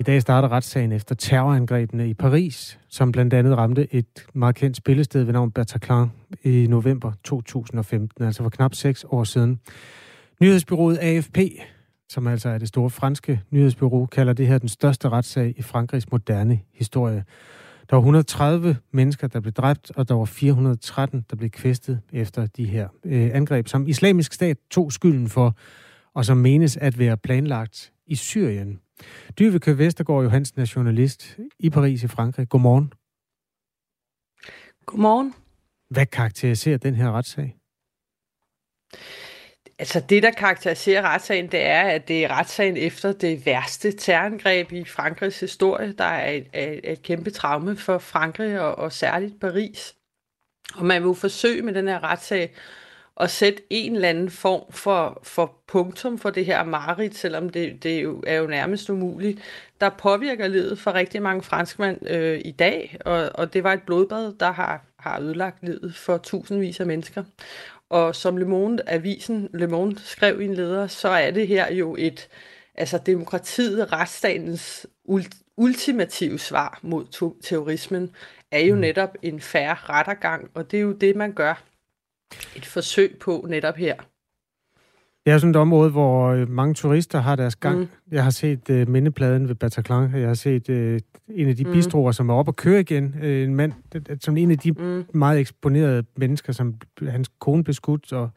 I 0.00 0.02
dag 0.02 0.22
starter 0.22 0.52
retssagen 0.52 0.92
efter 0.92 1.14
terrorangrebene 1.14 2.08
i 2.08 2.14
Paris, 2.14 2.78
som 2.88 3.12
blandt 3.12 3.34
andet 3.34 3.56
ramte 3.56 3.94
et 3.94 4.26
meget 4.34 4.54
kendt 4.54 4.76
spillested 4.76 5.24
ved 5.24 5.32
navn 5.32 5.50
Bataclan 5.50 6.08
i 6.42 6.66
november 6.66 7.12
2015, 7.24 8.24
altså 8.24 8.42
for 8.42 8.50
knap 8.50 8.74
seks 8.74 9.04
år 9.08 9.24
siden. 9.24 9.60
Nyhedsbyrået 10.40 10.98
AFP, 10.98 11.38
som 12.08 12.26
altså 12.26 12.48
er 12.48 12.58
det 12.58 12.68
store 12.68 12.90
franske 12.90 13.40
nyhedsbyrå, 13.50 14.06
kalder 14.06 14.32
det 14.32 14.46
her 14.46 14.58
den 14.58 14.68
største 14.68 15.08
retssag 15.08 15.54
i 15.56 15.62
Frankrigs 15.62 16.10
moderne 16.10 16.60
historie. 16.74 17.24
Der 17.90 17.96
var 17.96 18.00
130 18.00 18.76
mennesker, 18.92 19.26
der 19.26 19.40
blev 19.40 19.52
dræbt, 19.52 19.92
og 19.96 20.08
der 20.08 20.14
var 20.14 20.24
413, 20.24 21.24
der 21.30 21.36
blev 21.36 21.50
kvæstet 21.50 22.00
efter 22.12 22.46
de 22.46 22.64
her 22.64 22.88
øh, 23.04 23.30
angreb, 23.34 23.68
som 23.68 23.88
islamisk 23.88 24.32
stat 24.32 24.56
tog 24.70 24.92
skylden 24.92 25.28
for, 25.28 25.56
og 26.14 26.24
som 26.24 26.36
menes 26.36 26.76
at 26.76 26.98
være 26.98 27.16
planlagt 27.16 27.92
i 28.06 28.14
Syrien. 28.14 28.80
Dyveke 29.38 29.78
Vestergaard 29.78 30.22
Johansen 30.22 30.60
er 30.60 30.72
journalist 30.76 31.38
i 31.58 31.70
Paris 31.70 32.02
i 32.02 32.08
Frankrig. 32.08 32.48
Godmorgen. 32.48 32.92
Godmorgen. 34.86 35.34
Hvad 35.90 36.06
karakteriserer 36.06 36.78
den 36.78 36.94
her 36.94 37.12
retssag? 37.12 37.56
Altså 39.78 40.00
det, 40.08 40.22
der 40.22 40.30
karakteriserer 40.30 41.02
retssagen, 41.02 41.52
det 41.52 41.62
er, 41.62 41.82
at 41.82 42.08
det 42.08 42.24
er 42.24 42.30
retssagen 42.30 42.76
efter 42.76 43.12
det 43.12 43.46
værste 43.46 43.92
terrorangreb 43.92 44.72
i 44.72 44.84
Frankrigs 44.84 45.40
historie. 45.40 45.92
Der 45.92 46.04
er 46.04 46.30
et, 46.30 46.46
et, 46.54 46.92
et 46.92 47.02
kæmpe 47.02 47.30
traume 47.30 47.76
for 47.76 47.98
Frankrig 47.98 48.60
og, 48.60 48.74
og 48.74 48.92
særligt 48.92 49.40
Paris. 49.40 49.94
Og 50.74 50.86
man 50.86 51.04
vil 51.08 51.14
forsøge 51.14 51.62
med 51.62 51.74
den 51.74 51.88
her 51.88 52.04
retssag 52.04 52.54
at 53.20 53.30
sætte 53.30 53.62
en 53.70 53.94
eller 53.94 54.08
anden 54.08 54.30
form 54.30 54.72
for, 54.72 55.20
for 55.22 55.62
punktum 55.66 56.18
for 56.18 56.30
det 56.30 56.46
her 56.46 56.64
mareridt, 56.64 57.16
selvom 57.16 57.50
det, 57.50 57.82
det 57.82 58.02
jo, 58.02 58.22
er 58.26 58.34
jo 58.34 58.46
nærmest 58.46 58.90
umuligt, 58.90 59.40
der 59.80 59.90
påvirker 59.90 60.48
livet 60.48 60.78
for 60.78 60.94
rigtig 60.94 61.22
mange 61.22 61.42
franskmænd 61.42 62.08
øh, 62.10 62.40
i 62.44 62.50
dag, 62.50 62.96
og, 63.04 63.30
og 63.34 63.54
det 63.54 63.64
var 63.64 63.72
et 63.72 63.82
blodbad, 63.82 64.32
der 64.40 64.52
har, 64.52 64.84
har 64.98 65.20
ødelagt 65.20 65.62
livet 65.62 65.94
for 65.94 66.18
tusindvis 66.18 66.80
af 66.80 66.86
mennesker. 66.86 67.24
Og 67.90 68.14
som 68.14 68.36
Le 68.36 68.44
Monde, 68.44 68.88
avisen 68.88 69.48
Le 69.52 69.66
Monde 69.66 69.98
skrev 69.98 70.40
i 70.40 70.44
en 70.44 70.54
leder, 70.54 70.86
så 70.86 71.08
er 71.08 71.30
det 71.30 71.48
her 71.48 71.72
jo 71.72 71.96
et, 71.98 72.28
altså 72.74 72.98
demokratiet, 72.98 73.92
retsstatens 73.92 74.86
ultimative 75.56 76.38
svar 76.38 76.78
mod 76.82 77.32
terrorismen, 77.42 78.10
er 78.50 78.60
jo 78.60 78.74
mm. 78.74 78.80
netop 78.80 79.16
en 79.22 79.40
færre 79.40 79.74
rettergang, 79.74 80.50
og 80.54 80.70
det 80.70 80.76
er 80.76 80.82
jo 80.82 80.92
det, 80.92 81.16
man 81.16 81.32
gør 81.32 81.64
et 82.56 82.66
forsøg 82.66 83.18
på 83.20 83.46
netop 83.48 83.76
her. 83.76 83.96
Det 85.24 85.32
er 85.32 85.38
sådan 85.38 85.50
et 85.50 85.56
område, 85.56 85.90
hvor 85.90 86.28
øh, 86.28 86.48
mange 86.48 86.74
turister 86.74 87.20
har 87.20 87.36
deres 87.36 87.56
gang. 87.56 87.78
Mm. 87.78 87.88
Jeg 88.10 88.24
har 88.24 88.30
set 88.30 88.70
uh, 88.70 88.88
mindepladen 88.88 89.48
ved 89.48 89.54
Bataclan. 89.54 90.14
Jeg 90.14 90.26
har 90.26 90.34
set 90.34 90.68
uh, 90.68 90.74
en 91.36 91.48
af 91.48 91.56
de 91.56 91.64
mm. 91.64 91.72
bistroer, 91.72 92.12
som 92.12 92.28
er 92.28 92.34
oppe 92.34 92.50
og 92.50 92.56
køre 92.56 92.80
igen. 92.80 93.14
Uh, 93.18 93.28
en 93.28 93.54
mand, 93.54 93.72
som 94.20 94.36
en 94.36 94.50
af 94.50 94.58
de 94.58 94.72
mm. 94.72 95.04
meget 95.14 95.40
eksponerede 95.40 96.04
mennesker, 96.16 96.52
som 96.52 96.74
hans 97.08 97.30
kone 97.40 97.64
blev 97.64 97.74
skudt, 97.74 98.12
og 98.12 98.30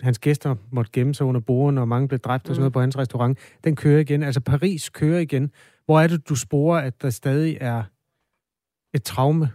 hans 0.00 0.18
gæster 0.18 0.54
måtte 0.72 0.90
gemme 0.92 1.14
sig 1.14 1.26
under 1.26 1.40
bordene, 1.40 1.80
og 1.80 1.88
mange 1.88 2.08
blev 2.08 2.20
dræbt 2.20 2.46
mm. 2.46 2.50
og 2.50 2.54
sådan 2.54 2.60
noget 2.60 2.70
mm. 2.70 2.72
på 2.72 2.80
hans 2.80 2.98
restaurant. 2.98 3.38
Den 3.64 3.76
kører 3.76 4.00
igen. 4.00 4.22
Altså 4.22 4.40
Paris 4.40 4.88
kører 4.88 5.20
igen. 5.20 5.50
Hvor 5.86 6.00
er 6.00 6.06
det, 6.06 6.28
du 6.28 6.34
sporer, 6.34 6.80
at 6.80 7.02
der 7.02 7.10
stadig 7.10 7.58
er 7.60 7.82
et 8.94 9.02
traume 9.02 9.50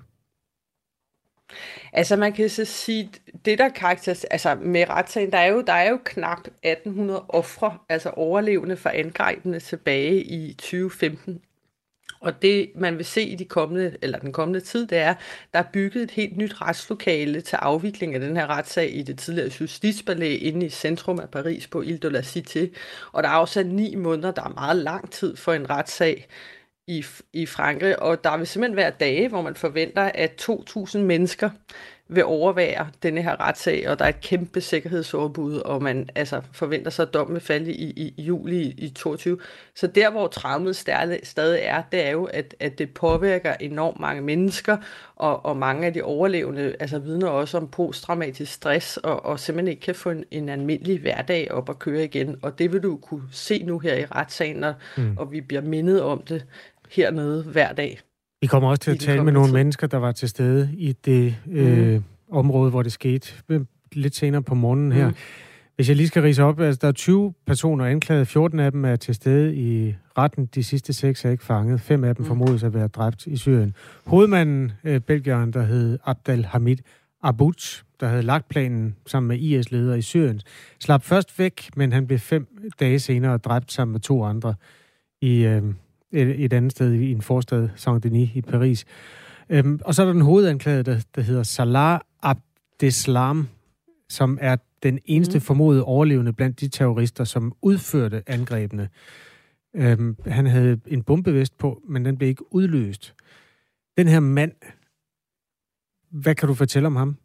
Altså 1.93 2.15
man 2.15 2.33
kan 2.33 2.49
så 2.49 2.65
sige, 2.65 3.09
det 3.45 3.57
der 3.57 3.69
karakteres, 3.69 4.23
altså 4.23 4.55
med 4.55 4.89
retssagen, 4.89 5.31
der 5.31 5.37
er 5.37 5.47
jo, 5.47 5.61
der 5.61 5.73
er 5.73 5.89
jo 5.89 5.99
knap 6.05 6.47
1800 6.63 7.25
ofre, 7.29 7.77
altså 7.89 8.09
overlevende 8.09 8.77
for 8.77 8.89
angrebene 8.89 9.59
tilbage 9.59 10.23
i 10.23 10.53
2015. 10.53 11.41
Og 12.23 12.41
det, 12.41 12.71
man 12.75 12.97
vil 12.97 13.05
se 13.05 13.21
i 13.21 13.35
de 13.35 13.45
kommende, 13.45 13.97
eller 14.01 14.19
den 14.19 14.33
kommende 14.33 14.59
tid, 14.59 14.87
det 14.87 14.97
er, 14.97 15.13
der 15.53 15.59
er 15.59 15.63
bygget 15.73 16.03
et 16.03 16.11
helt 16.11 16.37
nyt 16.37 16.61
retslokale 16.61 17.41
til 17.41 17.55
afvikling 17.55 18.13
af 18.13 18.19
den 18.19 18.37
her 18.37 18.47
retssag 18.47 18.95
i 18.95 19.01
det 19.01 19.19
tidligere 19.19 19.51
Justitspalæ 19.61 20.35
inde 20.35 20.65
i 20.65 20.69
centrum 20.69 21.19
af 21.19 21.29
Paris 21.29 21.67
på 21.67 21.81
Ile 21.81 21.97
de 21.97 22.09
la 22.09 22.21
Cité. 22.21 22.67
Og 23.11 23.23
der 23.23 23.29
er 23.29 23.33
afsat 23.33 23.65
ni 23.65 23.95
måneder, 23.95 24.31
der 24.31 24.43
er 24.43 24.53
meget 24.53 24.77
lang 24.77 25.11
tid 25.11 25.35
for 25.35 25.53
en 25.53 25.69
retssag 25.69 26.27
i, 26.87 27.05
i 27.33 27.45
Frankrig, 27.45 28.01
og 28.01 28.23
der 28.23 28.37
vil 28.37 28.47
simpelthen 28.47 28.77
være 28.77 28.91
dage, 28.99 29.27
hvor 29.27 29.41
man 29.41 29.55
forventer, 29.55 30.01
at 30.13 30.49
2.000 30.49 30.97
mennesker 30.97 31.49
vil 32.07 32.25
overvære 32.25 32.87
denne 33.03 33.21
her 33.21 33.41
retssag, 33.41 33.89
og 33.89 33.99
der 33.99 34.05
er 34.05 34.09
et 34.09 34.21
kæmpe 34.21 34.61
sikkerhedsoverbud, 34.61 35.55
og 35.55 35.83
man 35.83 36.09
altså, 36.15 36.41
forventer 36.51 36.91
sig, 36.91 37.07
at 37.07 37.13
dommen 37.13 37.33
vil 37.33 37.41
falde 37.41 37.71
i, 37.71 37.83
i, 37.83 38.13
i 38.17 38.21
juli 38.21 38.61
i 38.77 38.89
22. 38.89 39.39
Så 39.75 39.87
der, 39.87 40.11
hvor 40.11 40.27
traumet 40.27 40.75
stadig, 40.75 41.19
stadig 41.23 41.59
er, 41.63 41.83
det 41.91 42.05
er 42.05 42.11
jo, 42.11 42.23
at, 42.23 42.55
at 42.59 42.77
det 42.77 42.93
påvirker 42.93 43.53
enormt 43.59 43.99
mange 43.99 44.21
mennesker, 44.21 44.77
og, 45.15 45.45
og 45.45 45.57
mange 45.57 45.87
af 45.87 45.93
de 45.93 46.01
overlevende 46.01 46.75
altså, 46.79 46.99
vidner 46.99 47.27
også 47.27 47.57
om 47.57 47.67
posttraumatisk 47.67 48.53
stress, 48.53 48.97
og, 48.97 49.25
og 49.25 49.39
simpelthen 49.39 49.71
ikke 49.71 49.81
kan 49.81 49.95
få 49.95 50.09
en, 50.09 50.23
en 50.31 50.49
almindelig 50.49 50.99
hverdag 50.99 51.51
op 51.51 51.69
at 51.69 51.79
køre 51.79 52.03
igen. 52.03 52.39
Og 52.41 52.59
det 52.59 52.73
vil 52.73 52.83
du 52.83 52.97
kunne 52.97 53.23
se 53.31 53.63
nu 53.63 53.79
her 53.79 53.95
i 53.95 54.05
retssagen, 54.05 54.63
og, 54.63 54.73
mm. 54.97 55.17
og 55.17 55.31
vi 55.31 55.41
bliver 55.41 55.61
mindet 55.61 56.01
om 56.01 56.21
det 56.21 56.45
hernede 56.91 57.43
hver 57.43 57.73
dag. 57.73 57.99
Vi 58.41 58.47
kommer 58.47 58.69
også 58.69 58.81
til 58.81 58.91
at 58.91 58.99
tale 58.99 59.23
med 59.23 59.33
nogle 59.33 59.47
tid. 59.47 59.53
mennesker, 59.53 59.87
der 59.87 59.97
var 59.97 60.11
til 60.11 60.29
stede 60.29 60.69
i 60.77 60.91
det 60.91 61.35
øh, 61.51 61.93
mm. 61.93 62.03
område, 62.31 62.69
hvor 62.69 62.83
det 62.83 62.91
skete 62.91 63.27
lidt 63.93 64.15
senere 64.15 64.43
på 64.43 64.55
morgenen 64.55 64.91
her. 64.91 65.07
Mm. 65.07 65.15
Hvis 65.75 65.89
jeg 65.89 65.97
lige 65.97 66.07
skal 66.07 66.21
rise 66.21 66.43
op, 66.43 66.59
altså 66.59 66.79
der 66.81 66.87
er 66.87 66.91
20 66.91 67.33
personer 67.47 67.85
anklaget, 67.85 68.27
14 68.27 68.59
af 68.59 68.71
dem 68.71 68.85
er 68.85 68.95
til 68.95 69.15
stede 69.15 69.55
i 69.55 69.95
retten, 70.17 70.45
de 70.45 70.63
sidste 70.63 70.93
seks 70.93 71.25
er 71.25 71.29
ikke 71.29 71.43
fanget, 71.43 71.81
fem 71.81 72.03
af 72.03 72.15
dem 72.15 72.23
mm. 72.23 72.27
formodes 72.27 72.63
at 72.63 72.73
være 72.73 72.87
dræbt 72.87 73.25
i 73.25 73.37
Syrien. 73.37 73.75
Hovedmanden, 74.05 74.71
øh, 74.83 74.99
belgieren, 74.99 75.53
der 75.53 75.63
hed 75.63 75.99
Abdel 76.05 76.45
Hamid 76.45 76.77
Abouch, 77.23 77.83
der 77.99 78.07
havde 78.07 78.21
lagt 78.21 78.49
planen 78.49 78.95
sammen 79.05 79.27
med 79.27 79.39
IS-ledere 79.39 79.97
i 79.97 80.01
Syrien, 80.01 80.41
slap 80.79 81.03
først 81.03 81.39
væk, 81.39 81.69
men 81.75 81.91
han 81.91 82.07
blev 82.07 82.19
fem 82.19 82.47
dage 82.79 82.99
senere 82.99 83.37
dræbt 83.37 83.71
sammen 83.71 83.91
med 83.91 83.99
to 83.99 84.23
andre 84.23 84.55
i, 85.21 85.45
øh, 85.45 85.63
et, 86.13 86.43
et 86.45 86.53
andet 86.53 86.71
sted 86.71 86.93
i 86.93 87.11
en 87.11 87.21
forstad, 87.21 87.69
Saint-Denis 87.75 88.37
i 88.37 88.41
Paris. 88.41 88.85
Øhm, 89.49 89.79
og 89.85 89.95
så 89.95 90.01
er 90.01 90.05
der 90.05 90.13
den 90.13 90.21
hovedanklagede, 90.21 90.83
der, 90.83 91.03
der 91.15 91.21
hedder 91.21 91.43
Salah 91.43 91.99
Abdeslam, 92.21 93.47
som 94.09 94.37
er 94.41 94.55
den 94.83 94.99
eneste 95.05 95.37
mm. 95.37 95.41
formodede 95.41 95.83
overlevende 95.83 96.33
blandt 96.33 96.59
de 96.59 96.67
terrorister, 96.67 97.23
som 97.23 97.53
udførte 97.61 98.23
angrebene. 98.27 98.89
Øhm, 99.75 100.17
han 100.25 100.45
havde 100.45 100.79
en 100.87 101.03
bombevest 101.03 101.57
på, 101.57 101.81
men 101.87 102.05
den 102.05 102.17
blev 102.17 102.29
ikke 102.29 102.53
udløst. 102.53 103.15
Den 103.97 104.07
her 104.07 104.19
mand, 104.19 104.51
hvad 106.11 106.35
kan 106.35 106.47
du 106.47 106.53
fortælle 106.53 106.87
om 106.87 106.95
ham? 106.95 107.17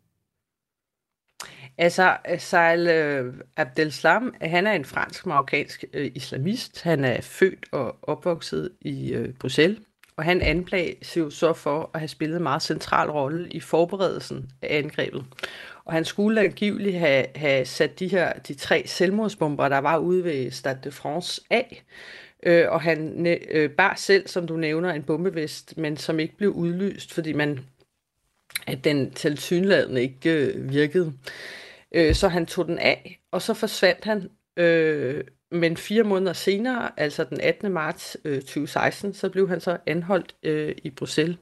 Altså, 1.78 2.16
Sail 2.38 2.86
øh, 2.86 3.34
Abdelslam, 3.56 4.34
han 4.40 4.66
er 4.66 4.72
en 4.72 4.84
fransk-marokkansk 4.84 5.84
øh, 5.92 6.10
islamist. 6.14 6.82
Han 6.82 7.04
er 7.04 7.20
født 7.20 7.66
og 7.72 7.96
opvokset 8.02 8.70
i 8.80 9.12
øh, 9.12 9.34
Bruxelles, 9.34 9.78
og 10.16 10.24
han 10.24 10.42
anklages 10.42 11.16
jo 11.16 11.30
så 11.30 11.52
for 11.52 11.90
at 11.94 12.00
have 12.00 12.08
spillet 12.08 12.36
en 12.36 12.42
meget 12.42 12.62
central 12.62 13.10
rolle 13.10 13.48
i 13.48 13.60
forberedelsen 13.60 14.50
af 14.62 14.78
angrebet. 14.78 15.24
Og 15.84 15.92
han 15.92 16.04
skulle 16.04 16.40
angiveligt 16.40 16.98
have, 16.98 17.26
have 17.36 17.64
sat 17.64 17.98
de 17.98 18.08
her 18.08 18.32
de 18.32 18.54
tre 18.54 18.82
selvmordsbomber, 18.86 19.68
der 19.68 19.78
var 19.78 19.98
ude 19.98 20.24
ved 20.24 20.50
Stade 20.50 20.78
de 20.84 20.90
France 20.90 21.42
af. 21.50 21.84
Øh, 22.42 22.64
og 22.68 22.80
han 22.80 23.26
øh, 23.50 23.70
bar 23.70 23.94
selv, 23.96 24.28
som 24.28 24.46
du 24.46 24.56
nævner, 24.56 24.92
en 24.92 25.02
bombevest, 25.02 25.78
men 25.78 25.96
som 25.96 26.20
ikke 26.20 26.36
blev 26.36 26.50
udlyst, 26.50 27.14
fordi 27.14 27.32
man 27.32 27.60
at 28.66 28.84
den 28.84 29.10
tilsyneladende 29.10 30.02
ikke 30.02 30.30
øh, 30.30 30.72
virkede. 30.72 31.12
Øh, 31.94 32.14
så 32.14 32.28
han 32.28 32.46
tog 32.46 32.66
den 32.66 32.78
af, 32.78 33.20
og 33.30 33.42
så 33.42 33.54
forsvandt 33.54 34.04
han. 34.04 34.30
Øh, 34.56 35.24
men 35.50 35.76
fire 35.76 36.02
måneder 36.02 36.32
senere, 36.32 36.90
altså 36.96 37.24
den 37.24 37.40
18. 37.40 37.72
marts 37.72 38.16
øh, 38.24 38.40
2016, 38.40 39.14
så 39.14 39.28
blev 39.28 39.48
han 39.48 39.60
så 39.60 39.76
anholdt 39.86 40.34
øh, 40.42 40.74
i 40.84 40.90
Bruxelles. 40.90 41.36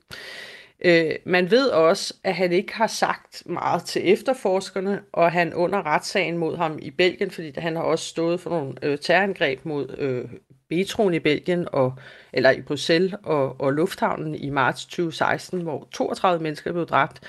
Øh, 0.84 1.14
man 1.24 1.50
ved 1.50 1.68
også, 1.68 2.14
at 2.24 2.34
han 2.34 2.52
ikke 2.52 2.74
har 2.74 2.86
sagt 2.86 3.42
meget 3.46 3.84
til 3.84 4.12
efterforskerne, 4.12 5.00
og 5.12 5.32
han 5.32 5.54
under 5.54 5.86
retssagen 5.86 6.38
mod 6.38 6.56
ham 6.56 6.78
i 6.82 6.90
Belgien, 6.90 7.30
fordi 7.30 7.52
han 7.58 7.76
har 7.76 7.82
også 7.82 8.04
stået 8.04 8.40
for 8.40 8.50
nogle 8.50 8.74
øh, 8.82 8.98
terrorangreb 8.98 9.64
mod 9.64 9.94
øh, 9.98 10.24
Betroen 10.68 11.14
i 11.14 11.18
Belgien, 11.18 11.68
og, 11.72 11.94
eller 12.32 12.50
i 12.50 12.62
Bruxelles 12.62 13.14
og, 13.22 13.60
og 13.60 13.72
lufthavnen 13.72 14.34
i 14.34 14.50
marts 14.50 14.84
2016, 14.84 15.60
hvor 15.60 15.88
32 15.92 16.42
mennesker 16.42 16.72
blev 16.72 16.86
dræbt 16.86 17.20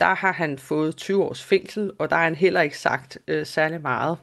der 0.00 0.14
har 0.14 0.32
han 0.32 0.58
fået 0.58 0.96
20 0.96 1.24
års 1.24 1.44
fængsel, 1.44 1.90
og 1.98 2.10
der 2.10 2.16
har 2.16 2.24
han 2.24 2.34
heller 2.34 2.60
ikke 2.60 2.78
sagt 2.78 3.18
øh, 3.28 3.46
særlig 3.46 3.80
meget, 3.80 4.18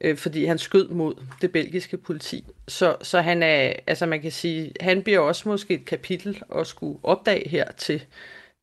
øh, 0.00 0.16
fordi 0.16 0.44
han 0.44 0.58
skød 0.58 0.88
mod 0.88 1.14
det 1.40 1.52
belgiske 1.52 1.96
politi. 1.96 2.44
Så, 2.68 2.96
så 3.02 3.20
han 3.20 3.42
er, 3.42 3.72
altså 3.86 4.06
man 4.06 4.22
kan 4.22 4.32
sige, 4.32 4.72
han 4.80 5.02
bliver 5.02 5.18
også 5.18 5.48
måske 5.48 5.74
et 5.74 5.84
kapitel 5.84 6.42
at 6.58 6.66
skulle 6.66 6.98
opdage 7.02 7.48
her 7.48 7.64
til, 7.76 8.04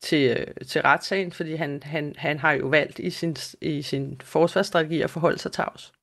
til, 0.01 0.37
øh, 0.37 0.67
til 0.67 0.81
retssagen, 0.81 1.31
fordi 1.31 1.55
han, 1.55 1.81
han, 1.83 2.13
han 2.17 2.39
har 2.39 2.51
jo 2.51 2.67
valgt 2.67 2.99
i 2.99 3.09
sin, 3.09 3.35
i 3.61 3.81
sin 3.81 4.21
forsvarsstrategi 4.23 5.01
at 5.01 5.09
forholde 5.09 5.39
sig 5.39 5.51
tavs. 5.51 5.93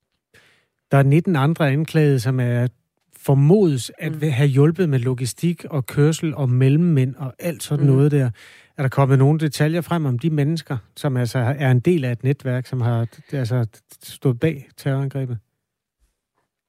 Der 0.90 0.98
er 0.98 1.02
19 1.02 1.36
andre 1.36 1.70
anklagede, 1.70 2.20
som 2.20 2.40
er 2.40 2.68
formodes 3.16 3.92
at 3.98 4.12
mm. 4.12 4.30
have 4.30 4.48
hjulpet 4.48 4.88
med 4.88 4.98
logistik 4.98 5.64
og 5.64 5.86
kørsel 5.86 6.34
og 6.34 6.48
mellemmænd 6.48 7.14
og 7.14 7.34
alt 7.38 7.62
sådan 7.62 7.86
mm. 7.86 7.92
noget 7.92 8.10
der. 8.10 8.30
Er 8.80 8.82
der 8.82 8.88
kommet 8.88 9.18
nogle 9.18 9.40
detaljer 9.40 9.80
frem 9.80 10.06
om 10.06 10.18
de 10.18 10.30
mennesker, 10.30 10.76
som 10.96 11.16
altså 11.16 11.38
er 11.38 11.70
en 11.70 11.80
del 11.80 12.04
af 12.04 12.12
et 12.12 12.24
netværk, 12.24 12.66
som 12.66 12.80
har 12.80 13.06
altså, 13.32 13.66
stået 14.02 14.40
bag 14.40 14.68
terrorangrebet? 14.76 15.38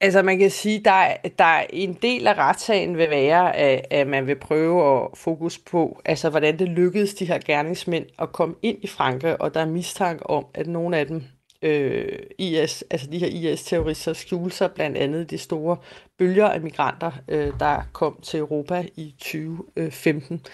Altså 0.01 0.21
man 0.21 0.39
kan 0.39 0.49
sige, 0.49 0.81
der 0.85 1.13
der 1.37 1.43
er 1.43 1.65
en 1.69 1.97
del 2.01 2.27
af 2.27 2.33
retssagen 2.37 2.97
vil 2.97 3.09
være, 3.09 3.55
at, 3.55 3.85
at 3.91 4.07
man 4.07 4.27
vil 4.27 4.35
prøve 4.35 5.03
at 5.03 5.09
fokus 5.17 5.59
på, 5.59 6.01
altså 6.05 6.29
hvordan 6.29 6.59
det 6.59 6.69
lykkedes 6.69 7.13
de 7.13 7.25
her 7.25 7.39
gerningsmænd 7.45 8.05
at 8.19 8.31
komme 8.31 8.55
ind 8.61 8.77
i 8.81 8.87
Frankrig, 8.87 9.41
og 9.41 9.53
der 9.53 9.59
er 9.59 9.65
mistanke 9.65 10.29
om, 10.29 10.45
at 10.53 10.67
nogle 10.67 10.97
af 10.97 11.07
dem 11.07 11.23
øh, 11.61 12.19
IS, 12.37 12.83
altså 12.89 13.07
de 13.11 13.17
her 13.17 13.27
IS-terrorister 13.27 14.13
skjule 14.13 14.51
sig 14.51 14.71
blandt 14.71 14.97
andet 14.97 15.29
de 15.29 15.37
store 15.37 15.77
bølger 16.17 16.47
af 16.47 16.61
migranter, 16.61 17.11
øh, 17.27 17.53
der 17.59 17.81
kom 17.93 18.19
til 18.21 18.39
Europa 18.39 18.85
i 18.95 19.15
2015. 19.19 20.45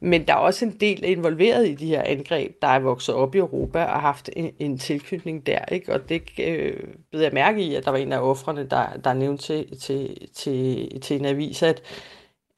Men 0.00 0.26
der 0.26 0.32
er 0.32 0.38
også 0.38 0.64
en 0.64 0.76
del 0.80 1.04
involveret 1.04 1.68
i 1.68 1.74
de 1.74 1.86
her 1.86 2.02
angreb, 2.02 2.62
der 2.62 2.68
er 2.68 2.78
vokset 2.78 3.14
op 3.14 3.34
i 3.34 3.38
Europa 3.38 3.84
og 3.84 4.00
haft 4.00 4.30
en, 4.36 4.52
en 4.58 4.78
tilknytning 4.78 5.46
der. 5.46 5.64
Ikke? 5.64 5.92
Og 5.92 6.08
det 6.08 6.22
øh, 6.40 6.80
blev 7.10 7.20
jeg 7.20 7.32
mærke 7.32 7.62
i, 7.62 7.74
at 7.74 7.84
der 7.84 7.90
var 7.90 7.98
en 7.98 8.12
af 8.12 8.20
offrene, 8.20 8.66
der, 8.70 8.96
der 9.04 9.12
nævnte 9.12 9.44
til, 9.44 9.80
til, 9.80 10.28
til, 10.34 11.00
til 11.00 11.18
en 11.18 11.24
avis, 11.24 11.62
at, 11.62 11.82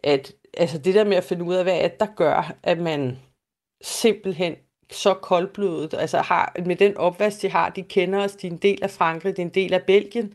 at 0.05 0.33
altså 0.57 0.79
det 0.79 0.95
der 0.95 1.05
med 1.05 1.17
at 1.17 1.25
finde 1.25 1.45
ud 1.45 1.55
af, 1.55 1.65
hvad 1.65 1.79
er 1.79 1.89
det, 1.89 2.01
der 2.01 2.07
gør, 2.17 2.53
at 2.63 2.79
man 2.79 3.19
simpelthen 3.83 4.55
så 4.91 5.15
koldblodet, 5.15 5.95
altså 5.95 6.19
har, 6.19 6.53
med 6.67 6.77
den 6.77 6.97
opvask, 6.97 7.43
de 7.43 7.49
har, 7.49 7.69
de 7.69 7.83
kender 7.83 8.19
os, 8.19 8.33
de 8.33 8.47
er 8.47 8.51
en 8.51 8.57
del 8.57 8.79
af 8.83 8.91
Frankrig, 8.91 9.37
de 9.37 9.43
er 9.43 9.47
en 9.47 9.55
del 9.55 9.75
af 9.75 9.83
Belgien, 9.83 10.33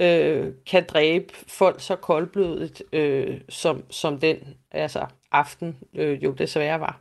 øh, 0.00 0.52
kan 0.70 0.84
dræbe 0.88 1.26
folk 1.46 1.80
så 1.80 1.96
koldblodet, 1.96 2.82
øh, 2.92 3.40
som, 3.48 3.82
som 3.90 4.18
den 4.18 4.36
altså 4.70 5.06
aften 5.32 5.76
øh, 5.94 6.24
jo 6.24 6.32
desværre 6.32 6.80
var. 6.80 7.00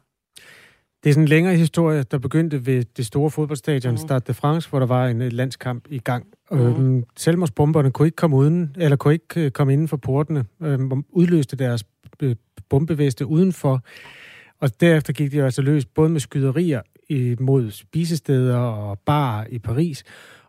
Det 1.03 1.09
er 1.09 1.13
sådan 1.13 1.23
en 1.23 1.27
længere 1.27 1.55
historie, 1.55 2.03
der 2.03 2.17
begyndte 2.17 2.65
ved 2.65 2.83
det 2.97 3.05
store 3.05 3.31
fodboldstadion 3.31 3.91
mm. 3.91 3.97
Stade 3.97 4.19
de 4.27 4.33
France, 4.33 4.69
hvor 4.69 4.79
der 4.79 4.85
var 4.85 5.07
en 5.07 5.29
landskamp 5.29 5.85
i 5.89 5.99
gang. 5.99 6.27
Mm. 6.51 6.59
Øhm, 6.59 7.03
selvmordsbomberne 7.17 7.91
kunne 7.91 8.07
ikke 8.07 8.15
komme 8.15 8.35
uden, 8.35 8.75
eller 8.77 8.97
kunne 8.97 9.13
ikke 9.13 9.45
øh, 9.45 9.51
komme 9.51 9.73
inden 9.73 9.87
for 9.87 9.97
portene, 9.97 10.45
øhm, 10.61 11.05
udløste 11.09 11.55
deres 11.55 11.83
øh, 12.21 12.35
bombevæste 12.69 13.25
udenfor. 13.25 13.81
Og 14.61 14.81
derefter 14.81 15.13
gik 15.13 15.31
de 15.31 15.43
altså 15.43 15.61
løs 15.61 15.85
både 15.85 16.09
med 16.09 16.19
skyderier 16.19 16.81
mod 17.39 17.71
spisesteder 17.71 18.57
og 18.57 18.99
bar 18.99 19.45
i 19.49 19.59
Paris, 19.59 20.03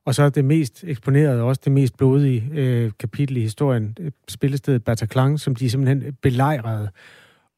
og 0.08 0.14
så 0.14 0.30
det 0.30 0.44
mest 0.44 0.84
eksponerede, 0.86 1.42
også 1.42 1.60
det 1.64 1.72
mest 1.72 1.96
blodige 1.96 2.50
øh, 2.54 2.92
kapitel 2.98 3.36
i 3.36 3.40
historien, 3.40 3.96
øh, 4.00 4.10
spillestedet 4.28 4.84
Bataclan, 4.84 5.38
som 5.38 5.54
de 5.54 5.70
simpelthen 5.70 6.14
belejrede. 6.22 6.90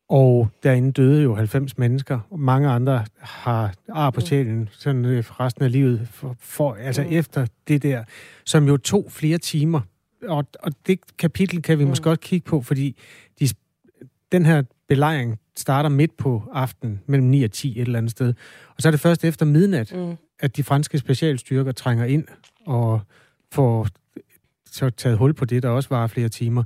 Og 0.08 0.48
derinde 0.62 0.92
døde 0.92 1.22
jo 1.22 1.34
90 1.34 1.78
mennesker, 1.78 2.20
og 2.30 2.40
mange 2.40 2.68
andre 2.68 3.04
har 3.18 3.74
ar 3.88 4.10
på 4.10 4.20
sjælen 4.20 4.68
sådan 4.72 5.04
øh, 5.04 5.24
resten 5.24 5.64
af 5.64 5.72
livet, 5.72 6.08
for, 6.10 6.36
for, 6.40 6.74
altså 6.74 7.02
mm. 7.02 7.08
efter 7.10 7.46
det 7.68 7.82
der, 7.82 8.04
som 8.44 8.66
jo 8.68 8.76
tog 8.76 9.06
flere 9.10 9.38
timer. 9.38 9.80
Og, 10.28 10.46
og 10.62 10.72
det 10.86 11.00
kapitel 11.18 11.62
kan 11.62 11.78
vi 11.78 11.84
mm. 11.84 11.88
måske 11.88 12.04
godt 12.04 12.20
kigge 12.20 12.48
på, 12.48 12.62
fordi 12.62 12.96
de, 13.40 13.48
den 14.32 14.46
her 14.46 14.62
belejring 14.88 15.38
starter 15.56 15.88
midt 15.88 16.16
på 16.16 16.42
aftenen, 16.52 17.00
mellem 17.06 17.28
9 17.28 17.44
og 17.44 17.50
10 17.50 17.80
et 17.80 17.86
eller 17.86 17.98
andet 17.98 18.10
sted. 18.10 18.34
Og 18.76 18.82
så 18.82 18.88
er 18.88 18.90
det 18.90 19.00
først 19.00 19.24
efter 19.24 19.46
midnat, 19.46 19.92
mm. 19.94 20.16
at 20.40 20.56
de 20.56 20.62
franske 20.62 20.98
specialstyrker 20.98 21.72
trænger 21.72 22.04
ind 22.04 22.24
og 22.66 23.00
får 23.52 23.86
så 24.70 24.90
taget 24.90 25.18
hul 25.18 25.34
på 25.34 25.44
det, 25.44 25.62
der 25.62 25.68
også 25.68 25.88
var 25.88 26.06
flere 26.06 26.28
timer. 26.28 26.64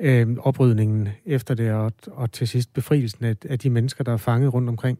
Øh, 0.00 0.36
oprydningen 0.38 1.08
efter 1.26 1.54
det, 1.54 1.72
og, 1.72 1.92
og 2.06 2.32
til 2.32 2.48
sidst 2.48 2.72
befrielsen 2.72 3.24
af, 3.24 3.36
af 3.44 3.58
de 3.58 3.70
mennesker, 3.70 4.04
der 4.04 4.12
er 4.12 4.16
fanget 4.16 4.54
rundt 4.54 4.68
omkring. 4.68 4.98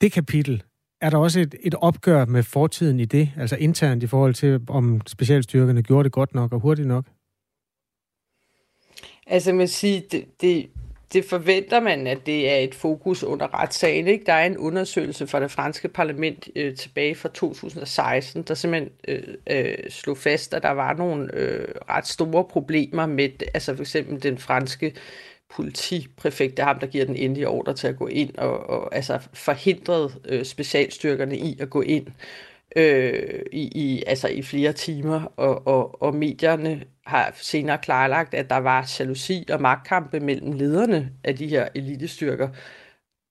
Det 0.00 0.12
kapitel, 0.12 0.62
er 1.00 1.10
der 1.10 1.18
også 1.18 1.40
et, 1.40 1.54
et 1.62 1.74
opgør 1.74 2.24
med 2.24 2.42
fortiden 2.42 3.00
i 3.00 3.04
det, 3.04 3.30
altså 3.36 3.56
internt 3.56 4.02
i 4.02 4.06
forhold 4.06 4.34
til, 4.34 4.60
om 4.68 5.00
specialstyrkerne 5.06 5.82
gjorde 5.82 6.04
det 6.04 6.12
godt 6.12 6.34
nok 6.34 6.52
og 6.52 6.60
hurtigt 6.60 6.88
nok? 6.88 7.04
Altså, 9.26 9.52
man 9.52 9.68
siger, 9.68 10.00
det, 10.12 10.24
det, 10.40 10.70
det 11.12 11.24
forventer 11.24 11.80
man, 11.80 12.06
at 12.06 12.26
det 12.26 12.50
er 12.50 12.56
et 12.56 12.74
fokus 12.74 13.22
under 13.22 13.60
retssagen. 13.60 14.08
Ikke? 14.08 14.24
Der 14.26 14.32
er 14.32 14.46
en 14.46 14.58
undersøgelse 14.58 15.26
fra 15.26 15.40
det 15.40 15.50
franske 15.50 15.88
parlament 15.88 16.48
øh, 16.56 16.76
tilbage 16.76 17.14
fra 17.14 17.28
2016, 17.28 18.42
der 18.42 18.54
simpelthen 18.54 18.90
øh, 19.08 19.34
øh, 19.50 19.90
slog 19.90 20.18
fast, 20.18 20.54
at 20.54 20.62
der 20.62 20.70
var 20.70 20.92
nogle 20.92 21.34
øh, 21.34 21.68
ret 21.88 22.06
store 22.06 22.44
problemer 22.44 23.06
med, 23.06 23.28
altså 23.54 23.74
for 23.74 23.82
eksempel 23.82 24.22
den 24.22 24.38
franske 24.38 24.94
politipræfekt, 25.56 26.56
det 26.56 26.62
er 26.62 26.66
ham, 26.66 26.78
der 26.78 26.86
giver 26.86 27.04
den 27.04 27.16
endelige 27.16 27.48
ordre 27.48 27.74
til 27.74 27.86
at 27.86 27.96
gå 27.96 28.06
ind 28.06 28.38
og, 28.38 28.70
og 28.70 28.94
altså 28.94 29.18
forhindrede 29.32 30.12
øh, 30.24 30.44
specialstyrkerne 30.44 31.38
i 31.38 31.56
at 31.60 31.70
gå 31.70 31.80
ind 31.80 32.06
øh, 32.76 33.42
i, 33.52 33.62
i, 33.74 34.02
altså 34.06 34.28
i 34.28 34.42
flere 34.42 34.72
timer, 34.72 35.32
og, 35.36 35.66
og, 35.66 36.02
og 36.02 36.14
medierne 36.14 36.82
har 37.06 37.32
senere 37.34 37.78
klarlagt, 37.78 38.34
at 38.34 38.50
der 38.50 38.56
var 38.56 38.96
jalousi 39.00 39.46
og 39.50 39.60
magtkampe 39.60 40.20
mellem 40.20 40.52
lederne 40.52 41.10
af 41.24 41.36
de 41.36 41.46
her 41.48 41.68
elitestyrker, 41.74 42.48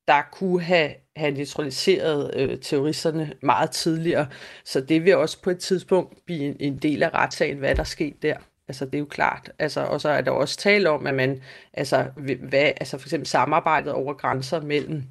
der 0.07 0.21
kunne 0.31 0.61
have, 0.61 0.91
have 1.15 1.31
neutraliseret 1.31 2.31
øh, 2.35 2.59
terroristerne 2.59 3.33
meget 3.41 3.71
tidligere. 3.71 4.27
Så 4.65 4.81
det 4.81 5.05
vil 5.05 5.15
også 5.17 5.41
på 5.41 5.49
et 5.49 5.59
tidspunkt 5.59 6.25
blive 6.25 6.43
en, 6.43 6.55
en 6.59 6.77
del 6.77 7.03
af 7.03 7.13
retssagen, 7.13 7.57
hvad 7.57 7.75
der 7.75 7.83
skete 7.83 8.17
der. 8.21 8.35
Altså, 8.67 8.85
det 8.85 8.95
er 8.95 8.99
jo 8.99 9.05
klart. 9.05 9.51
Altså, 9.59 9.81
og 9.81 10.01
så 10.01 10.09
er 10.09 10.21
der 10.21 10.31
også 10.31 10.57
tale 10.57 10.89
om, 10.89 11.07
at 11.07 11.15
man, 11.15 11.41
altså, 11.73 12.05
hvad, 12.39 12.71
altså 12.77 12.97
for 12.97 13.07
eksempel 13.07 13.27
samarbejdet 13.27 13.93
over 13.93 14.13
grænser 14.13 14.61
mellem, 14.61 15.03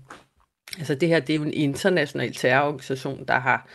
altså 0.79 0.95
det 0.95 1.09
her, 1.09 1.21
det 1.21 1.33
er 1.33 1.37
jo 1.37 1.45
en 1.45 1.55
international 1.55 2.35
terrororganisation, 2.35 3.25
der 3.29 3.39
har, 3.39 3.69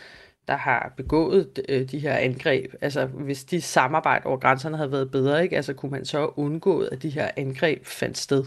der 0.48 0.56
har 0.56 0.92
begået 0.96 1.60
øh, 1.68 1.90
de 1.90 1.98
her 1.98 2.14
angreb. 2.16 2.74
Altså, 2.80 3.06
hvis 3.06 3.44
de 3.44 3.60
samarbejde 3.60 4.26
over 4.26 4.36
grænserne 4.36 4.76
havde 4.76 4.92
været 4.92 5.10
bedre, 5.10 5.42
ikke? 5.42 5.56
Altså, 5.56 5.74
kunne 5.74 5.92
man 5.92 6.04
så 6.04 6.32
undgå, 6.36 6.80
at 6.80 7.02
de 7.02 7.10
her 7.10 7.30
angreb 7.36 7.86
fandt 7.86 8.18
sted. 8.18 8.44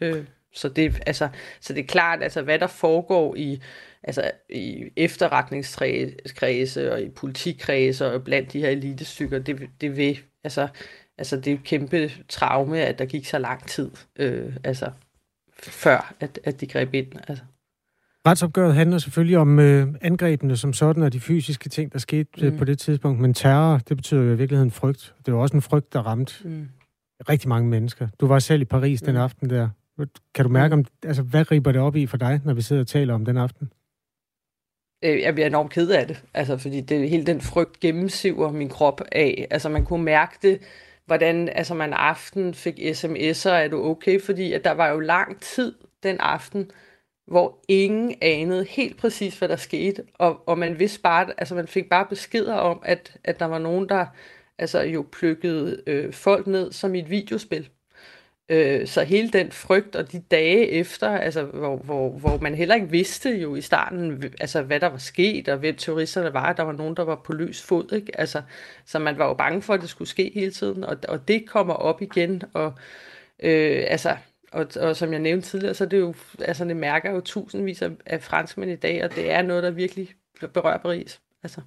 Øh, 0.00 0.24
så, 0.52 0.68
det, 0.68 1.02
altså, 1.06 1.28
så 1.60 1.72
det 1.72 1.80
er 1.80 1.86
klart, 1.86 2.22
altså, 2.22 2.42
hvad 2.42 2.58
der 2.58 2.66
foregår 2.66 3.34
i, 3.36 3.62
altså, 4.02 4.30
i 4.50 4.84
efterretningskredse 4.96 6.92
og 6.92 7.02
i 7.02 7.08
politikredse 7.08 8.12
og 8.12 8.24
blandt 8.24 8.52
de 8.52 8.60
her 8.60 8.68
elitestykker, 8.68 9.38
det, 9.38 9.70
det 9.80 9.96
vil, 9.96 10.18
altså, 10.44 10.68
altså, 11.18 11.36
det 11.36 11.46
er 11.46 11.54
et 11.54 11.64
kæmpe 11.64 12.10
traume, 12.28 12.80
at 12.80 12.98
der 12.98 13.04
gik 13.04 13.26
så 13.26 13.38
lang 13.38 13.68
tid, 13.68 13.90
øh, 14.18 14.56
altså, 14.64 14.90
før 15.62 16.14
at, 16.20 16.40
at 16.44 16.60
de 16.60 16.66
greb 16.66 16.94
ind. 16.94 17.12
Altså. 17.28 17.44
Retsopgøret 18.28 18.74
handler 18.74 18.98
selvfølgelig 18.98 19.38
om 19.38 19.58
øh, 19.58 19.86
angrebene 20.00 20.56
som 20.56 20.72
sådan, 20.72 21.02
og 21.02 21.12
de 21.12 21.20
fysiske 21.20 21.68
ting, 21.68 21.92
der 21.92 21.98
skete 21.98 22.46
øh, 22.46 22.52
mm. 22.52 22.58
på 22.58 22.64
det 22.64 22.78
tidspunkt. 22.78 23.20
Men 23.20 23.34
terror, 23.34 23.78
det 23.88 23.96
betyder 23.96 24.22
jo 24.22 24.32
i 24.32 24.36
virkeligheden 24.36 24.70
frygt. 24.70 25.14
Det 25.26 25.34
var 25.34 25.40
også 25.40 25.56
en 25.56 25.62
frygt, 25.62 25.92
der 25.92 26.00
ramte 26.00 26.48
mm. 26.48 26.68
rigtig 27.28 27.48
mange 27.48 27.68
mennesker. 27.68 28.08
Du 28.20 28.26
var 28.26 28.38
selv 28.38 28.62
i 28.62 28.64
Paris 28.64 29.02
mm. 29.02 29.06
den 29.06 29.16
aften 29.16 29.50
der. 29.50 29.68
Kan 30.34 30.44
du 30.44 30.50
mærke, 30.50 30.76
mm. 30.76 30.80
om, 30.80 30.86
altså, 31.04 31.22
hvad 31.22 31.44
griber 31.44 31.72
det 31.72 31.80
op 31.80 31.96
i 31.96 32.06
for 32.06 32.16
dig, 32.16 32.40
når 32.44 32.54
vi 32.54 32.62
sidder 32.62 32.82
og 32.82 32.86
taler 32.86 33.14
om 33.14 33.24
den 33.24 33.36
aften? 33.36 33.72
Øh, 35.04 35.20
jeg 35.20 35.34
bliver 35.34 35.46
enormt 35.46 35.70
ked 35.70 35.90
af 35.90 36.06
det, 36.06 36.24
altså, 36.34 36.56
fordi 36.56 36.80
det, 36.80 37.10
hele 37.10 37.26
den 37.26 37.40
frygt 37.40 37.80
gennemsiver 37.80 38.52
min 38.52 38.68
krop 38.68 39.00
af. 39.12 39.46
Altså, 39.50 39.68
man 39.68 39.84
kunne 39.84 40.04
mærke 40.04 40.38
det, 40.42 40.60
hvordan 41.06 41.48
altså, 41.48 41.74
man 41.74 41.92
aften 41.92 42.54
fik 42.54 42.78
sms'er, 42.78 43.50
er 43.50 43.68
du 43.68 43.84
okay? 43.84 44.20
Fordi 44.20 44.52
at 44.52 44.64
der 44.64 44.72
var 44.72 44.88
jo 44.88 45.00
lang 45.00 45.40
tid 45.40 45.74
den 46.02 46.16
aften, 46.20 46.70
hvor 47.28 47.58
ingen 47.68 48.14
anede 48.22 48.64
helt 48.64 48.96
præcis, 48.96 49.38
hvad 49.38 49.48
der 49.48 49.56
skete, 49.56 50.02
og, 50.14 50.48
og 50.48 50.58
man 50.58 50.78
vidste 50.78 51.00
bare, 51.00 51.26
altså 51.38 51.54
man 51.54 51.68
fik 51.68 51.88
bare 51.88 52.06
beskeder 52.06 52.54
om, 52.54 52.80
at, 52.84 53.16
at 53.24 53.40
der 53.40 53.46
var 53.46 53.58
nogen, 53.58 53.88
der 53.88 54.06
altså 54.58 54.80
jo 54.80 55.06
plukkede 55.12 55.82
øh, 55.86 56.12
folk 56.12 56.46
ned 56.46 56.72
som 56.72 56.94
i 56.94 56.98
et 56.98 57.10
videospil. 57.10 57.68
Øh, 58.48 58.86
så 58.86 59.02
hele 59.02 59.30
den 59.30 59.52
frygt 59.52 59.96
og 59.96 60.12
de 60.12 60.20
dage 60.30 60.68
efter, 60.68 61.08
altså, 61.10 61.42
hvor, 61.42 61.76
hvor, 61.76 62.10
hvor 62.10 62.38
man 62.38 62.54
heller 62.54 62.74
ikke 62.74 62.90
vidste 62.90 63.30
jo 63.30 63.54
i 63.54 63.60
starten, 63.60 64.24
altså, 64.40 64.62
hvad 64.62 64.80
der 64.80 64.86
var 64.86 64.98
sket, 64.98 65.48
og 65.48 65.58
hvem 65.58 65.76
terroristerne 65.76 66.32
var, 66.32 66.52
der 66.52 66.62
var 66.62 66.72
nogen, 66.72 66.96
der 66.96 67.04
var 67.04 67.20
på 67.24 67.32
løs 67.32 67.62
fod. 67.62 67.92
Ikke? 67.92 68.20
Altså, 68.20 68.42
så 68.86 68.98
man 68.98 69.18
var 69.18 69.26
jo 69.26 69.34
bange 69.34 69.62
for, 69.62 69.74
at 69.74 69.80
det 69.80 69.88
skulle 69.88 70.08
ske 70.08 70.32
hele 70.34 70.50
tiden, 70.50 70.84
og, 70.84 70.96
og 71.08 71.28
det 71.28 71.48
kommer 71.48 71.74
op 71.74 72.02
igen, 72.02 72.42
og 72.52 72.72
øh, 73.42 73.84
altså, 73.88 74.16
og, 74.52 74.66
og 74.80 74.96
som 74.96 75.12
jeg 75.12 75.20
nævnte 75.20 75.48
tidligere, 75.48 75.74
så 75.74 75.84
er 75.84 75.88
det 75.88 75.98
jo, 75.98 76.14
altså 76.38 76.64
det 76.64 76.76
mærker 76.76 77.10
jo 77.10 77.20
tusindvis 77.20 77.82
af, 77.82 77.90
af 78.06 78.22
franskmænd 78.22 78.70
i 78.70 78.76
dag, 78.76 79.04
og 79.04 79.14
det 79.14 79.30
er 79.30 79.42
noget, 79.42 79.62
der 79.62 79.70
virkelig 79.70 80.08
berører 80.54 80.78
Paris. 80.78 81.20
Altså. 81.42 81.60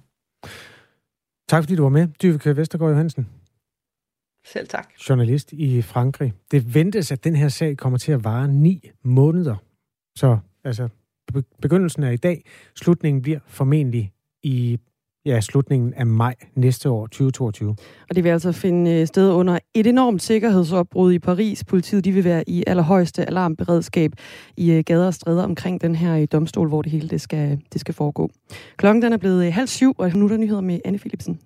Tak 1.48 1.62
fordi 1.62 1.76
du 1.76 1.82
var 1.82 1.88
med, 1.88 2.08
Dyveke 2.22 2.56
Vestergaard 2.56 2.90
Johansen. 2.90 3.28
Selv 4.44 4.68
tak. 4.68 4.88
Journalist 5.08 5.52
i 5.52 5.82
Frankrig. 5.82 6.32
Det 6.50 6.74
ventes, 6.74 7.12
at 7.12 7.24
den 7.24 7.36
her 7.36 7.48
sag 7.48 7.76
kommer 7.76 7.98
til 7.98 8.12
at 8.12 8.24
vare 8.24 8.48
ni 8.48 8.90
måneder. 9.02 9.56
Så 10.16 10.38
altså, 10.64 10.88
begyndelsen 11.62 12.02
er 12.02 12.10
i 12.10 12.16
dag. 12.16 12.44
Slutningen 12.76 13.22
bliver 13.22 13.38
formentlig 13.46 14.12
i 14.42 14.78
ja, 15.26 15.40
slutningen 15.40 15.94
af 15.94 16.06
maj 16.06 16.34
næste 16.54 16.90
år, 16.90 17.06
2022. 17.06 17.70
Og 18.08 18.16
det 18.16 18.24
vil 18.24 18.30
altså 18.30 18.52
finde 18.52 18.90
øh, 18.90 19.06
sted 19.06 19.30
under 19.30 19.58
et 19.74 19.86
enormt 19.86 20.22
sikkerhedsopbrud 20.22 21.12
i 21.12 21.18
Paris. 21.18 21.64
Politiet 21.64 22.04
de 22.04 22.12
vil 22.12 22.24
være 22.24 22.44
i 22.48 22.64
allerhøjeste 22.66 23.24
alarmberedskab 23.24 24.12
i 24.56 24.72
øh, 24.72 24.84
gader 24.86 25.06
og 25.06 25.14
stræder 25.14 25.44
omkring 25.44 25.80
den 25.80 25.94
her 25.94 26.14
i 26.14 26.26
domstol, 26.26 26.68
hvor 26.68 26.82
det 26.82 26.92
hele 26.92 27.08
det 27.08 27.20
skal, 27.20 27.60
det 27.72 27.80
skal 27.80 27.94
foregå. 27.94 28.30
Klokken 28.76 29.02
den 29.02 29.12
er 29.12 29.16
blevet 29.16 29.46
øh, 29.46 29.52
halv 29.52 29.68
syv, 29.68 29.94
og 29.98 30.12
nu 30.14 30.24
er 30.24 30.28
der 30.28 30.36
nyheder 30.36 30.60
med 30.60 30.80
Anne 30.84 30.98
Philipsen. 30.98 31.40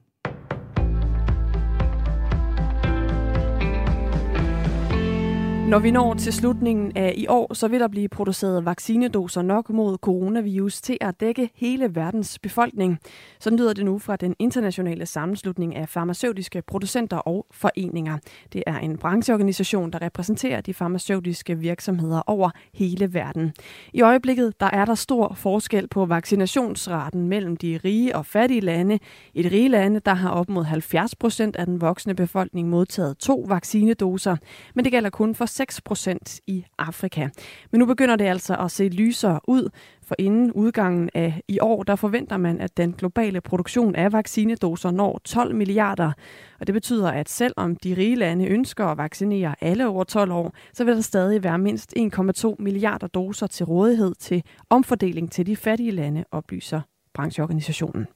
Når 5.69 5.79
vi 5.79 5.91
når 5.91 6.15
til 6.15 6.33
slutningen 6.33 6.93
af 6.97 7.15
i 7.17 7.27
år, 7.27 7.55
så 7.55 7.69
vil 7.69 7.81
der 7.81 7.89
blive 7.89 8.09
produceret 8.09 8.65
vaccinedoser 8.65 9.43
nok 9.43 9.71
mod 9.71 9.99
coronavirus 9.99 10.81
til 10.81 10.99
at 11.01 11.21
dække 11.21 11.51
hele 11.55 11.95
verdens 11.95 12.39
befolkning. 12.39 12.99
Sådan 13.41 13.59
lyder 13.59 13.73
det 13.73 13.85
nu 13.85 13.99
fra 13.99 14.17
den 14.17 14.35
internationale 14.39 15.07
sammenslutning 15.07 15.77
af 15.77 15.89
farmaceutiske 15.89 16.63
producenter 16.63 17.17
og 17.17 17.47
foreninger. 17.51 18.19
Det 18.53 18.63
er 18.67 18.79
en 18.79 18.99
brancheorganisation, 18.99 19.91
der 19.91 20.03
repræsenterer 20.03 20.61
de 20.61 20.75
farmaceutiske 20.75 21.59
virksomheder 21.59 22.23
over 22.27 22.51
hele 22.75 23.15
verden. 23.15 23.53
I 23.93 24.03
øjeblikket 24.03 24.61
der 24.61 24.71
er 24.73 24.85
der 24.85 24.95
stor 24.95 25.35
forskel 25.35 25.89
på 25.89 26.07
vaccinationsraten 26.07 27.29
mellem 27.29 27.57
de 27.57 27.81
rige 27.85 28.17
og 28.17 28.27
fattige 28.27 28.61
lande. 28.61 28.99
I 29.35 29.43
de 29.43 29.49
rige 29.49 29.69
lande 29.69 30.01
der 30.01 30.15
har 30.15 30.31
op 30.31 30.49
mod 30.49 30.65
70 30.65 31.15
procent 31.15 31.57
af 31.57 31.67
den 31.67 31.81
voksne 31.81 32.15
befolkning 32.15 32.69
modtaget 32.69 33.19
to 33.19 33.45
vaccinedoser, 33.49 34.37
men 34.75 34.85
det 34.85 34.93
gælder 34.93 35.11
kun 35.11 35.35
for 35.35 35.56
6 35.57 35.81
procent 35.81 36.41
i 36.47 36.65
Afrika. 36.79 37.29
Men 37.71 37.79
nu 37.79 37.87
begynder 37.87 38.17
det 38.17 38.25
altså 38.25 38.57
at 38.57 38.71
se 38.71 38.89
lysere 38.89 39.41
ud, 39.49 39.69
for 40.03 40.15
inden 40.19 40.53
udgangen 40.53 41.11
af 41.15 41.41
i 41.49 41.59
år, 41.61 41.83
der 41.83 41.97
forventer 41.97 42.37
man, 42.37 42.61
at 42.61 42.77
den 42.77 42.93
globale 42.93 43.41
produktion 43.41 43.95
af 43.95 44.13
vaccinedoser 44.13 44.91
når 44.91 45.21
12 45.25 45.55
milliarder. 45.55 46.13
Og 46.61 46.67
det 46.67 46.73
betyder, 46.73 47.11
at 47.11 47.29
selvom 47.29 47.77
de 47.77 47.95
rige 47.97 48.17
lande 48.17 48.47
ønsker 48.47 48.85
at 48.85 48.99
vaccinere 48.99 49.55
alle 49.61 49.89
over 49.89 50.05
12 50.05 50.33
år, 50.33 50.55
så 50.73 50.85
vil 50.85 50.95
der 50.95 51.01
stadig 51.01 51.45
være 51.45 51.59
mindst 51.59 51.95
1,2 51.99 52.55
milliarder 52.59 53.07
doser 53.07 53.47
til 53.47 53.67
rådighed 53.67 54.15
til 54.15 54.43
omfordeling 54.71 55.33
til 55.33 55.47
de 55.47 55.57
fattige 55.57 55.91
lande, 55.91 56.25
oplyser 56.33 56.81
brancheorganisationen. 57.15 58.07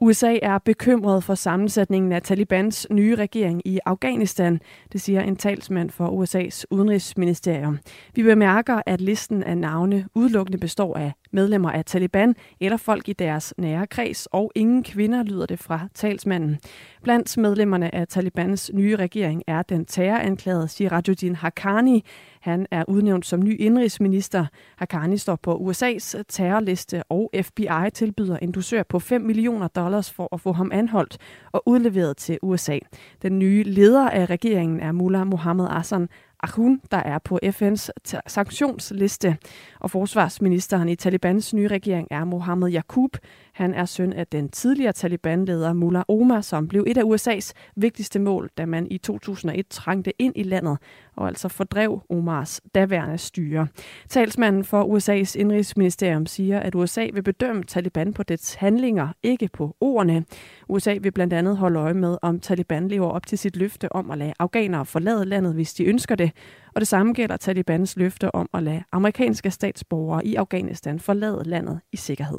USA 0.00 0.36
er 0.42 0.58
bekymret 0.58 1.24
for 1.24 1.34
sammensætningen 1.34 2.12
af 2.12 2.22
Talibans 2.22 2.86
nye 2.90 3.14
regering 3.14 3.62
i 3.64 3.78
Afghanistan, 3.86 4.60
det 4.92 5.00
siger 5.00 5.20
en 5.20 5.36
talsmand 5.36 5.90
for 5.90 6.06
USA's 6.06 6.64
udenrigsministerium. 6.70 7.78
Vi 8.14 8.22
bemærker, 8.22 8.80
at 8.86 9.00
listen 9.00 9.42
af 9.42 9.58
navne 9.58 10.04
udelukkende 10.14 10.58
består 10.58 10.96
af 10.96 11.12
medlemmer 11.32 11.70
af 11.70 11.84
Taliban 11.84 12.34
eller 12.60 12.76
folk 12.76 13.08
i 13.08 13.12
deres 13.12 13.54
nære 13.58 13.86
kreds, 13.86 14.26
og 14.26 14.52
ingen 14.54 14.82
kvinder 14.82 15.22
lyder 15.22 15.46
det 15.46 15.58
fra 15.58 15.88
talsmanden. 15.94 16.58
Blandt 17.02 17.38
medlemmerne 17.38 17.94
af 17.94 18.08
Talibans 18.08 18.70
nye 18.74 18.96
regering 18.96 19.42
er 19.46 19.62
den 19.62 19.84
terroranklagede 19.84 20.68
Sirajuddin 20.68 21.36
Haqqani. 21.36 22.04
Han 22.46 22.66
er 22.70 22.84
udnævnt 22.88 23.26
som 23.26 23.40
ny 23.42 23.60
indrigsminister. 23.60 24.46
Haqqani 24.76 25.16
står 25.16 25.36
på 25.36 25.54
USA's 25.56 26.22
terrorliste, 26.28 27.02
og 27.08 27.30
FBI 27.42 27.90
tilbyder 27.94 28.36
en 28.36 28.52
dusør 28.52 28.82
på 28.82 28.98
5 28.98 29.20
millioner 29.20 29.68
dollars 29.68 30.12
for 30.12 30.28
at 30.32 30.40
få 30.40 30.52
ham 30.52 30.70
anholdt 30.72 31.18
og 31.52 31.62
udleveret 31.66 32.16
til 32.16 32.38
USA. 32.42 32.78
Den 33.22 33.38
nye 33.38 33.62
leder 33.62 34.10
af 34.10 34.30
regeringen 34.30 34.80
er 34.80 34.92
Mullah 34.92 35.26
Mohammed 35.26 35.66
Hassan 35.66 36.08
Akhun, 36.42 36.80
der 36.90 36.96
er 36.96 37.18
på 37.18 37.38
FN's 37.44 37.88
sanktionsliste. 38.26 39.36
Og 39.80 39.90
forsvarsministeren 39.90 40.88
i 40.88 40.96
Talibans 40.96 41.54
nye 41.54 41.68
regering 41.68 42.08
er 42.10 42.24
Mohammed 42.24 42.74
Yakub. 42.74 43.16
Han 43.56 43.74
er 43.74 43.84
søn 43.84 44.12
af 44.12 44.26
den 44.26 44.48
tidligere 44.48 44.92
Taliban-leder 44.92 45.72
Mullah 45.72 46.02
Omar, 46.08 46.40
som 46.40 46.68
blev 46.68 46.84
et 46.86 46.98
af 46.98 47.02
USA's 47.02 47.52
vigtigste 47.76 48.18
mål, 48.18 48.50
da 48.58 48.66
man 48.66 48.86
i 48.90 48.98
2001 48.98 49.66
trængte 49.70 50.22
ind 50.22 50.32
i 50.36 50.42
landet 50.42 50.78
og 51.16 51.28
altså 51.28 51.48
fordrev 51.48 52.02
Omars 52.10 52.60
daværende 52.74 53.18
styre. 53.18 53.66
Talsmanden 54.08 54.64
for 54.64 54.84
USA's 54.84 55.38
indrigsministerium 55.38 56.26
siger, 56.26 56.60
at 56.60 56.74
USA 56.74 57.06
vil 57.12 57.22
bedømme 57.22 57.64
Taliban 57.64 58.12
på 58.12 58.22
dets 58.22 58.54
handlinger, 58.54 59.08
ikke 59.22 59.48
på 59.52 59.76
ordene. 59.80 60.24
USA 60.68 60.98
vil 61.00 61.12
blandt 61.12 61.32
andet 61.32 61.56
holde 61.56 61.78
øje 61.80 61.94
med, 61.94 62.18
om 62.22 62.40
Taliban 62.40 62.88
lever 62.88 63.08
op 63.08 63.26
til 63.26 63.38
sit 63.38 63.56
løfte 63.56 63.92
om 63.92 64.10
at 64.10 64.18
lade 64.18 64.32
afghanere 64.38 64.86
forlade 64.86 65.24
landet, 65.24 65.54
hvis 65.54 65.74
de 65.74 65.84
ønsker 65.84 66.14
det. 66.14 66.30
Og 66.74 66.80
det 66.80 66.88
samme 66.88 67.12
gælder 67.12 67.36
Talibans 67.36 67.96
løfte 67.96 68.34
om 68.34 68.48
at 68.54 68.62
lade 68.62 68.82
amerikanske 68.92 69.50
statsborgere 69.50 70.26
i 70.26 70.34
Afghanistan 70.34 70.98
forlade 70.98 71.42
landet 71.44 71.80
i 71.92 71.96
sikkerhed. 71.96 72.38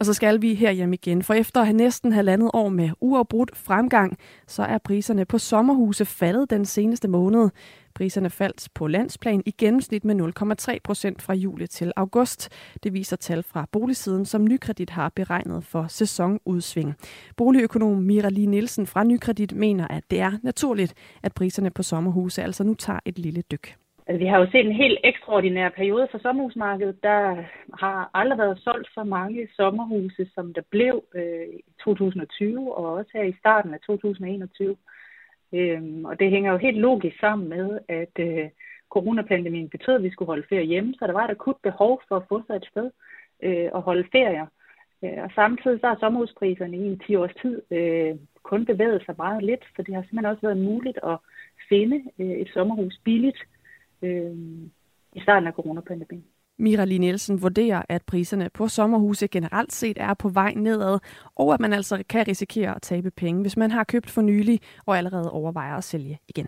Og 0.00 0.06
så 0.06 0.14
skal 0.14 0.42
vi 0.42 0.54
her 0.54 0.70
hjem 0.70 0.92
igen, 0.92 1.22
for 1.22 1.34
efter 1.34 1.60
at 1.60 1.66
have 1.66 1.76
næsten 1.76 2.12
halvandet 2.12 2.50
år 2.54 2.68
med 2.68 2.90
uafbrudt 3.00 3.56
fremgang, 3.56 4.18
så 4.46 4.62
er 4.62 4.78
priserne 4.78 5.24
på 5.24 5.38
sommerhuse 5.38 6.04
faldet 6.04 6.50
den 6.50 6.64
seneste 6.64 7.08
måned. 7.08 7.50
Priserne 7.94 8.30
faldt 8.30 8.68
på 8.74 8.86
landsplan 8.86 9.42
i 9.46 9.54
gennemsnit 9.58 10.04
med 10.04 10.32
0,3 10.70 10.78
procent 10.84 11.22
fra 11.22 11.34
juli 11.34 11.66
til 11.66 11.92
august. 11.96 12.48
Det 12.82 12.92
viser 12.92 13.16
tal 13.16 13.42
fra 13.42 13.66
boligsiden, 13.72 14.26
som 14.26 14.44
Nykredit 14.44 14.90
har 14.90 15.08
beregnet 15.08 15.64
for 15.64 15.86
sæsonudsving. 15.88 16.94
Boligøkonom 17.36 18.02
Mira 18.02 18.28
Lee 18.28 18.46
Nielsen 18.46 18.86
fra 18.86 19.04
Nykredit 19.04 19.52
mener, 19.52 19.88
at 19.88 20.04
det 20.10 20.20
er 20.20 20.32
naturligt, 20.42 20.94
at 21.22 21.34
priserne 21.34 21.70
på 21.70 21.82
sommerhuse 21.82 22.42
altså 22.42 22.64
nu 22.64 22.74
tager 22.74 23.00
et 23.04 23.18
lille 23.18 23.42
dyk. 23.50 23.76
Altså, 24.06 24.18
vi 24.18 24.26
har 24.26 24.38
jo 24.38 24.50
set 24.50 24.66
en 24.66 24.82
helt 24.84 24.98
ekstraordinær 25.04 25.68
periode 25.68 26.08
for 26.10 26.18
sommerhusmarkedet. 26.18 27.02
Der 27.02 27.44
har 27.78 28.10
aldrig 28.14 28.38
været 28.38 28.60
solgt 28.60 28.88
så 28.94 29.04
mange 29.04 29.48
sommerhuse, 29.56 30.30
som 30.34 30.54
der 30.54 30.62
blev 30.70 31.04
øh, 31.14 31.48
i 31.58 31.62
2020 31.84 32.74
og 32.76 32.92
også 32.92 33.10
her 33.14 33.22
i 33.22 33.36
starten 33.38 33.74
af 33.74 33.80
2021. 33.80 34.76
Øhm, 35.52 36.04
og 36.04 36.20
det 36.20 36.30
hænger 36.30 36.52
jo 36.52 36.58
helt 36.58 36.78
logisk 36.78 37.20
sammen 37.20 37.48
med, 37.48 37.78
at 37.88 38.14
øh, 38.18 38.48
coronapandemien 38.90 39.68
betød, 39.68 39.94
at 39.94 40.02
vi 40.02 40.10
skulle 40.10 40.26
holde 40.26 40.46
ferie 40.48 40.64
hjemme, 40.64 40.94
så 40.98 41.06
der 41.06 41.12
var 41.12 41.24
et 41.24 41.30
akut 41.30 41.56
behov 41.62 42.02
for 42.08 42.16
at 42.16 42.28
få 42.28 42.42
sig 42.46 42.56
et 42.56 42.68
sted 42.70 42.90
øh, 43.42 43.68
og 43.72 43.82
holde 43.82 44.08
ferier. 44.12 44.46
Øh, 45.04 45.22
og 45.24 45.30
samtidig 45.34 45.80
så 45.80 45.86
har 45.86 45.96
sommerhuspriserne 46.00 46.76
i 46.76 46.86
en 46.86 46.98
10 46.98 47.14
års 47.16 47.34
tid 47.42 47.62
øh, 47.70 48.16
kun 48.42 48.66
bevæget 48.66 49.02
sig 49.06 49.14
meget 49.18 49.44
lidt, 49.44 49.64
for 49.74 49.82
det 49.82 49.94
har 49.94 50.02
simpelthen 50.02 50.32
også 50.32 50.46
været 50.46 50.64
muligt 50.70 50.98
at 51.02 51.18
finde 51.68 52.02
øh, 52.18 52.30
et 52.30 52.50
sommerhus 52.54 53.00
billigt 53.04 53.40
øh, 54.02 54.36
i 55.12 55.20
starten 55.20 55.46
af 55.46 55.52
coronapandemien. 55.52 56.24
Mira 56.58 56.84
Lee 56.84 56.98
Nielsen 56.98 57.42
vurderer, 57.42 57.82
at 57.88 58.02
priserne 58.06 58.50
på 58.54 58.68
sommerhuse 58.68 59.28
generelt 59.28 59.72
set 59.72 59.96
er 60.00 60.14
på 60.14 60.28
vej 60.28 60.52
nedad, 60.56 60.98
og 61.34 61.54
at 61.54 61.60
man 61.60 61.72
altså 61.72 62.02
kan 62.08 62.28
risikere 62.28 62.74
at 62.76 62.82
tabe 62.82 63.10
penge, 63.10 63.40
hvis 63.40 63.56
man 63.56 63.70
har 63.70 63.84
købt 63.84 64.10
for 64.10 64.22
nylig 64.22 64.60
og 64.86 64.98
allerede 64.98 65.30
overvejer 65.30 65.76
at 65.76 65.84
sælge 65.84 66.18
igen. 66.28 66.46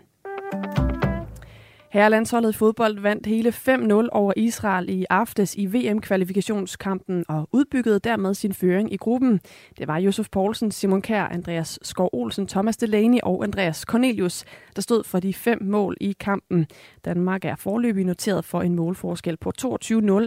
Herrelandsholdet 1.93 2.49
i 2.49 2.57
fodbold 2.57 2.99
vandt 2.99 3.25
hele 3.25 3.49
5-0 3.49 4.09
over 4.11 4.33
Israel 4.35 4.89
i 4.89 5.05
aftes 5.09 5.55
i 5.55 5.65
VM-kvalifikationskampen 5.65 7.25
og 7.27 7.49
udbyggede 7.51 7.99
dermed 7.99 8.33
sin 8.33 8.53
føring 8.53 8.93
i 8.93 8.97
gruppen. 8.97 9.39
Det 9.77 9.87
var 9.87 9.97
Josef 9.97 10.29
Poulsen, 10.31 10.71
Simon 10.71 11.01
Kær, 11.01 11.23
Andreas 11.23 11.79
Skov 11.81 12.09
Olsen, 12.13 12.47
Thomas 12.47 12.77
Delaney 12.77 13.19
og 13.23 13.43
Andreas 13.43 13.77
Cornelius, 13.77 14.45
der 14.75 14.81
stod 14.81 15.03
for 15.03 15.19
de 15.19 15.33
fem 15.33 15.63
mål 15.63 15.97
i 16.01 16.15
kampen. 16.19 16.67
Danmark 17.05 17.45
er 17.45 17.55
forløbig 17.55 18.05
noteret 18.05 18.45
for 18.45 18.61
en 18.61 18.75
målforskel 18.75 19.37
på 19.37 19.51
22-0 19.61 19.65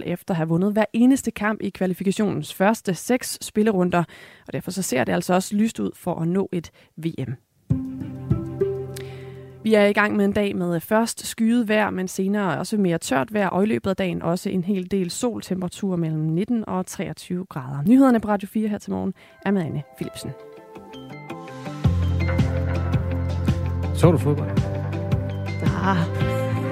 efter 0.05 0.31
at 0.31 0.37
have 0.37 0.49
vundet 0.49 0.73
hver 0.73 0.85
eneste 0.93 1.31
kamp 1.31 1.61
i 1.63 1.69
kvalifikationens 1.69 2.55
første 2.55 2.95
seks 2.95 3.39
spillerunder, 3.43 4.05
og 4.47 4.53
derfor 4.53 4.71
så 4.71 4.83
ser 4.83 5.05
det 5.05 5.13
altså 5.13 5.35
også 5.35 5.57
lyst 5.57 5.81
ud 5.81 5.91
for 5.95 6.15
at 6.15 6.29
nå 6.29 6.49
et 6.53 6.71
VM. 6.97 7.46
Vi 9.67 9.75
er 9.75 9.85
i 9.85 9.93
gang 9.93 10.17
med 10.17 10.25
en 10.25 10.33
dag 10.33 10.57
med 10.57 10.81
først 10.81 11.27
skyet 11.27 11.69
vejr, 11.69 11.91
men 11.91 12.09
senere 12.09 12.59
også 12.59 12.77
mere 12.77 12.99
tørt 12.99 13.35
vejr, 13.35 13.49
og 13.49 13.63
i 13.63 13.67
løbet 13.67 13.91
af 13.91 13.97
dagen 13.97 14.23
også 14.23 14.51
en 14.51 14.65
hel 14.65 14.91
del 14.91 15.11
soltemperatur 15.11 15.97
mellem 15.97 16.21
19 16.21 16.69
og 16.69 16.87
23 16.87 17.45
grader. 17.45 17.83
Nyhederne 17.87 18.21
på 18.21 18.29
Radio 18.29 18.49
4 18.49 18.69
her 18.69 18.79
til 18.79 18.93
morgen 18.93 19.15
er 19.47 19.51
med 19.51 19.63
Anne 19.63 19.83
Philipsen. 19.97 20.31
Så 23.95 24.11
du 24.11 24.19
fodbold? 24.19 24.51
Ah. 25.83 25.97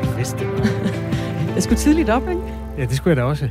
Jeg 0.05 0.17
vidste 0.17 0.39
det. 0.45 1.55
jeg 1.55 1.63
skulle 1.63 1.79
tidligt 1.79 2.09
op, 2.09 2.29
ikke? 2.29 2.43
Ja, 2.79 2.83
det 2.83 2.97
skulle 2.97 3.11
jeg 3.11 3.17
da 3.17 3.23
også. 3.23 3.49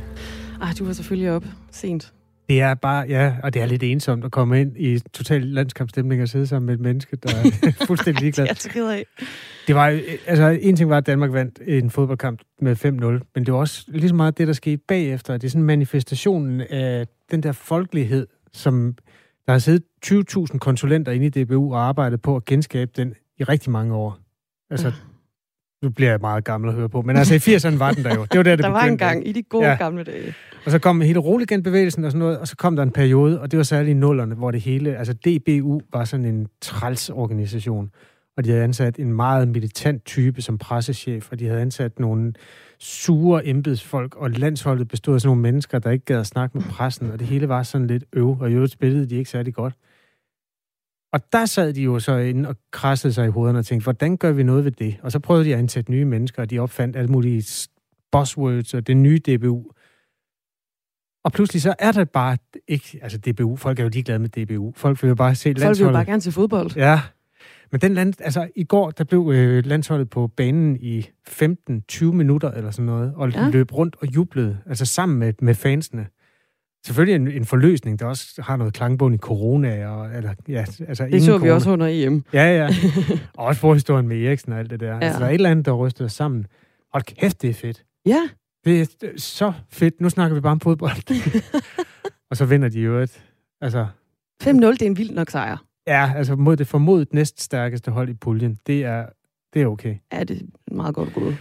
Ah, 0.60 0.78
du 0.78 0.84
var 0.84 0.92
selvfølgelig 0.92 1.30
op 1.30 1.44
sent. 1.70 2.12
Det 2.48 2.60
er 2.60 2.74
bare, 2.74 3.06
ja, 3.08 3.34
og 3.42 3.54
det 3.54 3.62
er 3.62 3.66
lidt 3.66 3.82
ensomt 3.82 4.24
at 4.24 4.30
komme 4.30 4.60
ind 4.60 4.76
i 4.76 4.98
total 4.98 5.42
landskampstemning 5.42 6.22
og 6.22 6.28
sidde 6.28 6.46
sammen 6.46 6.66
med 6.66 6.74
et 6.74 6.80
menneske, 6.80 7.16
der 7.16 7.28
er 7.62 7.86
fuldstændig 7.86 8.22
ligeglad. 8.22 8.46
det 8.46 8.76
er 8.76 8.90
af. 8.90 9.04
Det 9.66 9.74
var, 9.74 10.00
altså, 10.26 10.58
en 10.60 10.76
ting 10.76 10.90
var, 10.90 10.96
at 10.96 11.06
Danmark 11.06 11.32
vandt 11.32 11.58
en 11.66 11.90
fodboldkamp 11.90 12.40
med 12.60 12.76
5-0, 12.84 13.30
men 13.34 13.46
det 13.46 13.52
var 13.52 13.58
også 13.58 13.84
lige 13.88 14.08
så 14.08 14.14
meget 14.14 14.38
det, 14.38 14.46
der 14.46 14.52
skete 14.52 14.82
bagefter. 14.88 15.36
Det 15.36 15.44
er 15.44 15.50
sådan 15.50 15.62
manifestationen 15.62 16.60
af 16.60 17.06
den 17.30 17.42
der 17.42 17.52
folkelighed, 17.52 18.26
som 18.52 18.94
der 19.46 19.52
har 19.52 19.58
siddet 19.58 19.82
20.000 20.52 20.58
konsulenter 20.58 21.12
inde 21.12 21.26
i 21.26 21.44
DBU 21.44 21.74
og 21.74 21.80
arbejdet 21.80 22.22
på 22.22 22.36
at 22.36 22.44
genskabe 22.44 22.90
den 22.96 23.14
i 23.38 23.44
rigtig 23.44 23.72
mange 23.72 23.94
år. 23.94 24.18
Altså. 24.70 24.92
Nu 25.84 25.90
bliver 25.90 26.10
jeg 26.10 26.18
meget 26.20 26.44
gammel 26.44 26.68
at 26.70 26.74
høre 26.76 26.88
på, 26.88 27.02
men 27.02 27.16
altså 27.16 27.34
i 27.34 27.56
80'erne 27.56 27.78
var 27.78 27.90
den 27.92 28.04
der 28.04 28.14
jo. 28.14 28.22
Det 28.24 28.36
var 28.36 28.42
der, 28.42 28.56
det 28.56 28.64
Der 28.64 28.70
var 28.70 28.84
en 28.84 28.98
gang 28.98 29.28
i 29.28 29.32
de 29.32 29.42
gode 29.42 29.66
Ja. 29.66 29.74
gamle 29.74 30.04
dage. 30.04 30.34
Og 30.64 30.70
så 30.70 30.78
kom 30.78 31.00
hele 31.00 31.18
Roligan-bevægelsen 31.18 32.04
og 32.04 32.10
sådan 32.10 32.18
noget, 32.18 32.38
og 32.38 32.48
så 32.48 32.56
kom 32.56 32.76
der 32.76 32.82
en 32.82 32.90
periode, 32.90 33.40
og 33.40 33.50
det 33.50 33.56
var 33.56 33.62
særligt 33.62 33.96
i 33.96 33.98
nullerne, 33.98 34.34
hvor 34.34 34.50
det 34.50 34.60
hele, 34.60 34.96
altså 34.96 35.12
DBU 35.12 35.80
var 35.92 36.04
sådan 36.04 36.26
en 36.26 36.46
trælsorganisation, 36.60 37.90
og 38.36 38.44
de 38.44 38.50
havde 38.50 38.64
ansat 38.64 38.98
en 38.98 39.12
meget 39.12 39.48
militant 39.48 40.04
type 40.04 40.42
som 40.42 40.58
pressechef, 40.58 41.28
og 41.32 41.38
de 41.38 41.46
havde 41.46 41.60
ansat 41.60 41.98
nogle 42.00 42.32
sure 42.78 43.46
embedsfolk, 43.46 44.16
og 44.16 44.30
landsholdet 44.30 44.88
bestod 44.88 45.14
af 45.14 45.20
sådan 45.20 45.28
nogle 45.28 45.42
mennesker, 45.42 45.78
der 45.78 45.90
ikke 45.90 46.04
gad 46.04 46.20
at 46.20 46.26
snakke 46.26 46.58
med 46.58 46.64
pressen, 46.70 47.10
og 47.10 47.18
det 47.18 47.26
hele 47.26 47.48
var 47.48 47.62
sådan 47.62 47.86
lidt 47.86 48.04
øv, 48.12 48.36
og 48.40 48.50
i 48.50 48.54
øvrigt 48.54 48.72
spillede 48.72 49.06
de 49.06 49.16
ikke 49.16 49.30
særlig 49.30 49.54
godt. 49.54 49.74
Og 51.14 51.32
der 51.32 51.46
sad 51.46 51.72
de 51.72 51.82
jo 51.82 51.98
så 51.98 52.16
inde 52.16 52.48
og 52.48 52.56
krassede 52.70 53.12
sig 53.12 53.26
i 53.26 53.30
hovederne 53.30 53.58
og 53.58 53.66
tænkte, 53.66 53.84
hvordan 53.84 54.16
gør 54.16 54.32
vi 54.32 54.42
noget 54.42 54.64
ved 54.64 54.72
det? 54.72 54.96
Og 55.02 55.12
så 55.12 55.18
prøvede 55.18 55.44
de 55.44 55.52
at 55.52 55.58
ansætte 55.58 55.90
nye 55.90 56.04
mennesker, 56.04 56.42
og 56.42 56.50
de 56.50 56.58
opfandt 56.58 56.96
alle 56.96 57.10
mulige 57.10 57.68
buzzwords 58.12 58.74
og 58.74 58.86
det 58.86 58.96
nye 58.96 59.18
DBU. 59.18 59.64
Og 61.24 61.32
pludselig 61.32 61.62
så 61.62 61.74
er 61.78 61.92
der 61.92 62.04
bare 62.04 62.36
ikke, 62.68 62.98
altså 63.02 63.18
DBU, 63.18 63.56
folk 63.56 63.78
er 63.78 63.82
jo 63.82 63.88
ligeglade 63.88 64.18
med 64.18 64.28
DBU. 64.28 64.72
Folk 64.76 65.02
vil 65.02 65.08
jo 65.08 65.14
bare 65.14 65.34
se 65.34 65.48
Folk 65.48 65.56
vil 65.56 65.62
jo 65.62 65.66
landsholdet. 65.66 65.92
bare 65.94 66.04
gerne 66.04 66.20
til 66.20 66.32
fodbold. 66.32 66.76
Ja, 66.76 67.00
men 67.72 67.80
den 67.80 67.94
land, 67.94 68.14
altså 68.20 68.48
i 68.56 68.64
går, 68.64 68.90
der 68.90 69.04
blev 69.04 69.30
øh, 69.34 69.66
landsholdet 69.66 70.10
på 70.10 70.26
banen 70.26 70.76
i 70.80 71.08
15-20 71.28 72.04
minutter 72.04 72.50
eller 72.50 72.70
sådan 72.70 72.86
noget, 72.86 73.12
og 73.16 73.30
ja. 73.30 73.48
løb 73.48 73.72
rundt 73.72 73.96
og 74.00 74.14
jublede, 74.14 74.58
altså 74.66 74.86
sammen 74.86 75.18
med, 75.18 75.32
med 75.40 75.54
fansene. 75.54 76.06
Selvfølgelig 76.86 77.14
en, 77.14 77.28
en 77.40 77.44
forløsning, 77.44 77.98
der 77.98 78.06
også 78.06 78.42
har 78.42 78.56
noget 78.56 78.74
klangbund 78.74 79.14
i 79.14 79.18
corona, 79.18 79.86
og, 79.88 80.16
eller, 80.16 80.34
ja, 80.48 80.64
altså 80.88 81.06
Det 81.12 81.22
så 81.22 81.38
vi 81.38 81.50
også 81.50 81.70
under 81.70 81.86
EM. 81.90 82.24
Ja, 82.32 82.56
ja. 82.56 82.68
Og 83.38 83.46
også 83.46 83.60
forhistorien 83.60 84.08
med 84.08 84.24
Eriksen 84.24 84.52
og 84.52 84.58
alt 84.58 84.70
det 84.70 84.80
der. 84.80 84.92
Ja. 84.94 84.98
Altså, 84.98 85.18
der 85.18 85.26
er 85.26 85.30
et 85.30 85.34
eller 85.34 85.50
andet, 85.50 85.66
der 85.66 85.72
ryster 85.72 86.08
sammen. 86.08 86.46
Hold 86.92 87.02
kæft, 87.02 87.42
det 87.42 87.50
er 87.50 87.54
fedt. 87.54 87.84
Ja, 88.06 88.28
Det 88.64 88.80
er 88.80 89.08
så 89.16 89.52
fedt. 89.70 90.00
Nu 90.00 90.08
snakker 90.10 90.34
vi 90.34 90.40
bare 90.40 90.52
om 90.52 90.60
fodbold. 90.60 91.14
og 92.30 92.36
så 92.36 92.44
vinder 92.44 92.68
de 92.68 92.80
jo 92.80 92.98
et. 92.98 93.22
Altså, 93.60 93.86
5-0, 94.44 94.48
det 94.48 94.82
er 94.82 94.86
en 94.86 94.96
vild 94.96 95.10
nok 95.10 95.30
sejr. 95.30 95.56
ja, 95.86 96.12
altså 96.16 96.36
mod 96.36 96.56
det 96.56 96.66
formodet 96.66 97.14
næststærkeste 97.14 97.90
hold 97.90 98.08
i 98.08 98.14
puljen. 98.14 98.58
Det 98.66 98.84
er, 98.84 99.06
det 99.54 99.62
er 99.62 99.66
okay. 99.66 99.96
Ja, 100.12 100.24
det 100.24 100.42
er 100.70 100.74
meget 100.74 100.94
godt 100.94 101.14
gået. 101.14 101.36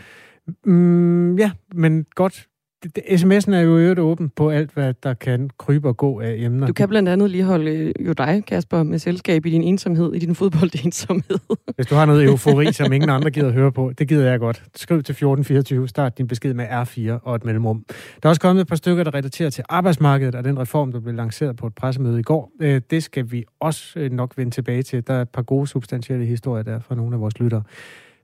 Mm, 0.66 1.38
ja, 1.38 1.52
men 1.74 2.06
godt. 2.16 2.48
SMS'en 2.86 3.54
er 3.54 3.60
jo 3.60 3.78
øvrigt 3.78 4.00
åben 4.00 4.30
på 4.30 4.50
alt, 4.50 4.72
hvad 4.74 4.94
der 5.04 5.14
kan 5.14 5.50
krybe 5.58 5.88
og 5.88 5.98
gå 5.98 6.20
af 6.20 6.36
emner. 6.38 6.68
Du 6.68 6.74
kan 6.74 6.90
blandt 6.90 7.10
andet 7.10 7.30
lige 7.30 7.44
holde 7.44 7.72
øh, 7.72 8.08
jo 8.08 8.14
dig, 8.14 8.44
Kasper, 8.48 8.84
med 8.84 9.00
selskab 9.00 9.46
i 9.46 9.50
din 9.50 9.62
ensomhed, 9.62 10.14
i 10.14 10.20
din 10.20 10.36
fodboldensomhed. 10.36 11.40
Hvis 11.76 11.88
du 11.88 11.96
har 11.96 12.06
noget 12.06 12.24
eufori, 12.24 12.74
som 12.74 12.94
ingen 12.94 13.10
andre 13.10 13.32
gider 13.32 13.48
at 13.48 13.54
høre 13.54 13.72
på, 13.72 13.92
det 13.98 14.08
gider 14.08 14.30
jeg 14.30 14.40
godt. 14.40 14.64
Skriv 14.76 14.98
til 14.98 15.12
1424, 15.14 15.88
start 15.88 16.18
din 16.18 16.28
besked 16.28 16.54
med 16.54 16.66
R4 16.66 17.20
og 17.24 17.36
et 17.36 17.46
mellemrum. 17.46 17.86
Der 18.24 18.28
er 18.28 18.30
også 18.30 18.42
kommet 18.42 18.62
et 18.62 18.68
par 18.68 18.76
stykker, 18.76 19.04
der 19.04 19.14
relaterer 19.14 19.50
til 19.50 19.64
arbejdsmarkedet 19.70 20.36
og 20.36 20.44
den 20.44 20.60
reform, 20.60 20.92
der 20.92 21.00
blev 21.00 21.16
lanceret 21.16 21.56
på 21.56 21.68
et 21.68 21.76
pressemøde 21.76 22.20
i 22.20 22.24
går. 22.24 22.52
Øh, 22.62 22.82
Det 22.90 23.04
skal 23.04 23.32
vi 23.32 23.44
også 23.60 24.00
øh, 24.00 24.12
nok 24.12 24.38
vende 24.38 24.52
tilbage 24.52 24.84
til. 24.84 25.08
Der 25.08 25.14
er 25.14 25.22
et 25.22 25.30
par 25.30 25.42
gode 25.42 25.68
substantielle 25.68 26.26
historier 26.26 26.64
der 26.64 26.80
fra 26.80 26.96
nogle 26.96 27.16
af 27.16 27.22
vores 27.22 27.40
lyttere. 27.40 27.64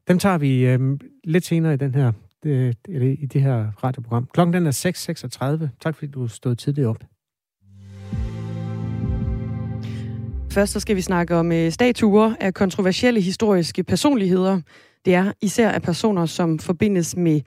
Dem 0.08 0.20
tager 0.20 0.38
vi 0.38 0.66
øh, 0.66 0.80
lidt 1.24 1.46
senere 1.46 1.74
i 1.74 1.78
den 1.78 1.96
her 1.96 2.12
det, 2.44 2.78
eller 2.88 3.08
i 3.08 3.26
det 3.26 3.42
her 3.42 3.72
radioprogram. 3.84 4.30
Klokken 4.34 4.54
den 4.54 4.68
er 4.68 5.62
6.36. 5.62 5.78
Tak 5.82 5.96
fordi 5.96 6.12
du 6.12 6.28
stod 6.28 6.56
tidligt 6.56 6.88
op. 6.88 7.04
Først 10.52 10.74
så 10.74 10.80
skal 10.80 10.96
vi 10.96 11.02
snakke 11.02 11.36
om 11.36 11.52
øh, 11.52 11.72
statuer 11.72 12.34
af 12.40 12.54
kontroversielle 12.54 13.22
historiske 13.22 13.84
personligheder. 13.84 14.62
Det 15.06 15.16
er 15.16 15.32
især 15.42 15.70
af 15.70 15.82
personer, 15.82 16.26
som 16.26 16.60
forbindes 16.60 17.16
med 17.16 17.42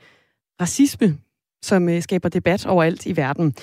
racisme, 0.61 1.18
som 1.62 1.88
øh, 1.88 2.02
skaber 2.02 2.28
debat 2.28 2.66
overalt 2.66 3.07
i 3.07 3.16
verden. 3.16 3.55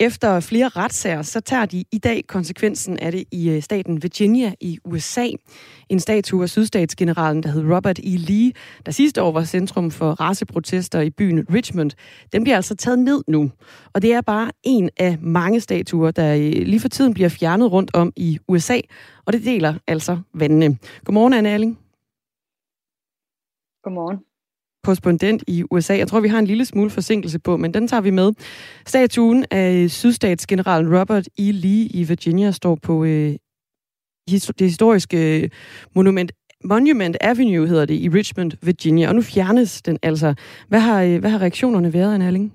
Efter 0.00 0.40
flere 0.40 0.68
retssager, 0.68 1.22
så 1.22 1.40
tager 1.40 1.66
de 1.66 1.84
i 1.92 1.98
dag 1.98 2.24
konsekvensen 2.26 2.98
af 2.98 3.12
det 3.12 3.24
i 3.32 3.50
øh, 3.50 3.62
staten 3.62 4.02
Virginia 4.02 4.54
i 4.60 4.78
USA. 4.84 5.28
En 5.88 6.00
statue 6.00 6.42
af 6.42 6.48
sydstatsgeneralen, 6.48 7.42
der 7.42 7.48
hed 7.48 7.74
Robert 7.74 7.98
E. 7.98 8.16
Lee, 8.16 8.52
der 8.86 8.92
sidste 8.92 9.22
år 9.22 9.32
var 9.32 9.44
centrum 9.44 9.90
for 9.90 10.10
raceprotester 10.10 11.00
i 11.00 11.10
byen 11.10 11.54
Richmond, 11.54 11.90
den 12.32 12.42
bliver 12.42 12.56
altså 12.56 12.74
taget 12.74 12.98
ned 12.98 13.22
nu. 13.28 13.50
Og 13.94 14.02
det 14.02 14.12
er 14.12 14.20
bare 14.20 14.50
en 14.62 14.90
af 14.96 15.18
mange 15.20 15.60
statuer, 15.60 16.10
der 16.10 16.34
øh, 16.34 16.66
lige 16.66 16.80
for 16.80 16.88
tiden 16.88 17.14
bliver 17.14 17.28
fjernet 17.28 17.72
rundt 17.72 17.90
om 17.94 18.12
i 18.16 18.38
USA, 18.48 18.80
og 19.26 19.32
det 19.32 19.44
deler 19.44 19.74
altså 19.86 20.18
vandene. 20.34 20.78
Godmorgen, 21.04 21.32
Anne 21.32 21.48
Erling. 21.48 21.78
Godmorgen 23.82 24.35
korrespondent 24.86 25.44
i 25.46 25.64
USA. 25.70 25.96
Jeg 25.98 26.08
tror, 26.08 26.20
vi 26.20 26.28
har 26.28 26.38
en 26.38 26.46
lille 26.46 26.64
smule 26.64 26.90
forsinkelse 26.90 27.38
på, 27.38 27.56
men 27.56 27.74
den 27.74 27.88
tager 27.88 28.00
vi 28.00 28.10
med. 28.10 28.32
Statuen 28.86 29.44
af 29.50 29.90
sydstatsgeneral 29.90 30.98
Robert 30.98 31.26
E. 31.38 31.42
Lee 31.52 31.86
i 31.86 32.04
Virginia 32.08 32.50
står 32.50 32.74
på 32.82 33.04
øh, 33.04 33.34
det 34.28 34.60
historiske 34.60 35.42
øh, 35.42 35.50
monument 35.94 36.32
Monument 36.64 37.16
Avenue 37.20 37.66
hedder 37.66 37.84
det 37.84 37.94
i 37.94 38.08
Richmond, 38.08 38.52
Virginia, 38.62 39.08
og 39.08 39.14
nu 39.14 39.22
fjernes 39.22 39.82
den 39.82 39.98
altså. 40.02 40.34
Hvad 40.68 40.80
har, 40.80 41.02
øh, 41.02 41.18
hvad 41.18 41.30
har 41.30 41.38
reaktionerne 41.38 41.92
været, 41.92 42.14
Anne 42.14 42.26
Erling? 42.26 42.52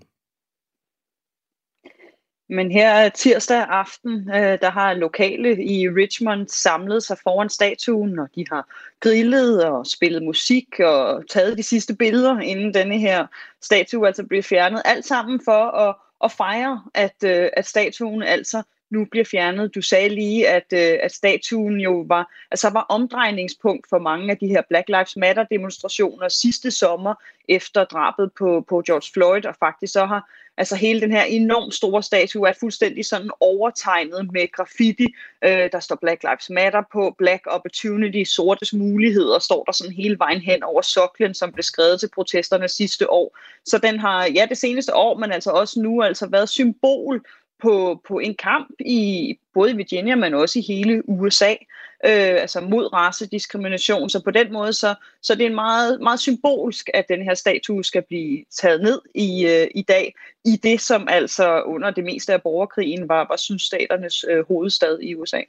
Men 2.52 2.72
her 2.72 3.10
tirsdag 3.10 3.66
aften, 3.70 4.30
øh, 4.30 4.60
der 4.62 4.70
har 4.70 4.94
lokale 4.94 5.64
i 5.64 5.90
Richmond 5.90 6.48
samlet 6.48 7.04
sig 7.04 7.18
foran 7.24 7.50
statuen, 7.50 8.20
og 8.20 8.28
de 8.36 8.46
har 8.52 8.68
grillet 9.00 9.66
og 9.66 9.88
spillet 9.88 10.24
musik 10.24 10.80
og 10.80 11.30
taget 11.30 11.58
de 11.58 11.64
sidste 11.64 11.96
billeder, 11.96 12.40
inden 12.40 12.74
denne 12.74 13.00
her 13.00 13.28
statue 13.62 14.08
altså 14.08 14.24
bliver 14.24 14.44
fjernet. 14.44 14.82
Alt 14.86 15.06
sammen 15.06 15.42
for 15.46 15.72
at, 15.72 15.96
at 16.24 16.32
fejre, 16.32 16.84
at, 16.94 17.16
øh, 17.26 17.50
at 17.54 17.66
statuen 17.66 18.24
altså 18.24 18.64
nu 18.92 19.06
bliver 19.06 19.26
fjernet. 19.26 19.76
Du 19.76 19.82
sagde 19.82 20.10
lige, 20.10 20.50
at, 20.50 20.74
øh, 20.74 21.00
at 21.04 21.12
statuen 21.12 21.80
jo 21.80 22.06
var, 22.08 22.34
altså 22.52 22.70
var 22.70 22.86
omdrejningspunkt 22.90 23.90
for 23.90 24.00
mange 24.00 24.32
af 24.32 24.38
de 24.38 24.48
her 24.48 24.62
Black 24.70 24.90
Lives 24.90 25.18
Matter 25.18 25.44
demonstrationer 25.44 26.30
sidste 26.30 26.72
sommer 26.72 27.14
efter 27.50 27.84
drabet 27.84 28.32
på, 28.40 28.66
på 28.70 28.84
George 28.88 29.12
Floyd, 29.14 29.46
og 29.46 29.56
faktisk 29.60 29.94
så 29.94 30.06
har 30.06 30.30
altså 30.58 30.76
hele 30.76 31.02
den 31.02 31.12
her 31.12 31.24
enormt 31.24 31.74
store 31.74 32.04
statue 32.04 32.50
er 32.50 32.54
fuldstændig 32.60 33.06
sådan 33.06 33.32
overtegnet 33.40 34.32
med 34.32 34.52
graffiti. 34.52 35.08
Øh, 35.44 35.70
der 35.72 35.80
står 35.80 35.96
Black 35.96 36.24
Lives 36.24 36.50
Matter 36.50 36.84
på, 36.94 37.16
Black 37.18 37.44
Opportunity, 37.48 38.24
sortes 38.24 38.74
muligheder, 38.74 39.40
står 39.40 39.64
der 39.64 39.72
sådan 39.72 39.94
hele 39.94 40.20
vejen 40.20 40.42
hen 40.42 40.64
over 40.64 40.82
soklen, 40.82 41.34
som 41.34 41.52
blev 41.52 41.64
skrevet 41.64 42.00
til 42.00 42.10
protesterne 42.16 42.68
sidste 42.68 43.10
år. 43.10 43.38
Så 43.66 43.78
den 43.78 44.00
har, 44.00 44.26
ja, 44.26 44.46
det 44.50 44.58
seneste 44.58 44.96
år, 44.96 45.18
men 45.18 45.32
altså 45.32 45.52
også 45.52 45.82
nu, 45.82 46.04
altså 46.04 46.28
været 46.28 46.50
symbol 46.50 47.26
på, 47.62 48.02
på 48.08 48.20
en 48.20 48.36
kamp 48.36 48.70
i 48.80 49.38
både 49.54 49.72
i 49.72 49.76
Virginia, 49.76 50.16
men 50.16 50.34
også 50.34 50.60
i 50.60 50.62
hele 50.62 51.10
USA, 51.10 51.52
øh, 52.06 52.42
altså 52.42 52.62
mod 52.62 52.94
racediskrimination. 52.94 54.10
Så 54.10 54.24
på 54.24 54.32
den 54.32 54.54
måde, 54.54 54.74
så, 54.74 54.96
så 55.22 55.36
det 55.36 55.46
er 55.46 55.54
meget, 55.54 56.02
meget 56.02 56.20
symbolsk, 56.20 56.90
at 56.94 57.10
den 57.10 57.24
her 57.24 57.34
statue 57.34 57.84
skal 57.84 58.02
blive 58.02 58.46
taget 58.52 58.82
ned 58.82 59.02
i, 59.16 59.46
øh, 59.46 59.68
i 59.76 59.82
dag, 59.82 60.16
i 60.46 60.56
det, 60.64 60.82
som 60.82 61.08
altså 61.10 61.62
under 61.62 61.92
det 61.92 62.04
meste 62.04 62.34
af 62.34 62.42
borgerkrigen 62.42 63.10
var, 63.10 63.26
var 63.30 63.36
sydstaternes 63.36 64.26
øh, 64.30 64.48
hovedstad 64.48 65.00
i 65.00 65.16
USA. 65.16 65.42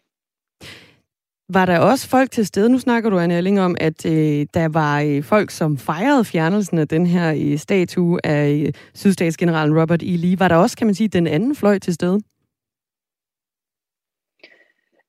Var 1.55 1.67
der 1.67 1.79
også 1.79 2.09
folk 2.09 2.31
til 2.31 2.47
stede? 2.47 2.69
Nu 2.69 2.79
snakker 2.79 3.11
du, 3.11 3.19
Anne 3.19 3.39
Elling, 3.39 3.61
om, 3.61 3.77
at 3.81 4.07
øh, 4.07 4.47
der 4.55 4.69
var 4.69 5.01
øh, 5.01 5.25
folk, 5.25 5.51
som 5.51 5.79
fejrede 5.79 6.25
fjernelsen 6.25 6.79
af 6.79 6.89
den 6.89 7.07
her 7.07 7.35
øh, 7.37 7.59
statue 7.59 8.27
af 8.27 8.65
øh, 8.67 8.73
sydstatsgeneralen 8.95 9.81
Robert 9.81 10.03
E. 10.03 10.07
Lee. 10.07 10.39
Var 10.39 10.49
der 10.49 10.57
også, 10.57 10.77
kan 10.77 10.87
man 10.87 10.95
sige, 10.95 11.09
den 11.09 11.27
anden 11.27 11.57
fløj 11.57 11.79
til 11.79 11.95
stede? 11.95 12.21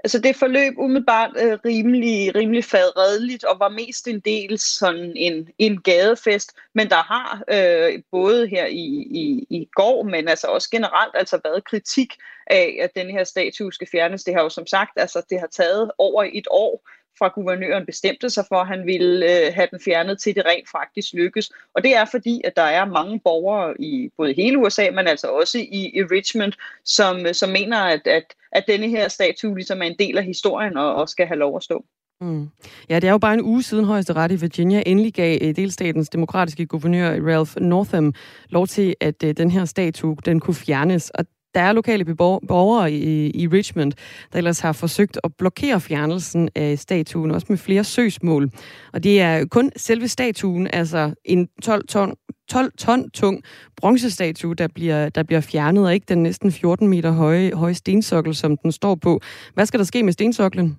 Altså 0.03 0.19
det 0.19 0.35
forløb 0.35 0.73
umiddelbart 0.77 1.31
øh, 1.43 1.57
rimelig, 1.65 2.35
rimelig 2.35 2.63
fadredeligt 2.63 3.43
og 3.43 3.59
var 3.59 3.69
mest 3.69 4.07
en 4.07 4.19
del 4.19 4.59
sådan 4.59 5.13
en, 5.15 5.49
en 5.57 5.81
gadefest, 5.81 6.51
men 6.75 6.89
der 6.89 7.03
har 7.13 7.43
øh, 7.47 8.01
både 8.11 8.47
her 8.47 8.65
i, 8.65 8.85
i, 9.21 9.47
i 9.49 9.69
går, 9.75 10.03
men 10.03 10.27
altså 10.27 10.47
også 10.47 10.69
generelt 10.69 11.11
altså 11.13 11.39
været 11.43 11.63
kritik 11.63 12.13
af, 12.47 12.77
at 12.81 12.89
den 12.95 13.09
her 13.09 13.23
statue 13.23 13.73
skal 13.73 13.87
fjernes. 13.91 14.23
Det 14.23 14.33
har 14.33 14.41
jo 14.41 14.49
som 14.49 14.67
sagt, 14.67 14.91
altså 14.95 15.21
det 15.29 15.39
har 15.39 15.47
taget 15.47 15.91
over 15.97 16.23
et 16.33 16.47
år 16.51 16.89
fra 17.19 17.31
guvernøren 17.35 17.85
bestemte 17.85 18.29
sig 18.29 18.45
for, 18.47 18.55
at 18.55 18.67
han 18.67 18.85
ville 18.85 19.25
øh, 19.25 19.53
have 19.53 19.67
den 19.71 19.79
fjernet 19.85 20.19
til 20.19 20.35
det 20.35 20.45
rent 20.45 20.69
faktisk 20.69 21.13
lykkes. 21.13 21.51
Og 21.75 21.83
det 21.83 21.95
er 21.95 22.05
fordi, 22.05 22.41
at 22.43 22.55
der 22.55 22.61
er 22.61 22.85
mange 22.85 23.19
borgere 23.19 23.81
i 23.81 24.09
både 24.17 24.33
hele 24.33 24.57
USA, 24.57 24.91
men 24.91 25.07
altså 25.07 25.27
også 25.27 25.57
i, 25.57 25.91
i 25.93 26.03
Richmond, 26.03 26.53
som, 26.85 27.25
øh, 27.25 27.33
som 27.33 27.49
mener, 27.49 27.77
at, 27.77 28.07
at, 28.07 28.23
at 28.51 28.63
denne 28.67 28.89
her 28.89 29.07
statue 29.07 29.55
ligesom 29.55 29.81
er 29.81 29.85
en 29.85 29.95
del 29.99 30.17
af 30.17 30.23
historien 30.23 30.77
og, 30.77 30.95
og 30.95 31.09
skal 31.09 31.27
have 31.27 31.39
lov 31.39 31.55
at 31.55 31.63
stå. 31.63 31.85
Mm. 32.21 32.49
Ja, 32.89 32.95
det 32.95 33.07
er 33.07 33.11
jo 33.11 33.17
bare 33.17 33.33
en 33.33 33.41
uge 33.41 33.63
siden 33.63 33.85
højesteret 33.85 34.31
i 34.31 34.35
Virginia 34.35 34.83
endelig 34.85 35.13
gav 35.13 35.37
øh, 35.41 35.55
delstatens 35.55 36.09
demokratiske 36.09 36.65
guvernør 36.65 37.09
Ralph 37.09 37.61
Northam 37.61 38.13
lov 38.49 38.67
til, 38.67 38.95
at 39.01 39.23
øh, 39.23 39.37
den 39.37 39.51
her 39.51 39.65
statue 39.65 40.17
den 40.25 40.39
kunne 40.39 40.55
fjernes. 40.55 41.09
Og 41.09 41.25
der 41.53 41.61
er 41.61 41.73
lokale 41.73 42.15
borgere 42.15 42.91
i, 42.91 43.29
i 43.29 43.47
Richmond, 43.47 43.91
der 44.31 44.37
ellers 44.37 44.59
har 44.59 44.71
forsøgt 44.71 45.19
at 45.23 45.35
blokere 45.37 45.81
fjernelsen 45.81 46.49
af 46.55 46.79
statuen, 46.79 47.31
også 47.31 47.47
med 47.49 47.57
flere 47.57 47.83
søgsmål. 47.83 48.49
Og 48.93 49.03
det 49.03 49.21
er 49.21 49.45
kun 49.45 49.71
selve 49.75 50.07
statuen, 50.07 50.67
altså 50.73 51.13
en 51.25 51.49
12 51.61 51.87
ton, 51.87 52.15
12 52.49 52.71
ton 52.77 53.09
tung 53.09 53.43
bronzestatue, 53.75 54.55
der 54.55 54.67
bliver, 54.67 55.09
der 55.09 55.23
bliver 55.23 55.41
fjernet, 55.41 55.85
og 55.85 55.93
ikke 55.93 56.05
den 56.09 56.23
næsten 56.23 56.51
14 56.51 56.87
meter 56.87 57.11
høje, 57.11 57.51
høje 57.53 57.73
stensokkel, 57.73 58.35
som 58.35 58.57
den 58.57 58.71
står 58.71 58.95
på. 58.95 59.19
Hvad 59.53 59.65
skal 59.65 59.79
der 59.79 59.85
ske 59.85 60.03
med 60.03 60.13
stensoklen? 60.13 60.77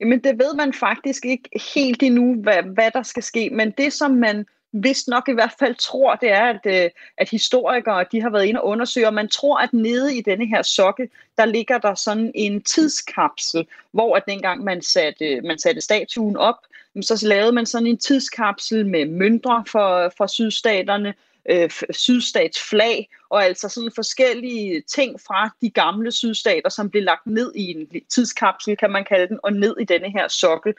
Jamen 0.00 0.24
det 0.24 0.38
ved 0.38 0.56
man 0.56 0.72
faktisk 0.72 1.24
ikke 1.24 1.48
helt 1.74 2.02
endnu, 2.02 2.42
hvad, 2.42 2.62
hvad 2.74 2.90
der 2.90 3.02
skal 3.02 3.22
ske, 3.22 3.50
men 3.52 3.70
det 3.78 3.92
som 3.92 4.10
man 4.10 4.44
vist 4.72 5.08
nok 5.08 5.28
i 5.28 5.32
hvert 5.32 5.54
fald 5.58 5.74
tror, 5.74 6.14
det 6.14 6.30
er, 6.30 6.44
at, 6.44 6.84
øh, 6.84 6.90
at 7.18 7.30
historikere 7.30 8.04
de 8.12 8.22
har 8.22 8.30
været 8.30 8.44
inde 8.44 8.60
og 8.60 8.66
undersøge, 8.66 9.06
og 9.06 9.14
man 9.14 9.28
tror, 9.28 9.58
at 9.58 9.72
nede 9.72 10.16
i 10.16 10.20
denne 10.20 10.46
her 10.46 10.62
sokke, 10.62 11.08
der 11.38 11.44
ligger 11.44 11.78
der 11.78 11.94
sådan 11.94 12.32
en 12.34 12.62
tidskapsel, 12.62 13.66
hvor 13.90 14.16
at 14.16 14.22
dengang 14.28 14.64
man 14.64 14.82
satte, 14.82 15.40
man 15.40 15.58
satte 15.58 15.80
statuen 15.80 16.36
op, 16.36 16.56
så 17.02 17.26
lavede 17.26 17.52
man 17.52 17.66
sådan 17.66 17.86
en 17.86 17.98
tidskapsel 17.98 18.86
med 18.86 19.06
møntre 19.06 19.64
for, 19.66 20.12
for 20.16 20.26
sydstaterne, 20.26 21.14
øh, 21.50 21.70
sydstatsflag, 21.90 23.08
og 23.30 23.44
altså 23.44 23.68
sådan 23.68 23.90
forskellige 23.94 24.80
ting 24.80 25.20
fra 25.20 25.50
de 25.60 25.70
gamle 25.70 26.12
sydstater, 26.12 26.68
som 26.68 26.90
blev 26.90 27.02
lagt 27.02 27.26
ned 27.26 27.52
i 27.54 27.70
en 27.70 27.88
tidskapsel, 28.08 28.76
kan 28.76 28.90
man 28.90 29.04
kalde 29.04 29.28
den, 29.28 29.38
og 29.42 29.52
ned 29.52 29.76
i 29.80 29.84
denne 29.84 30.10
her 30.10 30.28
sokkel. 30.28 30.74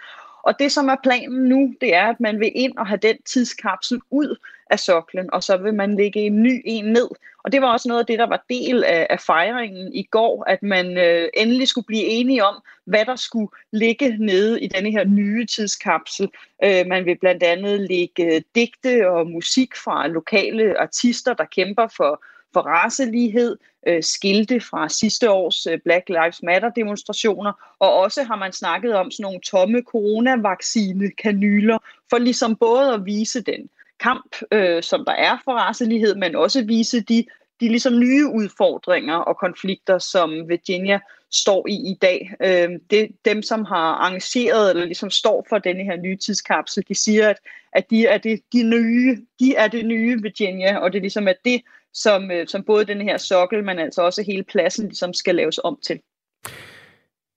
Og 0.48 0.60
det, 0.60 0.72
som 0.72 0.88
er 0.88 0.96
planen 1.04 1.44
nu, 1.50 1.74
det 1.82 1.96
er, 1.96 2.08
at 2.08 2.20
man 2.20 2.40
vil 2.40 2.52
ind 2.56 2.78
og 2.78 2.88
have 2.88 3.00
den 3.02 3.18
tidskapsel 3.26 4.00
ud 4.10 4.36
af 4.70 4.80
soklen, 4.80 5.34
og 5.34 5.44
så 5.44 5.58
vil 5.58 5.74
man 5.74 5.96
lægge 5.96 6.20
en 6.20 6.44
ny 6.44 6.62
en 6.66 6.86
ned. 6.86 7.10
Og 7.44 7.52
det 7.52 7.62
var 7.62 7.72
også 7.72 7.88
noget 7.88 8.00
af 8.00 8.06
det, 8.06 8.20
der 8.20 8.28
var 8.28 8.46
del 8.50 8.84
af, 8.84 9.08
af 9.10 9.20
fejringen 9.20 9.94
i 9.94 10.04
går, 10.04 10.44
at 10.48 10.64
man 10.64 10.98
øh, 10.98 11.30
endelig 11.34 11.68
skulle 11.68 11.86
blive 11.86 12.04
enige 12.04 12.46
om, 12.46 12.56
hvad 12.86 13.06
der 13.06 13.16
skulle 13.16 13.52
ligge 13.72 14.18
nede 14.18 14.62
i 14.62 14.68
denne 14.68 14.92
her 14.92 15.06
nye 15.06 15.46
tidskapsel. 15.46 16.30
Øh, 16.64 16.88
man 16.88 17.06
vil 17.06 17.18
blandt 17.18 17.44
andet 17.44 17.82
lægge 17.82 18.44
digte 18.56 19.10
og 19.10 19.28
musik 19.28 19.76
fra 19.76 20.08
lokale 20.08 20.80
artister, 20.80 21.34
der 21.34 21.46
kæmper 21.46 21.88
for 21.98 22.24
for 22.54 22.62
racelighed, 22.62 23.58
øh, 23.88 24.04
skilte 24.04 24.60
fra 24.60 24.90
sidste 24.90 25.32
års 25.32 25.68
øh, 25.68 25.80
Black 25.84 26.10
Lives 26.10 26.44
Matter 26.44 26.70
demonstrationer, 26.70 27.76
og 27.80 27.94
også 27.94 28.24
har 28.24 28.36
man 28.36 28.54
snakket 28.54 28.96
om 28.96 29.12
sådan 29.12 29.24
nogle 29.24 29.40
tomme 29.40 29.82
coronavaccine-kanyler, 29.82 31.78
for 32.10 32.18
ligesom 32.18 32.56
både 32.56 32.94
at 32.94 33.06
vise 33.06 33.42
den 33.42 33.70
kamp, 34.00 34.36
øh, 34.52 34.84
som 34.84 35.06
der 35.06 35.14
er 35.14 35.38
for 35.44 35.52
racelighed, 35.52 36.16
men 36.16 36.36
også 36.36 36.64
vise 36.66 37.02
de, 37.02 37.26
de 37.60 37.68
ligesom 37.68 38.00
nye 38.00 38.28
udfordringer 38.28 39.16
og 39.16 39.38
konflikter, 39.38 39.98
som 40.00 40.50
Virginia 40.50 41.00
står 41.32 41.68
i 41.68 41.74
i 41.74 41.98
dag. 42.02 42.32
Øh, 42.42 42.70
det, 42.92 43.10
dem, 43.26 43.42
som 43.42 43.66
har 43.66 43.94
arrangeret 43.94 44.70
eller 44.70 44.86
ligesom 44.86 45.10
står 45.10 45.46
for 45.50 45.58
denne 45.58 45.84
her 45.84 45.98
nye 45.98 46.18
tidskapsel, 46.18 46.84
de 46.88 46.96
siger, 46.96 47.30
at, 47.30 47.40
at 47.74 47.90
de, 47.90 48.06
er 48.06 48.18
det, 48.18 48.42
de, 48.54 48.64
nye, 48.64 49.18
de 49.40 49.56
er 49.56 49.68
det 49.68 49.86
nye 49.86 50.22
Virginia, 50.22 50.78
og 50.78 50.94
det 50.94 51.02
ligesom 51.02 51.28
er 51.28 51.34
det, 51.46 51.62
som, 51.98 52.32
øh, 52.32 52.48
som 52.48 52.64
både 52.64 52.86
den 52.86 53.02
her 53.02 53.18
sokkel, 53.18 53.64
men 53.64 53.80
altså 53.80 54.02
også 54.02 54.24
hele 54.24 54.44
pladsen, 54.44 54.86
ligesom 54.86 55.14
skal 55.14 55.36
laves 55.36 55.60
om 55.64 55.80
til. 55.84 56.00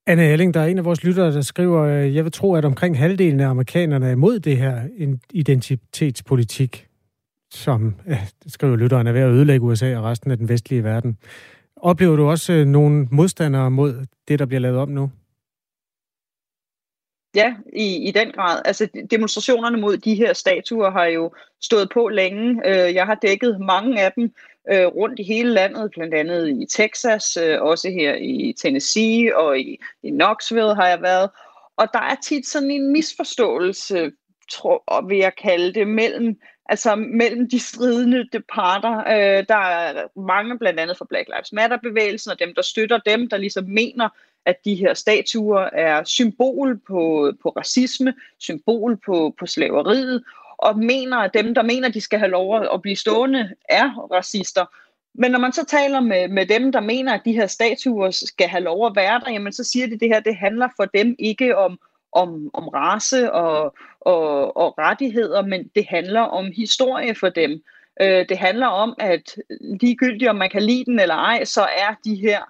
Anne 0.06 0.32
Elling, 0.32 0.54
der 0.54 0.60
er 0.60 0.66
en 0.66 0.78
af 0.78 0.84
vores 0.84 1.04
lyttere, 1.04 1.32
der 1.32 1.40
skriver, 1.40 1.82
øh, 1.82 2.14
jeg 2.14 2.24
vil 2.24 2.32
tro, 2.32 2.54
at 2.54 2.64
omkring 2.64 2.98
halvdelen 2.98 3.40
af 3.40 3.48
amerikanerne 3.48 4.06
er 4.06 4.10
imod 4.10 4.40
det 4.40 4.56
her 4.56 4.80
identitetspolitik, 5.32 6.86
som, 7.50 7.94
skriver 8.46 8.76
lytteren, 8.76 9.06
er 9.06 9.12
ved 9.12 9.20
at 9.20 9.30
ødelægge 9.30 9.66
USA 9.66 9.96
og 9.96 10.04
resten 10.04 10.30
af 10.30 10.36
den 10.36 10.48
vestlige 10.48 10.84
verden. 10.84 11.18
Oplever 11.76 12.16
du 12.16 12.28
også 12.28 12.52
øh, 12.52 12.66
nogle 12.66 13.08
modstandere 13.10 13.70
mod 13.70 14.06
det, 14.28 14.38
der 14.38 14.46
bliver 14.46 14.60
lavet 14.60 14.78
om 14.78 14.88
nu? 14.88 15.10
Ja, 17.34 17.54
i, 17.72 18.08
i 18.08 18.10
den 18.10 18.32
grad. 18.32 18.62
Altså 18.64 18.88
demonstrationerne 19.10 19.80
mod 19.80 19.96
de 19.96 20.14
her 20.14 20.32
statuer 20.32 20.90
har 20.90 21.04
jo 21.04 21.32
stået 21.60 21.88
på 21.94 22.08
længe. 22.08 22.62
Jeg 22.68 23.06
har 23.06 23.14
dækket 23.14 23.60
mange 23.60 24.02
af 24.02 24.12
dem 24.12 24.32
øh, 24.72 24.86
rundt 24.86 25.18
i 25.18 25.22
hele 25.22 25.50
landet, 25.50 25.90
blandt 25.90 26.14
andet 26.14 26.48
i 26.48 26.66
Texas, 26.66 27.36
øh, 27.36 27.62
også 27.62 27.90
her 27.90 28.14
i 28.14 28.54
Tennessee 28.58 29.36
og 29.36 29.58
i, 29.58 29.78
i 30.02 30.10
Knoxville 30.10 30.74
har 30.74 30.88
jeg 30.88 31.02
været. 31.02 31.30
Og 31.76 31.88
der 31.92 32.00
er 32.00 32.16
tit 32.22 32.46
sådan 32.46 32.70
en 32.70 32.92
misforståelse, 32.92 34.12
tror, 34.50 35.06
vil 35.08 35.18
jeg 35.18 35.32
kalde 35.36 35.74
det, 35.74 35.88
mellem 35.88 36.40
altså 36.70 36.94
mellem 36.94 37.50
de 37.50 37.60
stridende 37.60 38.28
de 38.32 38.40
parter. 38.54 38.98
Øh, 38.98 39.44
der 39.48 39.56
er 39.56 40.20
mange, 40.20 40.58
blandt 40.58 40.80
andet 40.80 40.98
fra 40.98 41.06
Black 41.08 41.28
Lives 41.28 41.52
Matter-bevægelsen, 41.52 42.30
og 42.30 42.38
dem, 42.38 42.54
der 42.54 42.62
støtter 42.62 42.98
dem, 42.98 43.28
der 43.28 43.36
ligesom 43.36 43.64
mener, 43.64 44.08
at 44.46 44.64
de 44.64 44.74
her 44.74 44.94
statuer 44.94 45.68
er 45.72 46.04
symbol 46.04 46.78
på, 46.88 47.32
på 47.42 47.48
racisme, 47.48 48.14
symbol 48.38 48.96
på, 49.06 49.34
på 49.38 49.46
slaveriet, 49.46 50.24
og 50.60 50.78
mener, 50.78 51.16
at 51.16 51.34
dem, 51.34 51.54
der 51.54 51.62
mener, 51.62 51.88
at 51.88 51.94
de 51.94 52.00
skal 52.00 52.18
have 52.18 52.30
lov 52.30 52.64
at 52.74 52.82
blive 52.82 52.96
stående, 52.96 53.50
er 53.68 54.08
racister. 54.12 54.64
Men 55.14 55.30
når 55.30 55.38
man 55.38 55.52
så 55.52 55.64
taler 55.64 56.00
med, 56.00 56.28
med 56.28 56.46
dem, 56.46 56.72
der 56.72 56.80
mener, 56.80 57.14
at 57.14 57.24
de 57.24 57.32
her 57.32 57.46
statuer 57.46 58.10
skal 58.10 58.48
have 58.48 58.62
lov 58.62 58.86
at 58.86 58.96
være 58.96 59.20
der, 59.20 59.32
jamen 59.32 59.52
så 59.52 59.64
siger 59.64 59.86
de, 59.86 59.94
at 59.94 60.00
det 60.00 60.08
her 60.08 60.20
det 60.20 60.36
handler 60.36 60.68
for 60.76 60.84
dem 60.84 61.16
ikke 61.18 61.56
om, 61.58 61.78
om, 62.12 62.50
om 62.54 62.68
race 62.68 63.32
og, 63.32 63.74
og, 64.00 64.56
og 64.56 64.78
rettigheder, 64.78 65.42
men 65.42 65.70
det 65.74 65.86
handler 65.88 66.20
om 66.20 66.52
historie 66.56 67.14
for 67.14 67.28
dem. 67.28 67.62
Øh, 68.00 68.28
det 68.28 68.38
handler 68.38 68.66
om, 68.66 68.94
at 68.98 69.36
ligegyldigt 69.80 70.30
om 70.30 70.36
man 70.36 70.50
kan 70.50 70.62
lide 70.62 70.84
den 70.84 71.00
eller 71.00 71.14
ej, 71.14 71.44
så 71.44 71.62
er 71.62 71.94
de 72.04 72.14
her 72.14 72.40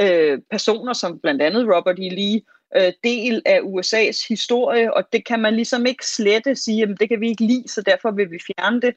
øh, 0.00 0.38
personer, 0.50 0.92
som 0.92 1.18
blandt 1.18 1.42
andet 1.42 1.66
Robert 1.76 1.98
E. 1.98 2.08
Lee, 2.08 2.40
øh, 2.76 2.92
del 3.04 3.42
af 3.46 3.58
USA's 3.58 4.28
historie, 4.28 4.94
og 4.94 5.12
det 5.12 5.24
kan 5.26 5.40
man 5.40 5.54
ligesom 5.54 5.86
ikke 5.86 6.06
slette 6.06 6.56
sige, 6.56 6.82
at 6.82 7.00
det 7.00 7.08
kan 7.08 7.20
vi 7.20 7.28
ikke 7.28 7.44
lide, 7.44 7.68
så 7.68 7.82
derfor 7.82 8.10
vil 8.10 8.30
vi 8.30 8.38
fjerne 8.46 8.80
det. 8.80 8.94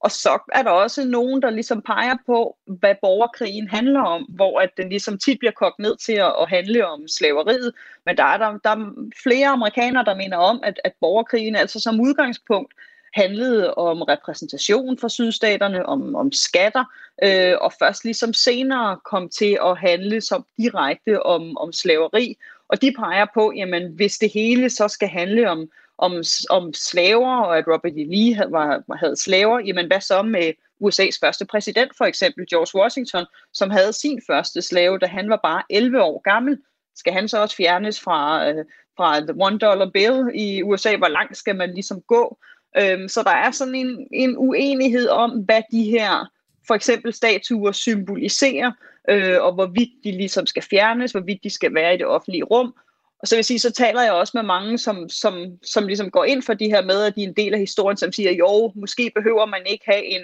Og 0.00 0.10
så 0.10 0.38
er 0.52 0.62
der 0.62 0.70
også 0.70 1.04
nogen, 1.04 1.42
der 1.42 1.50
ligesom 1.50 1.82
peger 1.82 2.16
på, 2.26 2.56
hvad 2.66 2.94
borgerkrigen 3.02 3.68
handler 3.68 4.02
om, 4.02 4.22
hvor 4.22 4.60
at 4.60 4.70
den 4.76 4.88
ligesom 4.88 5.18
tit 5.18 5.38
bliver 5.38 5.52
kogt 5.52 5.78
ned 5.78 5.96
til 5.96 6.12
at, 6.12 6.34
at 6.40 6.48
handle 6.48 6.86
om 6.86 7.08
slaveriet. 7.08 7.72
Men 8.06 8.16
der 8.16 8.24
er, 8.24 8.36
der, 8.36 8.58
der 8.64 8.70
er 8.70 9.10
flere 9.22 9.48
amerikanere, 9.48 10.04
der 10.04 10.14
mener 10.14 10.36
om, 10.36 10.60
at, 10.62 10.80
at 10.84 10.92
borgerkrigen 11.00 11.56
altså 11.56 11.80
som 11.80 12.00
udgangspunkt 12.00 12.74
handlede 13.14 13.74
om 13.74 14.02
repræsentation 14.02 14.98
for 14.98 15.08
sydstaterne, 15.08 15.86
om, 15.86 16.14
om 16.14 16.32
skatter, 16.32 16.84
øh, 17.22 17.54
og 17.60 17.72
først 17.78 18.04
ligesom 18.04 18.32
senere 18.32 18.98
kom 19.04 19.28
til 19.28 19.58
at 19.64 19.78
handle 19.78 20.20
som 20.20 20.46
direkte 20.58 21.22
om, 21.22 21.56
om 21.56 21.72
slaveri. 21.72 22.36
Og 22.74 22.82
de 22.82 22.92
peger 22.92 23.26
på, 23.34 23.52
jamen 23.56 23.92
hvis 23.92 24.18
det 24.18 24.30
hele 24.32 24.70
så 24.70 24.88
skal 24.88 25.08
handle 25.08 25.50
om, 25.50 25.70
om, 25.98 26.22
om 26.50 26.72
slaver, 26.72 27.36
og 27.36 27.58
at 27.58 27.64
Robert 27.66 27.92
E. 27.92 28.04
Lee 28.04 28.34
havde, 28.34 28.52
var, 28.52 28.96
havde 28.96 29.16
slaver, 29.16 29.60
jamen 29.60 29.86
hvad 29.86 30.00
så 30.00 30.22
med 30.22 30.52
USA's 30.84 31.18
første 31.20 31.44
præsident, 31.44 31.92
for 31.98 32.04
eksempel 32.04 32.46
George 32.46 32.80
Washington, 32.80 33.24
som 33.52 33.70
havde 33.70 33.92
sin 33.92 34.22
første 34.26 34.62
slave, 34.62 34.98
da 34.98 35.06
han 35.06 35.30
var 35.30 35.40
bare 35.42 35.62
11 35.70 36.02
år 36.02 36.20
gammel. 36.22 36.58
Skal 36.96 37.12
han 37.12 37.28
så 37.28 37.42
også 37.42 37.56
fjernes 37.56 38.00
fra, 38.00 38.48
øh, 38.48 38.64
fra 38.96 39.20
the 39.20 39.34
one 39.38 39.58
dollar 39.58 39.90
bill 39.90 40.30
i 40.34 40.62
USA? 40.62 40.96
Hvor 40.96 41.08
langt 41.08 41.36
skal 41.36 41.56
man 41.56 41.74
ligesom 41.74 42.00
gå? 42.00 42.38
Øhm, 42.76 43.08
så 43.08 43.22
der 43.22 43.30
er 43.30 43.50
sådan 43.50 43.74
en, 43.74 44.08
en 44.12 44.36
uenighed 44.38 45.08
om, 45.08 45.30
hvad 45.30 45.62
de 45.72 45.82
her 45.82 46.30
for 46.66 46.74
eksempel 46.74 47.12
statuer 47.12 47.72
symboliserer, 47.72 48.72
øh, 49.10 49.42
og 49.42 49.54
hvorvidt 49.54 49.90
de 50.04 50.12
ligesom 50.12 50.46
skal 50.46 50.62
fjernes, 50.62 51.12
hvorvidt 51.12 51.44
de 51.44 51.50
skal 51.50 51.74
være 51.74 51.94
i 51.94 51.96
det 51.96 52.06
offentlige 52.06 52.44
rum. 52.44 52.74
Og 53.18 53.28
så 53.28 53.34
vil 53.34 53.38
jeg 53.38 53.44
sige, 53.44 53.58
så 53.58 53.72
taler 53.72 54.02
jeg 54.02 54.12
også 54.12 54.30
med 54.34 54.42
mange, 54.42 54.78
som, 54.78 55.08
som, 55.08 55.46
som 55.62 55.86
ligesom 55.86 56.10
går 56.10 56.24
ind 56.24 56.42
for 56.42 56.54
de 56.54 56.66
her 56.66 56.84
med, 56.84 57.02
at 57.02 57.16
de 57.16 57.22
er 57.22 57.28
en 57.28 57.36
del 57.36 57.54
af 57.54 57.60
historien, 57.60 57.96
som 57.96 58.12
siger, 58.12 58.32
jo, 58.32 58.72
måske 58.74 59.12
behøver 59.14 59.46
man 59.46 59.62
ikke 59.66 59.84
have 59.86 60.04
en 60.04 60.22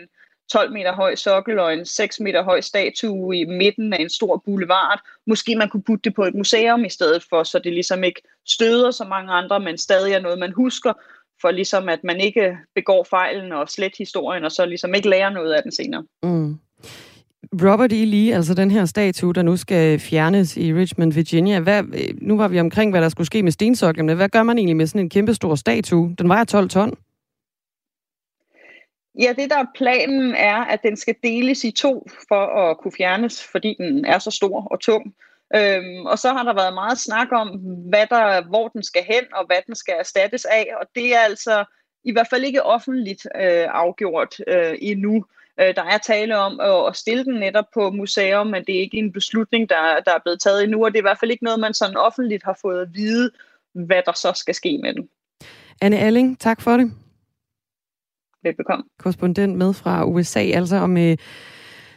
12 0.53 0.73
meter 0.73 0.93
høj 0.93 1.15
sokkel 1.15 1.59
og 1.59 1.73
en 1.73 1.87
6 1.87 2.21
meter 2.21 2.43
høj 2.43 2.61
statue 2.61 3.37
i 3.37 3.45
midten 3.45 3.93
af 3.93 4.03
en 4.03 4.11
stor 4.11 4.43
boulevard. 4.45 5.01
Måske 5.27 5.57
man 5.57 5.69
kunne 5.69 5.83
putte 5.83 6.03
det 6.05 6.15
på 6.15 6.25
et 6.25 6.35
museum 6.35 6.85
i 6.85 6.89
stedet 6.89 7.25
for, 7.31 7.43
så 7.43 7.59
det 7.59 7.73
ligesom 7.73 8.05
ikke 8.05 8.23
støder 8.47 8.91
så 8.91 9.05
mange 9.05 9.33
andre, 9.33 9.61
men 9.61 9.79
stadig 9.79 10.13
er 10.13 10.21
noget, 10.21 10.39
man 10.39 10.53
husker, 10.53 10.93
for 11.41 11.51
ligesom 11.51 11.89
at 11.89 12.05
man 12.05 12.21
ikke 12.21 12.57
begår 12.75 13.07
fejlen 13.11 13.53
og 13.53 13.69
slet 13.69 13.93
historien, 13.99 14.45
og 14.45 14.53
så 14.53 14.67
ligesom 14.67 14.95
ikke 14.95 15.09
lærer 15.09 15.31
noget 15.31 15.53
af 15.53 15.63
den 15.63 15.73
senere. 15.73 16.05
Mm. 16.23 16.59
Robert 17.53 17.93
E. 17.93 18.05
Lee, 18.05 18.35
altså 18.35 18.55
den 18.55 18.71
her 18.71 18.85
statue, 18.85 19.33
der 19.33 19.43
nu 19.43 19.57
skal 19.57 19.99
fjernes 19.99 20.57
i 20.57 20.75
Richmond, 20.75 21.13
Virginia. 21.13 21.61
Hvad, 21.61 21.83
nu 22.21 22.37
var 22.37 22.49
vi 22.49 22.61
omkring, 22.61 22.93
hvad 22.93 23.03
der 23.03 23.09
skulle 23.09 23.27
ske 23.27 23.43
med 23.43 23.53
stensoklen. 23.53 24.09
Hvad 24.17 24.29
gør 24.29 24.43
man 24.43 24.59
egentlig 24.59 24.77
med 24.77 24.87
sådan 24.87 25.01
en 25.01 25.11
kæmpe 25.11 25.35
stor 25.35 25.55
statue? 25.55 26.15
Den 26.19 26.29
vejer 26.29 26.45
12 26.45 26.69
ton. 26.69 26.95
Ja, 29.21 29.35
det 29.39 29.51
der 29.51 29.59
er 29.59 29.67
planen 29.75 30.35
er, 30.35 30.57
at 30.57 30.83
den 30.83 30.97
skal 30.97 31.15
deles 31.23 31.65
i 31.65 31.71
to 31.71 32.07
for 32.29 32.71
at 32.71 32.79
kunne 32.79 32.93
fjernes, 32.97 33.43
fordi 33.53 33.77
den 33.79 34.05
er 34.05 34.19
så 34.19 34.31
stor 34.31 34.69
og 34.71 34.81
tung. 34.81 35.15
Øhm, 35.57 36.07
og 36.07 36.19
så 36.19 36.33
har 36.33 36.43
der 36.43 36.55
været 36.55 36.75
meget 36.75 36.99
snak 36.99 37.29
om, 37.33 37.49
hvad 37.89 38.07
der, 38.11 38.49
hvor 38.49 38.69
den 38.69 38.83
skal 38.83 39.03
hen, 39.05 39.25
og 39.35 39.47
hvad 39.47 39.57
den 39.67 39.75
skal 39.75 39.95
erstattes 39.99 40.45
af. 40.45 40.67
Og 40.81 40.87
det 40.95 41.15
er 41.15 41.21
altså 41.21 41.65
i 42.05 42.13
hvert 42.13 42.27
fald 42.31 42.45
ikke 42.45 42.63
offentligt 42.63 43.27
øh, 43.35 43.67
afgjort 43.71 44.35
øh, 44.47 44.75
endnu. 44.81 45.25
Øh, 45.61 45.75
der 45.75 45.83
er 45.83 45.99
tale 45.99 46.39
om 46.39 46.61
at, 46.61 46.89
at 46.89 46.97
stille 46.97 47.25
den 47.25 47.35
netop 47.35 47.65
på 47.75 47.91
museum, 47.91 48.47
men 48.47 48.65
det 48.65 48.77
er 48.77 48.81
ikke 48.81 48.99
en 48.99 49.13
beslutning, 49.13 49.69
der, 49.69 50.01
der 50.07 50.15
er 50.15 50.23
blevet 50.25 50.41
taget 50.41 50.65
endnu, 50.65 50.85
og 50.85 50.91
det 50.93 50.99
er 50.99 51.03
i 51.03 51.09
hvert 51.11 51.21
fald 51.21 51.31
ikke 51.31 51.45
noget, 51.45 51.61
man 51.61 51.75
sådan 51.75 51.97
offentligt 51.97 52.45
har 52.45 52.59
fået 52.63 52.81
at 52.83 52.89
vide, 52.95 53.31
hvad 53.73 54.03
der 54.07 54.13
så 54.13 54.33
skal 54.35 54.55
ske 54.55 54.79
med 54.83 54.95
den. 54.95 55.09
Anne 55.81 55.99
Alling, 55.99 56.39
tak 56.39 56.61
for 56.61 56.77
det. 56.77 56.93
Velbekomme. 58.43 58.85
Korrespondent 58.99 59.57
med 59.57 59.75
fra 59.75 60.05
USA, 60.05 60.41
altså 60.41 60.77
om 60.77 60.97
øh, 60.97 61.17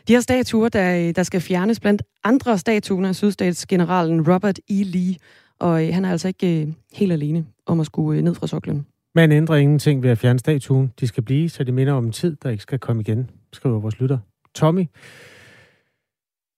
de 0.07 0.13
her 0.13 0.19
statuer, 0.19 0.69
der, 0.69 1.11
der 1.11 1.23
skal 1.23 1.41
fjernes 1.41 1.79
blandt 1.79 2.03
andre 2.23 2.57
statuer 2.57 3.07
af 3.07 3.15
sydstatsgeneralen 3.15 4.33
Robert 4.33 4.59
E. 4.69 4.83
Lee. 4.83 5.15
Og 5.59 5.87
øh, 5.87 5.93
han 5.93 6.05
er 6.05 6.11
altså 6.11 6.27
ikke 6.27 6.61
øh, 6.61 6.67
helt 6.93 7.11
alene 7.11 7.45
om 7.65 7.79
at 7.79 7.85
skulle 7.85 8.17
øh, 8.17 8.23
ned 8.23 8.35
fra 8.35 8.47
soklen. 8.47 8.85
Man 9.15 9.31
ændrer 9.31 9.55
ingenting 9.55 10.03
ved 10.03 10.09
at 10.09 10.17
fjerne 10.17 10.39
statuen. 10.39 10.93
De 10.99 11.07
skal 11.07 11.23
blive, 11.23 11.49
så 11.49 11.63
det 11.63 11.73
minder 11.73 11.93
om 11.93 12.05
en 12.05 12.11
tid, 12.11 12.35
der 12.43 12.49
ikke 12.49 12.63
skal 12.63 12.79
komme 12.79 13.01
igen, 13.01 13.29
skriver 13.53 13.79
vores 13.79 13.99
lytter. 13.99 14.17
Tommy. 14.55 14.85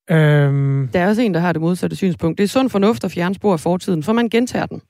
Øhm... 0.09 0.89
Der 0.93 0.99
er 0.99 1.07
også 1.07 1.21
en, 1.21 1.33
der 1.33 1.39
har 1.39 1.53
det 1.53 1.61
modsatte 1.61 1.95
synspunkt. 1.95 2.37
Det 2.37 2.43
er 2.43 2.47
sund 2.47 2.69
fornuft 2.69 3.03
at 3.03 3.11
fjerne 3.11 3.35
spor 3.35 3.53
af 3.53 3.59
fortiden, 3.59 4.03
for 4.03 4.13
man 4.13 4.29
gentager 4.29 4.65
den. 4.65 4.81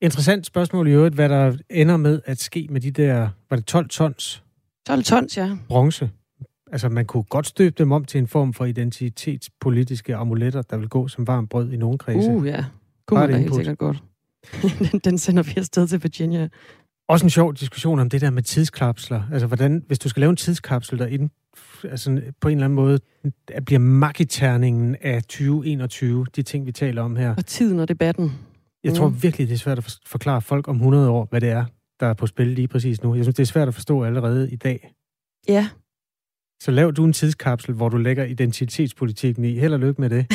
Interessant 0.00 0.46
spørgsmål 0.46 0.88
i 0.88 0.90
øvrigt, 0.90 1.14
hvad 1.14 1.28
der 1.28 1.56
ender 1.70 1.96
med 1.96 2.20
at 2.24 2.38
ske 2.38 2.66
med 2.70 2.80
de 2.80 2.90
der, 2.90 3.28
var 3.50 3.56
det 3.56 3.66
12 3.66 3.88
tons? 3.88 4.42
12 4.86 5.02
tons, 5.02 5.36
ja. 5.36 5.56
Bronze. 5.68 6.10
Altså, 6.72 6.88
man 6.88 7.06
kunne 7.06 7.22
godt 7.22 7.46
støbe 7.46 7.74
dem 7.78 7.92
om 7.92 8.04
til 8.04 8.18
en 8.18 8.26
form 8.26 8.52
for 8.52 8.64
identitetspolitiske 8.64 10.16
amuletter, 10.16 10.62
der 10.62 10.76
vil 10.76 10.88
gå 10.88 11.08
som 11.08 11.26
varm 11.26 11.46
brød 11.46 11.72
i 11.72 11.76
nogle 11.76 11.98
kredse. 11.98 12.30
Uh, 12.30 12.46
ja. 12.46 12.64
Kunne 13.06 13.20
man 13.20 13.30
da 13.30 13.36
helt 13.36 13.54
sikkert 13.54 13.78
godt. 13.78 14.02
den, 14.92 15.00
den 15.04 15.18
sender 15.18 15.42
vi 15.42 15.52
afsted 15.56 15.86
til 15.86 16.02
Virginia. 16.02 16.48
Også 17.08 17.26
en 17.26 17.30
sjov 17.30 17.54
diskussion 17.54 17.98
om 17.98 18.10
det 18.10 18.20
der 18.20 18.30
med 18.30 18.42
tidskapsler. 18.42 19.22
Altså, 19.32 19.46
hvordan, 19.46 19.84
hvis 19.86 19.98
du 19.98 20.08
skal 20.08 20.20
lave 20.20 20.30
en 20.30 20.36
tidskapsel, 20.36 20.98
der 20.98 21.06
inden, 21.06 21.30
altså, 21.84 22.22
på 22.40 22.48
en 22.48 22.56
eller 22.56 22.64
anden 22.64 22.76
måde 22.76 22.98
bliver 23.66 23.78
magiterningen 23.78 24.96
af 25.02 25.22
2021, 25.22 26.26
de 26.36 26.42
ting, 26.42 26.66
vi 26.66 26.72
taler 26.72 27.02
om 27.02 27.16
her. 27.16 27.34
Og 27.36 27.46
tiden 27.46 27.80
og 27.80 27.88
debatten. 27.88 28.32
Jeg 28.84 28.94
tror 28.94 29.08
mm. 29.08 29.22
virkelig, 29.22 29.48
det 29.48 29.54
er 29.54 29.58
svært 29.58 29.78
at 29.78 29.98
forklare 30.06 30.42
folk 30.42 30.68
om 30.68 30.76
100 30.76 31.10
år, 31.10 31.26
hvad 31.30 31.40
det 31.40 31.48
er, 31.48 31.64
der 32.00 32.06
er 32.06 32.14
på 32.14 32.26
spil 32.26 32.46
lige 32.46 32.68
præcis 32.68 33.02
nu. 33.02 33.14
Jeg 33.14 33.24
synes, 33.24 33.36
det 33.36 33.42
er 33.42 33.46
svært 33.46 33.68
at 33.68 33.74
forstå 33.74 34.04
allerede 34.04 34.50
i 34.50 34.56
dag. 34.56 34.94
Ja. 35.48 35.68
Så 36.60 36.70
lav 36.70 36.92
du 36.92 37.04
en 37.04 37.12
tidskapsel, 37.12 37.74
hvor 37.74 37.88
du 37.88 37.96
lægger 37.96 38.24
identitetspolitikken 38.24 39.44
i. 39.44 39.58
Held 39.58 39.72
og 39.72 39.80
lykke 39.80 40.00
med 40.00 40.10
det. 40.10 40.26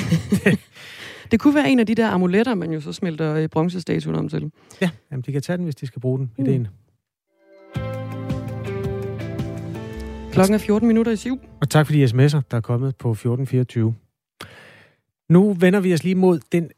det 1.31 1.39
kunne 1.39 1.55
være 1.55 1.69
en 1.69 1.79
af 1.79 1.85
de 1.85 1.95
der 1.95 2.09
amuletter, 2.09 2.55
man 2.55 2.71
jo 2.71 2.81
så 2.81 2.93
smelter 2.93 3.35
øh, 3.35 3.49
bronzestatuen 3.49 4.15
om 4.15 4.29
til. 4.29 4.51
Ja, 4.81 4.89
jamen, 5.11 5.21
de 5.21 5.31
kan 5.31 5.41
tage 5.41 5.57
den, 5.57 5.63
hvis 5.63 5.75
de 5.75 5.87
skal 5.87 6.01
bruge 6.01 6.19
den, 6.19 6.31
mm. 6.37 6.45
ideen. 6.45 6.67
Klokken 10.31 10.53
er 10.53 10.57
14 10.57 10.87
minutter 10.87 11.11
i 11.11 11.15
syv. 11.15 11.39
Og 11.61 11.69
tak 11.69 11.85
for 11.85 11.93
de 11.93 12.05
sms'er, 12.05 12.41
der 12.51 12.57
er 12.57 12.61
kommet 12.61 12.95
på 12.95 13.11
1424. 13.11 13.95
Nu 15.29 15.53
vender 15.53 15.79
vi 15.79 15.93
os 15.93 16.03
lige 16.03 16.15
mod 16.15 16.39
den 16.51 16.69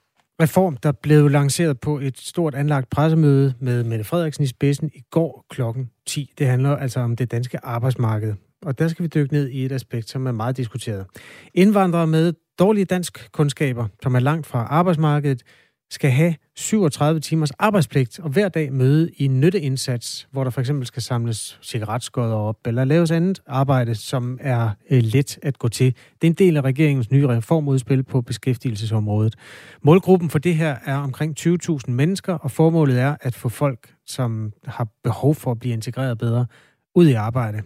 reform, 0.42 0.78
der 0.78 0.92
blev 0.92 1.28
lanceret 1.28 1.80
på 1.80 2.00
et 2.00 2.18
stort 2.18 2.56
anlagt 2.56 2.90
pressemøde 2.90 3.54
med 3.60 3.84
Mette 3.84 4.04
Frederiksen 4.04 4.44
i 4.44 4.48
spidsen 4.48 4.92
i 4.94 5.02
går 5.12 5.46
klokken 5.50 5.90
10. 6.06 6.34
Det 6.38 6.48
handler 6.48 6.76
altså 6.76 7.00
om 7.00 7.16
det 7.16 7.32
danske 7.32 7.66
arbejdsmarked. 7.66 8.34
Og 8.66 8.80
der 8.80 8.88
skal 8.88 9.04
vi 9.04 9.08
dykke 9.08 9.34
ned 9.34 9.50
i 9.50 9.66
et 9.66 9.72
aspekt, 9.72 10.10
som 10.10 10.28
er 10.28 10.32
meget 10.32 10.58
diskuteret. 10.58 11.06
Indvandrere 11.54 12.08
med 12.08 12.34
dårlige 12.60 12.86
dansk 12.86 13.30
kundskaber, 13.32 13.88
som 14.04 14.16
er 14.16 14.20
langt 14.20 14.48
fra 14.48 14.68
arbejdsmarkedet, 14.70 15.44
skal 15.90 16.12
have 16.12 16.36
37 16.56 17.20
timers 17.20 17.52
arbejdspligt 17.52 18.20
og 18.20 18.30
hver 18.30 18.50
dag 18.50 18.74
møde 18.74 19.12
i 19.18 19.26
en 19.26 19.40
nytteindsats, 19.40 20.28
hvor 20.32 20.44
der 20.44 20.52
for 20.52 20.62
eksempel 20.62 20.88
skal 20.88 21.02
samles 21.02 21.60
cigaretskodder 21.62 22.36
op 22.36 22.68
eller 22.68 22.84
laves 22.84 23.12
andet 23.12 23.42
arbejde, 23.48 23.96
som 23.96 24.38
er 24.42 24.70
øh, 24.90 25.04
let 25.04 25.40
at 25.42 25.60
gå 25.60 25.68
til. 25.68 25.96
Det 26.22 26.28
er 26.28 26.32
en 26.32 26.34
del 26.34 26.58
af 26.58 26.62
regeringens 26.62 27.12
nye 27.12 27.28
reformudspil 27.28 28.04
på 28.04 28.22
beskæftigelsesområdet. 28.22 29.36
Målgruppen 29.84 30.30
for 30.30 30.40
det 30.40 30.56
her 30.56 30.78
er 30.86 30.98
omkring 30.98 31.36
20.000 31.40 31.92
mennesker, 31.92 32.34
og 32.34 32.52
formålet 32.52 33.00
er 33.00 33.16
at 33.22 33.36
få 33.36 33.50
folk, 33.50 33.94
som 34.06 34.54
har 34.66 34.88
behov 35.04 35.36
for 35.36 35.52
at 35.52 35.60
blive 35.60 35.74
integreret 35.74 36.18
bedre, 36.18 36.46
ud 36.96 37.08
i 37.08 37.14
arbejde. 37.14 37.62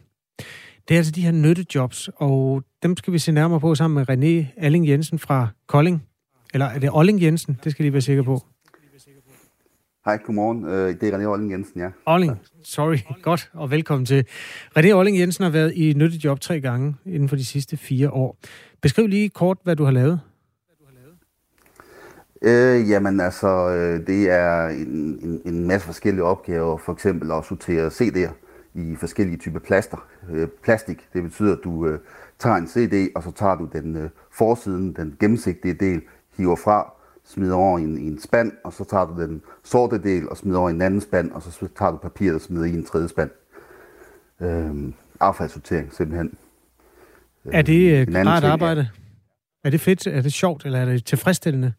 Det 0.90 0.96
er 0.96 1.00
altså 1.00 1.12
de 1.12 1.22
her 1.22 1.32
nyttejobs, 1.32 2.10
og 2.16 2.64
dem 2.84 2.98
skal 2.98 3.14
vi 3.14 3.20
se 3.20 3.32
nærmere 3.32 3.60
på 3.60 3.76
sammen 3.76 3.96
med 3.96 4.10
René 4.10 4.54
Alling 4.58 4.88
Jensen 4.88 5.20
fra 5.20 5.48
Kolding. 5.68 6.04
Eller 6.54 6.66
er 6.66 6.80
det 6.80 6.90
Olling 6.94 7.22
Jensen? 7.22 7.60
Det 7.64 7.72
skal 7.72 7.84
lige 7.84 7.94
være 7.94 8.02
sikker 8.02 8.24
på. 8.24 8.42
Hej, 10.06 10.18
godmorgen. 10.18 10.66
Øh, 10.66 11.02
det 11.02 11.14
er 11.14 11.18
René 11.18 11.26
Olling 11.26 11.52
Jensen, 11.52 11.82
ja. 11.82 11.90
Olling, 12.06 12.38
sorry. 12.64 12.98
Godt, 13.22 13.50
og 13.54 13.72
velkommen 13.72 14.06
til. 14.06 14.26
René 14.78 14.92
Olling 14.92 15.20
Jensen 15.20 15.44
har 15.44 15.52
været 15.52 15.74
i 15.74 15.94
nyttejob 15.94 16.40
tre 16.40 16.62
gange 16.62 16.96
inden 17.06 17.30
for 17.30 17.36
de 17.36 17.46
sidste 17.46 17.78
fire 17.78 18.12
år. 18.12 18.38
Beskriv 18.82 19.08
lige 19.08 19.30
kort, 19.30 19.58
hvad 19.64 19.76
du 19.76 19.84
har 19.84 19.92
lavet. 19.92 20.20
Øh, 22.42 22.90
jamen 22.90 23.20
altså, 23.22 23.70
øh, 23.70 24.08
det 24.08 24.30
er 24.30 24.68
en, 24.68 25.20
en, 25.24 25.42
en 25.46 25.68
masse 25.68 25.86
forskellige 25.86 26.24
opgaver. 26.24 26.78
For 26.78 26.94
eksempel 26.94 27.32
at 27.32 27.46
sortere 27.46 27.88
CD'er 27.88 28.49
i 28.74 28.96
forskellige 28.96 29.38
typer 29.38 29.60
plaster, 29.60 30.08
øh, 30.30 30.48
plastik. 30.64 31.08
Det 31.14 31.24
betyder, 31.24 31.56
at 31.56 31.60
du 31.64 31.88
øh, 31.88 32.00
tager 32.40 32.56
en 32.56 32.68
CD, 32.68 33.12
og 33.16 33.24
så 33.24 33.32
tager 33.32 33.56
du 33.56 33.70
den 33.74 33.96
øh, 33.96 34.10
forsiden, 34.32 34.94
den 34.94 35.18
gennemsigtige 35.20 35.74
del, 35.74 36.02
hiver 36.38 36.56
fra, 36.56 36.94
smider 37.26 37.56
over 37.56 37.80
i 37.80 37.82
en, 37.82 37.98
i 37.98 38.08
en 38.08 38.20
spand, 38.20 38.52
og 38.64 38.74
så 38.74 38.84
tager 38.84 39.06
du 39.06 39.22
den 39.22 39.42
sorte 39.64 40.04
del 40.04 40.30
og 40.30 40.38
smider 40.38 40.60
over 40.60 40.70
i 40.70 40.74
en 40.74 40.82
anden 40.82 41.02
spand, 41.02 41.32
og 41.32 41.42
så 41.42 41.68
tager 41.78 41.92
du 41.92 41.98
papiret 41.98 42.36
og 42.36 42.42
smider 42.42 42.66
i 42.66 42.74
en 42.74 42.86
tredje 42.86 43.08
spand. 43.08 43.30
Øhm, 44.42 44.94
affaldssortering 45.20 45.94
simpelthen. 45.94 46.38
Er 47.46 47.62
det 47.62 48.08
øh, 48.08 48.16
rart 48.16 48.44
arbejde? 48.44 48.90
Er 49.64 49.70
det 49.70 49.82
fedt? 49.82 50.08
Er 50.08 50.22
det 50.22 50.34
sjovt, 50.34 50.66
eller 50.66 50.80
er 50.80 50.86
det 50.86 51.06
tilfredsstillende? 51.06 51.74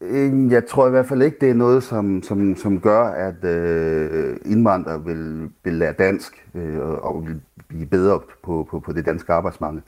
Øh, 0.00 0.52
jeg 0.52 0.66
tror 0.66 0.86
i 0.86 0.90
hvert 0.90 1.06
fald 1.06 1.22
ikke, 1.22 1.36
det 1.40 1.50
er 1.50 1.54
noget, 1.54 1.82
som, 1.82 2.22
som, 2.22 2.56
som 2.56 2.80
gør, 2.80 3.02
at 3.02 3.44
øh, 3.44 4.36
indvandrere 4.44 5.04
vil, 5.04 5.48
vil 5.64 5.74
lære 5.74 5.92
dansk 5.92 6.46
øh, 6.54 6.78
og 6.78 7.26
vil 7.26 7.40
blive 7.68 7.86
bedre 7.86 8.20
på, 8.44 8.68
på, 8.70 8.80
på 8.80 8.92
det 8.92 9.06
danske 9.06 9.32
arbejdsmarked. 9.32 9.80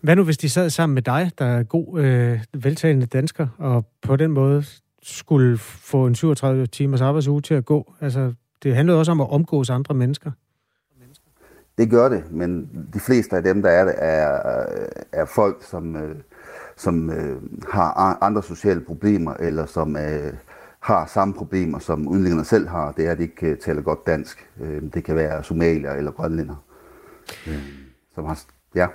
Hvad 0.00 0.16
nu, 0.16 0.24
hvis 0.24 0.38
de 0.38 0.48
sad 0.48 0.70
sammen 0.70 0.94
med 0.94 1.02
dig, 1.02 1.30
der 1.38 1.44
er 1.44 1.62
god, 1.62 2.00
øh, 2.00 2.40
veltalende 2.54 3.06
dansker, 3.06 3.46
og 3.58 3.86
på 4.02 4.16
den 4.16 4.30
måde 4.30 4.64
skulle 5.02 5.58
få 5.58 6.06
en 6.06 6.14
37 6.14 6.66
timers 6.66 7.00
arbejdsuge 7.00 7.40
til 7.40 7.54
at 7.54 7.64
gå? 7.64 7.94
Altså, 8.00 8.32
det 8.62 8.76
handler 8.76 8.94
også 8.94 9.12
om 9.12 9.20
at 9.20 9.30
omgås 9.30 9.70
andre 9.70 9.94
mennesker. 9.94 10.30
Det 11.78 11.90
gør 11.90 12.08
det, 12.08 12.32
men 12.32 12.70
de 12.94 13.00
fleste 13.00 13.36
af 13.36 13.42
dem, 13.42 13.62
der 13.62 13.70
er 13.70 13.84
det, 13.84 13.94
er, 13.98 14.40
er 15.12 15.24
folk, 15.24 15.56
som, 15.60 15.96
øh, 15.96 16.16
som 16.76 17.10
øh, 17.10 17.42
har 17.72 18.18
andre 18.20 18.42
sociale 18.42 18.80
problemer, 18.80 19.34
eller 19.34 19.66
som 19.66 19.96
øh, 19.96 20.32
har 20.80 21.06
samme 21.06 21.34
problemer, 21.34 21.78
som 21.78 22.08
udlændingerne 22.08 22.44
selv 22.44 22.68
har. 22.68 22.92
Det 22.92 23.06
er, 23.06 23.10
at 23.10 23.18
de 23.18 23.22
ikke 23.22 23.46
øh, 23.46 23.58
taler 23.58 23.82
godt 23.82 24.06
dansk. 24.06 24.50
Øh, 24.60 24.82
det 24.94 25.04
kan 25.04 25.16
være 25.16 25.44
somalier 25.44 25.92
eller 25.92 26.10
grønlænder. 26.10 26.64
Øh, 27.46 27.62
som 28.14 28.24
har, 28.24 28.42
ja. 28.74 28.86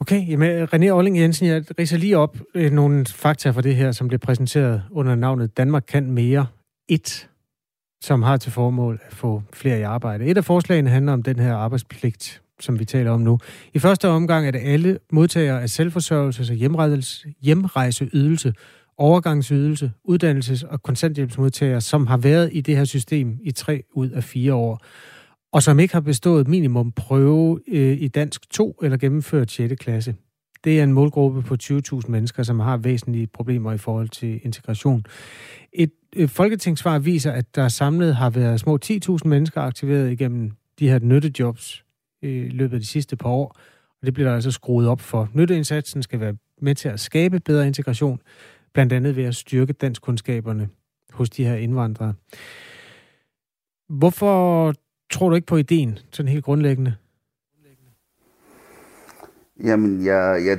Okay, 0.00 0.28
jamen 0.28 0.64
René 0.64 0.88
Olling 0.88 1.18
Jensen, 1.18 1.46
jeg 1.46 1.64
riser 1.78 1.98
lige 1.98 2.18
op 2.18 2.36
øh, 2.54 2.72
nogle 2.72 3.06
fakta 3.06 3.50
for 3.50 3.60
det 3.60 3.76
her, 3.76 3.92
som 3.92 4.08
blev 4.08 4.18
præsenteret 4.18 4.82
under 4.90 5.14
navnet 5.14 5.56
Danmark 5.56 5.84
kan 5.88 6.10
mere 6.10 6.46
1, 6.88 7.28
som 8.02 8.22
har 8.22 8.36
til 8.36 8.52
formål 8.52 9.00
at 9.06 9.14
få 9.14 9.42
flere 9.52 9.78
i 9.78 9.82
arbejde. 9.82 10.24
Et 10.24 10.36
af 10.36 10.44
forslagene 10.44 10.90
handler 10.90 11.12
om 11.12 11.22
den 11.22 11.38
her 11.38 11.54
arbejdspligt, 11.54 12.42
som 12.60 12.78
vi 12.78 12.84
taler 12.84 13.10
om 13.10 13.20
nu. 13.20 13.38
I 13.74 13.78
første 13.78 14.08
omgang 14.08 14.46
er 14.46 14.50
det 14.50 14.60
alle 14.64 14.98
modtagere 15.12 15.62
af 15.62 15.70
selvforsørgelse, 15.70 16.40
altså 16.40 16.54
hjemrejse, 16.54 17.34
hjemrejseydelse, 17.42 18.54
overgangsydelse, 18.98 19.92
uddannelses- 20.08 20.66
og 20.68 20.82
kontanthjælpsmodtagere, 20.82 21.80
som 21.80 22.06
har 22.06 22.16
været 22.16 22.50
i 22.52 22.60
det 22.60 22.76
her 22.76 22.84
system 22.84 23.38
i 23.42 23.50
tre 23.50 23.82
ud 23.94 24.10
af 24.10 24.24
fire 24.24 24.54
år 24.54 24.82
og 25.56 25.62
som 25.62 25.78
ikke 25.78 25.94
har 25.94 26.00
bestået 26.00 26.48
minimum 26.48 26.92
prøve 26.92 27.60
øh, 27.68 27.96
i 28.00 28.08
dansk 28.08 28.50
2 28.50 28.78
eller 28.82 28.96
gennemført 28.96 29.50
6. 29.50 29.74
klasse. 29.80 30.14
Det 30.64 30.80
er 30.80 30.84
en 30.84 30.92
målgruppe 30.92 31.42
på 31.42 31.56
20.000 31.62 32.00
mennesker, 32.08 32.42
som 32.42 32.60
har 32.60 32.76
væsentlige 32.76 33.26
problemer 33.26 33.72
i 33.72 33.78
forhold 33.78 34.08
til 34.08 34.40
integration. 34.42 35.04
Et 35.72 35.90
øh, 36.16 36.28
folketingssvar 36.28 36.98
viser, 36.98 37.32
at 37.32 37.54
der 37.54 37.68
samlet 37.68 38.16
har 38.16 38.30
været 38.30 38.60
små 38.60 38.78
10.000 38.84 39.18
mennesker 39.24 39.60
aktiveret 39.60 40.12
igennem 40.12 40.50
de 40.78 40.88
her 40.88 40.98
nyttejobs 40.98 41.84
i 42.22 42.48
løbet 42.48 42.74
af 42.74 42.80
de 42.80 42.86
sidste 42.86 43.16
par 43.16 43.28
år. 43.28 43.56
Og 44.00 44.06
det 44.06 44.14
bliver 44.14 44.28
der 44.28 44.34
altså 44.34 44.50
skruet 44.50 44.88
op 44.88 45.00
for. 45.00 45.28
Nytteindsatsen 45.34 46.02
skal 46.02 46.20
være 46.20 46.36
med 46.60 46.74
til 46.74 46.88
at 46.88 47.00
skabe 47.00 47.40
bedre 47.40 47.66
integration, 47.66 48.20
blandt 48.72 48.92
andet 48.92 49.16
ved 49.16 49.24
at 49.24 49.34
styrke 49.34 49.72
danskkundskaberne 49.72 50.68
hos 51.12 51.30
de 51.30 51.44
her 51.44 51.54
indvandrere. 51.54 52.14
Hvorfor 53.88 54.74
tror 55.10 55.28
du 55.28 55.34
ikke 55.34 55.46
på 55.46 55.56
ideen, 55.56 55.98
sådan 56.10 56.32
helt 56.32 56.44
grundlæggende? 56.44 56.94
Jamen, 59.64 60.04
jeg, 60.04 60.42
jeg 60.46 60.58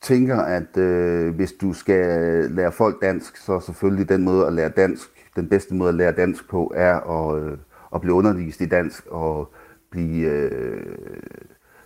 tænker, 0.00 0.36
at 0.36 0.76
øh, 0.76 1.34
hvis 1.34 1.52
du 1.52 1.72
skal 1.72 2.06
lære 2.50 2.72
folk 2.72 3.02
dansk, 3.02 3.36
så 3.36 3.60
selvfølgelig 3.60 4.08
den 4.08 4.24
måde 4.24 4.46
at 4.46 4.52
lære 4.52 4.68
dansk, 4.68 5.08
den 5.36 5.48
bedste 5.48 5.74
måde 5.74 5.88
at 5.88 5.94
lære 5.94 6.12
dansk 6.12 6.48
på, 6.48 6.72
er 6.76 6.94
at, 6.94 7.42
øh, 7.42 7.58
at 7.94 8.00
blive 8.00 8.14
undervist 8.14 8.60
i 8.60 8.66
dansk 8.66 9.06
og 9.06 9.52
blive 9.90 10.26
øh, 10.26 10.96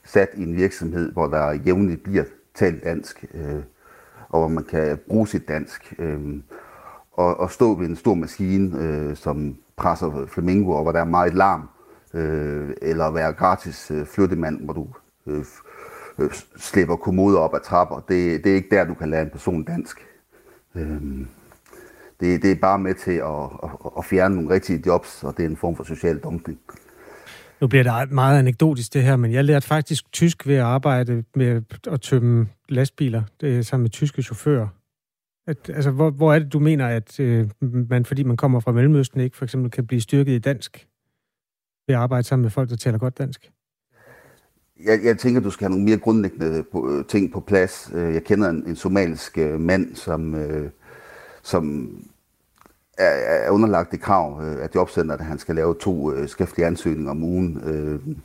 sat 0.04 0.28
i 0.36 0.42
en 0.42 0.56
virksomhed, 0.56 1.12
hvor 1.12 1.26
der 1.26 1.52
jævnligt 1.52 2.02
bliver 2.02 2.24
talt 2.54 2.84
dansk, 2.84 3.24
øh, 3.34 3.62
og 4.28 4.40
hvor 4.40 4.48
man 4.48 4.64
kan 4.64 4.98
bruge 5.08 5.28
sit 5.28 5.48
dansk. 5.48 5.94
Øh, 5.98 6.20
og, 7.12 7.40
og 7.40 7.50
stå 7.50 7.74
ved 7.74 7.86
en 7.86 7.96
stor 7.96 8.14
maskine, 8.14 8.78
øh, 8.80 9.16
som 9.16 9.56
presser 9.76 10.26
flamingo, 10.26 10.70
og 10.70 10.82
hvor 10.82 10.92
der 10.92 11.00
er 11.00 11.04
meget 11.04 11.34
larm, 11.34 11.68
øh, 12.14 12.70
eller 12.82 13.10
være 13.10 13.32
gratis 13.32 13.90
øh, 13.90 14.06
flyttemand, 14.06 14.64
hvor 14.64 14.72
du 14.72 14.88
øh, 15.26 15.44
øh, 16.18 16.30
slipper 16.56 16.96
kommoder 16.96 17.38
op 17.38 17.54
ad 17.54 17.60
trapper. 17.60 17.96
Det, 17.96 18.44
det 18.44 18.52
er 18.52 18.56
ikke 18.56 18.76
der, 18.76 18.84
du 18.84 18.94
kan 18.94 19.10
lære 19.10 19.22
en 19.22 19.30
person 19.30 19.64
dansk. 19.64 20.06
Øh, 20.74 21.02
det, 22.20 22.42
det 22.42 22.50
er 22.50 22.60
bare 22.60 22.78
med 22.78 22.94
til 22.94 23.12
at, 23.12 23.44
at, 23.62 23.70
at 23.98 24.04
fjerne 24.04 24.34
nogle 24.34 24.50
rigtige 24.50 24.82
jobs, 24.86 25.24
og 25.24 25.36
det 25.36 25.44
er 25.44 25.48
en 25.48 25.56
form 25.56 25.76
for 25.76 25.84
social 25.84 26.18
dumping. 26.18 26.58
Nu 27.62 27.68
bliver 27.68 28.04
det 28.04 28.12
meget 28.12 28.38
anekdotisk 28.38 28.94
det 28.94 29.02
her, 29.02 29.16
men 29.16 29.32
jeg 29.32 29.44
lærte 29.44 29.66
faktisk 29.66 30.12
tysk 30.12 30.46
ved 30.46 30.54
at 30.54 30.62
arbejde 30.62 31.24
med 31.34 31.62
at 31.90 32.00
tømme 32.00 32.48
lastbiler 32.68 33.22
det 33.40 33.58
er 33.58 33.62
sammen 33.62 33.82
med 33.82 33.90
tyske 33.90 34.22
chauffører. 34.22 34.68
At, 35.46 35.70
altså, 35.70 35.90
hvor, 35.90 36.10
hvor 36.10 36.34
er 36.34 36.38
det, 36.38 36.52
du 36.52 36.58
mener, 36.58 36.86
at 36.86 37.20
øh, 37.20 37.48
man, 37.60 38.04
fordi 38.04 38.22
man 38.22 38.36
kommer 38.36 38.60
fra 38.60 38.72
Mellemøsten, 38.72 39.20
ikke 39.20 39.36
for 39.36 39.44
eksempel 39.44 39.70
kan 39.70 39.86
blive 39.86 40.00
styrket 40.00 40.32
i 40.32 40.38
dansk 40.38 40.88
ved 41.86 41.94
at 41.94 42.00
arbejde 42.00 42.26
sammen 42.26 42.42
med 42.42 42.50
folk, 42.50 42.70
der 42.70 42.76
taler 42.76 42.98
godt 42.98 43.18
dansk? 43.18 43.50
Jeg, 44.84 45.00
jeg 45.04 45.18
tænker, 45.18 45.40
du 45.40 45.50
skal 45.50 45.64
have 45.64 45.70
nogle 45.70 45.84
mere 45.84 45.98
grundlæggende 45.98 46.64
øh, 46.74 46.98
øh, 46.98 47.04
ting 47.04 47.32
på 47.32 47.40
plads. 47.40 47.90
Jeg 47.94 48.24
kender 48.24 48.48
en, 48.48 48.66
en 48.66 48.76
somalisk 48.76 49.36
mand, 49.58 49.94
som, 49.94 50.36
som 51.42 51.96
er, 52.98 53.10
er 53.46 53.50
underlagt 53.50 53.92
det 53.92 54.00
krav 54.00 54.40
øh, 54.42 54.62
af 54.62 54.68
jobcenteret, 54.74 55.20
at 55.20 55.26
han 55.26 55.38
skal 55.38 55.54
lave 55.54 55.74
to 55.80 56.12
øh, 56.12 56.28
skriftlige 56.28 56.66
ansøgninger 56.66 57.10
om 57.10 57.24
ugen. 57.24 57.62
Øh, 57.66 58.16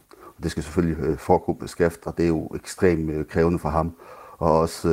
det 0.43 0.51
skal 0.51 0.63
selvfølgelig 0.63 1.20
foregå 1.20 1.53
på 1.53 1.68
skrift, 1.68 2.07
og 2.07 2.18
det 2.18 2.24
er 2.24 2.28
jo 2.28 2.49
ekstremt 2.55 3.28
krævende 3.28 3.59
for 3.59 3.70
ham. 3.70 3.95
Og 4.38 4.59
også 4.59 4.89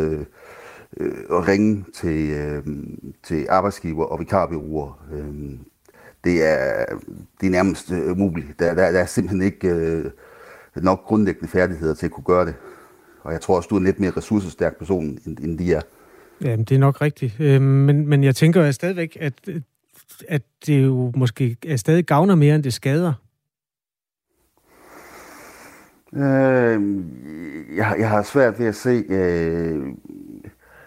øh, 0.96 1.24
at 1.30 1.48
ringe 1.48 1.84
til, 1.94 2.30
øh, 2.30 2.66
til 3.22 3.46
arbejdsgiver 3.48 4.04
og 4.04 4.20
vikarbyråer. 4.20 5.06
Øh, 5.12 5.58
det, 6.24 6.42
er, 6.42 6.84
det 7.40 7.46
er 7.46 7.50
nærmest 7.50 7.90
umuligt. 7.90 8.58
Der, 8.58 8.74
der, 8.74 8.92
der 8.92 9.00
er 9.00 9.06
simpelthen 9.06 9.42
ikke 9.42 9.68
øh, 9.68 10.10
nok 10.76 11.04
grundlæggende 11.04 11.48
færdigheder 11.48 11.94
til 11.94 12.06
at 12.06 12.12
kunne 12.12 12.24
gøre 12.24 12.46
det. 12.46 12.54
Og 13.22 13.32
jeg 13.32 13.40
tror 13.40 13.56
også, 13.56 13.68
du 13.68 13.74
er 13.74 13.78
en 13.78 13.84
lidt 13.84 14.00
mere 14.00 14.10
ressourcestærk 14.10 14.78
person, 14.78 15.18
end, 15.26 15.38
end 15.38 15.58
de 15.58 15.74
er. 15.74 15.80
Jamen, 16.40 16.64
det 16.64 16.74
er 16.74 16.78
nok 16.78 17.00
rigtigt. 17.00 17.40
Øh, 17.40 17.62
men, 17.62 18.06
men 18.06 18.24
jeg 18.24 18.36
tænker 18.36 18.66
jo 18.66 18.72
stadigvæk, 18.72 19.16
at, 19.20 19.32
at 20.28 20.42
det 20.66 20.84
jo 20.84 21.12
måske 21.16 21.56
er 21.66 21.76
stadig 21.76 22.04
gavner 22.04 22.34
mere, 22.34 22.54
end 22.54 22.62
det 22.62 22.72
skader. 22.72 23.12
Øh, 26.14 26.82
jeg, 27.76 27.96
jeg 27.98 28.08
har 28.10 28.22
svært 28.22 28.58
ved 28.58 28.66
at 28.66 28.74
se, 28.74 29.04
øh, 29.08 29.82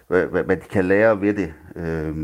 hvad, 0.07 0.25
hvad, 0.25 0.43
hvad 0.43 0.57
de 0.57 0.67
kan 0.71 0.85
lære 0.85 1.21
ved 1.21 1.33
det. 1.33 1.53
Øh, 1.75 2.15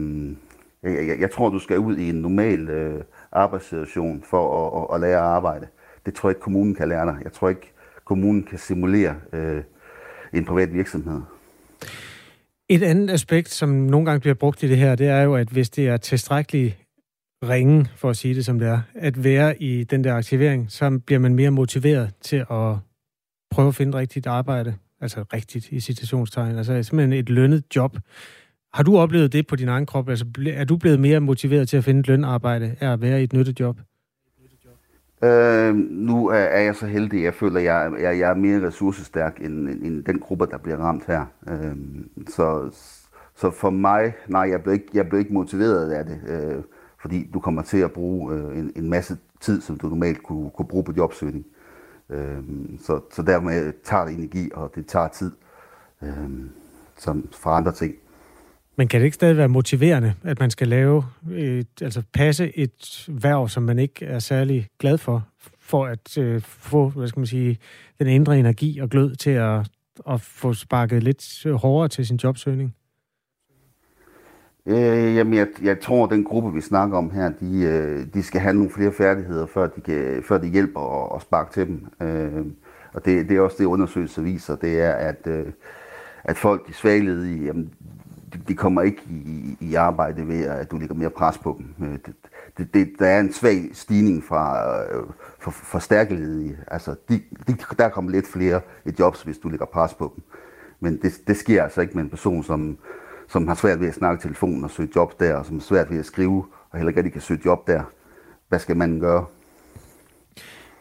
jeg, 0.84 1.08
jeg, 1.08 1.20
jeg 1.20 1.32
tror, 1.32 1.50
du 1.50 1.60
skal 1.60 1.80
ud 1.80 1.98
i 1.98 2.10
en 2.10 2.16
normal 2.16 2.70
øh, 2.70 3.02
arbejdssituation 3.32 4.24
for 4.30 4.68
at, 4.68 4.82
at, 4.82 4.96
at 4.96 5.02
lære 5.02 5.18
at 5.18 5.36
arbejde. 5.36 5.68
Det 6.06 6.14
tror 6.14 6.30
jeg 6.30 6.36
ikke, 6.36 6.44
kommunen 6.44 6.76
kan 6.76 6.90
lære 6.90 7.06
dig. 7.06 7.18
Jeg 7.24 7.34
tror 7.34 7.50
ikke, 7.50 7.74
kommunen 8.06 8.44
kan 8.44 8.58
simulere 8.58 9.16
øh, 9.34 9.64
en 10.34 10.46
privat 10.46 10.74
virksomhed. 10.74 11.22
Et 12.70 12.84
andet 12.84 13.10
aspekt, 13.10 13.50
som 13.50 13.70
nogle 13.70 14.06
gange 14.06 14.20
bliver 14.20 14.34
brugt 14.34 14.64
i 14.64 14.68
det 14.68 14.78
her, 14.78 14.96
det 14.96 15.08
er 15.08 15.22
jo, 15.22 15.36
at 15.36 15.50
hvis 15.50 15.70
det 15.70 15.88
er 15.88 15.98
tilstrækkeligt 15.98 16.78
ringe, 17.44 17.88
for 17.96 18.10
at 18.10 18.18
sige 18.18 18.36
det 18.36 18.46
som 18.46 18.60
det 18.60 18.68
er, 18.68 18.82
at 18.96 19.24
være 19.24 19.62
i 19.62 19.84
den 19.84 20.04
der 20.04 20.16
aktivering, 20.16 20.72
så 20.72 21.00
bliver 21.06 21.20
man 21.20 21.36
mere 21.36 21.52
motiveret 21.52 22.12
til 22.22 22.38
at 22.38 22.76
prøve 23.52 23.68
at 23.68 23.76
finde 23.76 23.98
rigtigt 23.98 24.28
arbejde. 24.28 24.76
Altså 25.02 25.26
rigtigt 25.34 25.72
i 25.72 25.80
citationstegn. 25.80 26.58
Altså 26.58 26.84
simpelthen 26.84 27.14
et 27.14 27.30
lønnet 27.30 27.64
job. 27.76 27.98
Har 28.74 28.84
du 28.84 28.98
oplevet 28.98 29.34
det 29.34 29.48
på 29.48 29.56
din 29.56 29.68
egen 29.68 29.86
krop? 29.86 30.10
Altså, 30.10 30.26
er 30.48 30.66
du 30.66 30.78
blevet 30.78 31.00
mere 31.00 31.20
motiveret 31.20 31.70
til 31.70 31.78
at 31.78 31.84
finde 31.84 32.00
et 32.00 32.08
lønarbejde 32.08 32.76
af 32.80 32.92
at 32.92 33.02
være 33.02 33.22
i 33.22 33.24
et 33.24 33.34
nyttejob? 33.34 33.80
Øh, 35.24 35.76
nu 35.90 36.28
er, 36.28 36.36
er 36.36 36.62
jeg 36.62 36.76
så 36.76 36.86
heldig, 36.86 37.20
at 37.20 37.26
jeg 37.26 37.34
føler, 37.34 37.60
at 37.60 37.66
jeg, 37.66 37.92
jeg, 38.00 38.20
jeg 38.20 38.30
er 38.30 38.36
mere 38.36 38.68
ressourcestærk 38.68 39.40
end, 39.42 39.70
end, 39.70 39.84
end 39.84 40.04
den 40.04 40.20
gruppe, 40.20 40.46
der 40.46 40.58
bliver 40.58 40.78
ramt 40.78 41.06
her. 41.06 41.26
Øh, 41.48 41.76
så, 42.28 42.70
så 43.36 43.52
for 43.52 43.70
mig, 43.70 44.14
nej, 44.28 44.50
jeg 44.50 44.64
blev 44.64 44.74
ikke, 44.74 44.88
jeg 44.94 45.10
blev 45.10 45.20
ikke 45.20 45.34
motiveret 45.34 45.92
af 45.92 46.06
det, 46.06 46.20
øh, 46.28 46.64
fordi 47.02 47.30
du 47.34 47.40
kommer 47.40 47.62
til 47.62 47.78
at 47.78 47.92
bruge 47.92 48.36
øh, 48.36 48.58
en, 48.58 48.72
en 48.76 48.90
masse 48.90 49.18
tid, 49.42 49.62
som 49.62 49.78
du 49.78 49.88
normalt 49.88 50.24
kunne, 50.24 50.50
kunne 50.50 50.68
bruge 50.68 50.84
på 50.84 50.94
jobsøgning. 50.98 51.46
Øh, 52.10 52.44
så, 52.80 53.00
så 53.12 53.22
dermed 53.22 53.74
tager 53.84 54.06
det 54.06 54.14
energi, 54.14 54.52
og 54.54 54.72
det 54.76 54.88
tager 54.88 55.08
tid, 55.08 55.32
øh, 56.02 56.30
som 56.98 57.28
fra 57.32 57.58
andre 57.58 57.72
ting. 57.72 57.96
Men 58.76 58.88
kan 58.88 59.00
det 59.00 59.06
ikke 59.06 59.16
stadig 59.16 59.38
være 59.38 59.50
motiverende, 59.50 60.14
at 60.24 60.40
man 60.40 60.50
skal 60.50 60.68
lave 60.68 61.04
et, 61.32 61.82
altså 61.82 62.04
passe 62.14 62.58
et 62.58 63.06
værv, 63.08 63.50
som 63.50 63.64
man 63.64 63.80
ikke 63.80 64.06
er 64.06 64.20
særlig 64.20 64.68
glad 64.80 64.98
for, 64.98 65.28
for 65.60 65.86
at 65.86 66.18
øh, 66.18 66.42
få, 66.42 66.90
hvad 66.90 67.08
skal 67.08 67.20
man 67.20 67.28
sige, 67.28 67.58
den 68.00 68.08
indre 68.08 68.40
energi 68.40 68.80
og 68.80 68.90
glød 68.90 69.16
til 69.16 69.30
at, 69.30 69.68
at 70.10 70.22
få 70.22 70.54
sparket 70.54 71.04
lidt 71.04 71.46
hårdere 71.52 71.88
til 71.88 72.08
sin 72.08 72.20
jobsøgning? 72.24 72.76
Øh, 74.66 75.16
jamen, 75.16 75.34
jeg, 75.34 75.48
jeg 75.64 75.80
tror, 75.80 76.04
at 76.04 76.12
den 76.12 76.24
gruppe, 76.24 76.54
vi 76.54 76.62
snakker 76.62 76.98
om 76.98 77.12
her, 77.12 77.30
de, 77.30 77.62
øh, 77.64 78.06
de 78.14 78.24
skal 78.24 78.42
have 78.42 78.54
nogle 78.54 78.70
flere 78.70 78.92
færdigheder, 78.92 79.46
før 79.46 79.68
de, 79.68 79.82
kan, 79.82 80.24
før 80.28 80.38
de 80.38 80.48
hjælper 80.48 81.06
at, 81.06 81.16
at 81.16 81.22
sparke 81.22 81.54
til 81.54 81.68
dem. 81.68 81.88
Øh, 82.02 82.46
og 82.94 83.06
det, 83.06 83.30
det 83.30 83.38
er 83.38 83.42
også 83.42 83.58
det, 83.60 83.66
undersøgelser 83.66 84.22
viser, 84.22 84.56
det 84.56 84.82
er, 84.82 84.92
at, 84.92 85.28
øh, 85.28 85.46
at 86.24 86.38
folk, 86.38 86.68
de 86.68 86.74
svagledige, 86.74 87.46
jamen, 87.46 87.74
de 88.48 88.56
kommer 88.56 88.82
ikke 88.82 89.02
i, 89.10 89.58
i 89.60 89.76
arbejde 89.76 90.28
ved, 90.28 90.46
at 90.46 90.72
du 90.72 90.78
lægger 90.78 90.96
mere 90.96 91.10
pres 91.10 91.38
på 91.38 91.60
dem. 91.60 91.88
Øh, 91.88 91.98
det, 92.06 92.14
det, 92.58 92.74
det, 92.74 92.90
der 93.00 93.08
er 93.08 93.20
en 93.20 93.34
svag 93.34 93.70
stigning 93.74 94.24
fra, 94.24 94.68
øh, 94.84 95.04
for, 95.40 95.52
for 95.52 95.80
stærkeledige. 95.80 96.58
Altså, 96.68 96.96
de, 97.10 97.22
de, 97.48 97.56
der 97.78 97.90
kommer 97.90 98.12
lidt 98.12 98.28
flere 98.28 98.62
i 98.86 98.92
jobs, 99.00 99.24
hvis 99.24 99.38
du 99.38 99.50
lægger 99.50 99.66
pres 99.66 99.94
på 99.94 100.14
dem. 100.16 100.24
Men 100.80 101.02
det, 101.02 101.14
det 101.28 101.38
sker 101.38 101.64
altså 101.64 101.82
ikke 101.82 101.94
med 101.94 102.04
en 102.04 102.10
person, 102.10 102.44
som, 102.44 102.78
som 103.28 103.48
har 103.48 103.56
svært 103.56 103.80
ved 103.80 103.88
at 103.88 103.94
snakke 103.94 104.22
telefonen 104.22 104.64
og 104.64 104.72
søge 104.72 104.90
job 104.96 105.20
der, 105.20 105.36
og 105.36 105.46
som 105.46 105.56
har 105.56 105.62
svært 105.62 105.92
ved 105.92 106.00
at 106.00 106.06
skrive, 106.06 106.46
og 106.70 106.78
heller 106.78 106.90
ikke 106.90 106.98
rigtig 106.98 107.14
kan 107.14 107.22
søge 107.22 107.42
job 107.46 107.68
der. 107.68 107.84
Hvad 108.50 108.60
skal 108.60 108.78
man 108.78 109.00
gøre? 109.00 109.26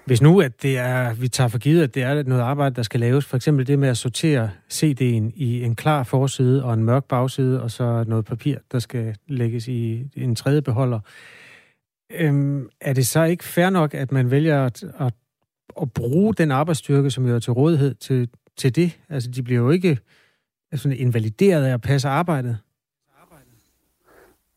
Hvis 0.05 0.23
nu, 0.23 0.41
at 0.41 0.63
det 0.63 0.79
er, 0.79 1.15
vi 1.15 1.29
tager 1.29 1.49
for 1.49 1.59
givet, 1.59 1.83
at 1.83 1.95
det 1.95 2.03
er 2.03 2.23
noget 2.23 2.43
arbejde, 2.43 2.75
der 2.75 2.83
skal 2.83 3.01
laves, 3.01 3.25
for 3.25 3.37
eksempel 3.37 3.67
det 3.67 3.79
med 3.79 3.89
at 3.89 3.97
sortere 3.97 4.51
CD'en 4.73 5.33
i 5.35 5.63
en 5.65 5.77
klar 5.77 6.03
forside 6.03 6.65
og 6.65 6.75
en 6.75 6.85
mørk 6.85 7.05
bagside, 7.05 7.63
og 7.63 7.71
så 7.71 8.05
noget 8.07 8.25
papir, 8.25 8.57
der 8.73 8.79
skal 8.79 9.17
lægges 9.29 9.69
i 9.69 10.11
en 10.17 10.35
tredje 10.35 10.63
beholder. 10.63 11.01
Øhm, 12.11 12.69
er 12.81 12.93
det 12.93 13.07
så 13.07 13.23
ikke 13.23 13.45
fair 13.45 13.71
nok, 13.71 13.95
at 13.95 14.13
man 14.13 14.31
vælger 14.31 14.65
at, 14.65 14.85
at, 14.99 15.15
at 15.83 15.93
bruge 15.93 16.35
den 16.35 16.51
arbejdsstyrke, 16.51 17.11
som 17.11 17.27
jo 17.27 17.35
er 17.35 17.39
til 17.39 17.53
rådighed 17.53 17.95
til, 17.95 18.29
til 18.57 18.77
det? 18.77 18.99
Altså, 19.09 19.31
de 19.31 19.43
bliver 19.43 19.61
jo 19.61 19.71
ikke 19.71 19.99
altså, 20.73 20.89
invalideret 20.89 21.65
af 21.65 21.73
at 21.75 21.81
passe 21.81 22.09
arbejdet. 22.09 22.59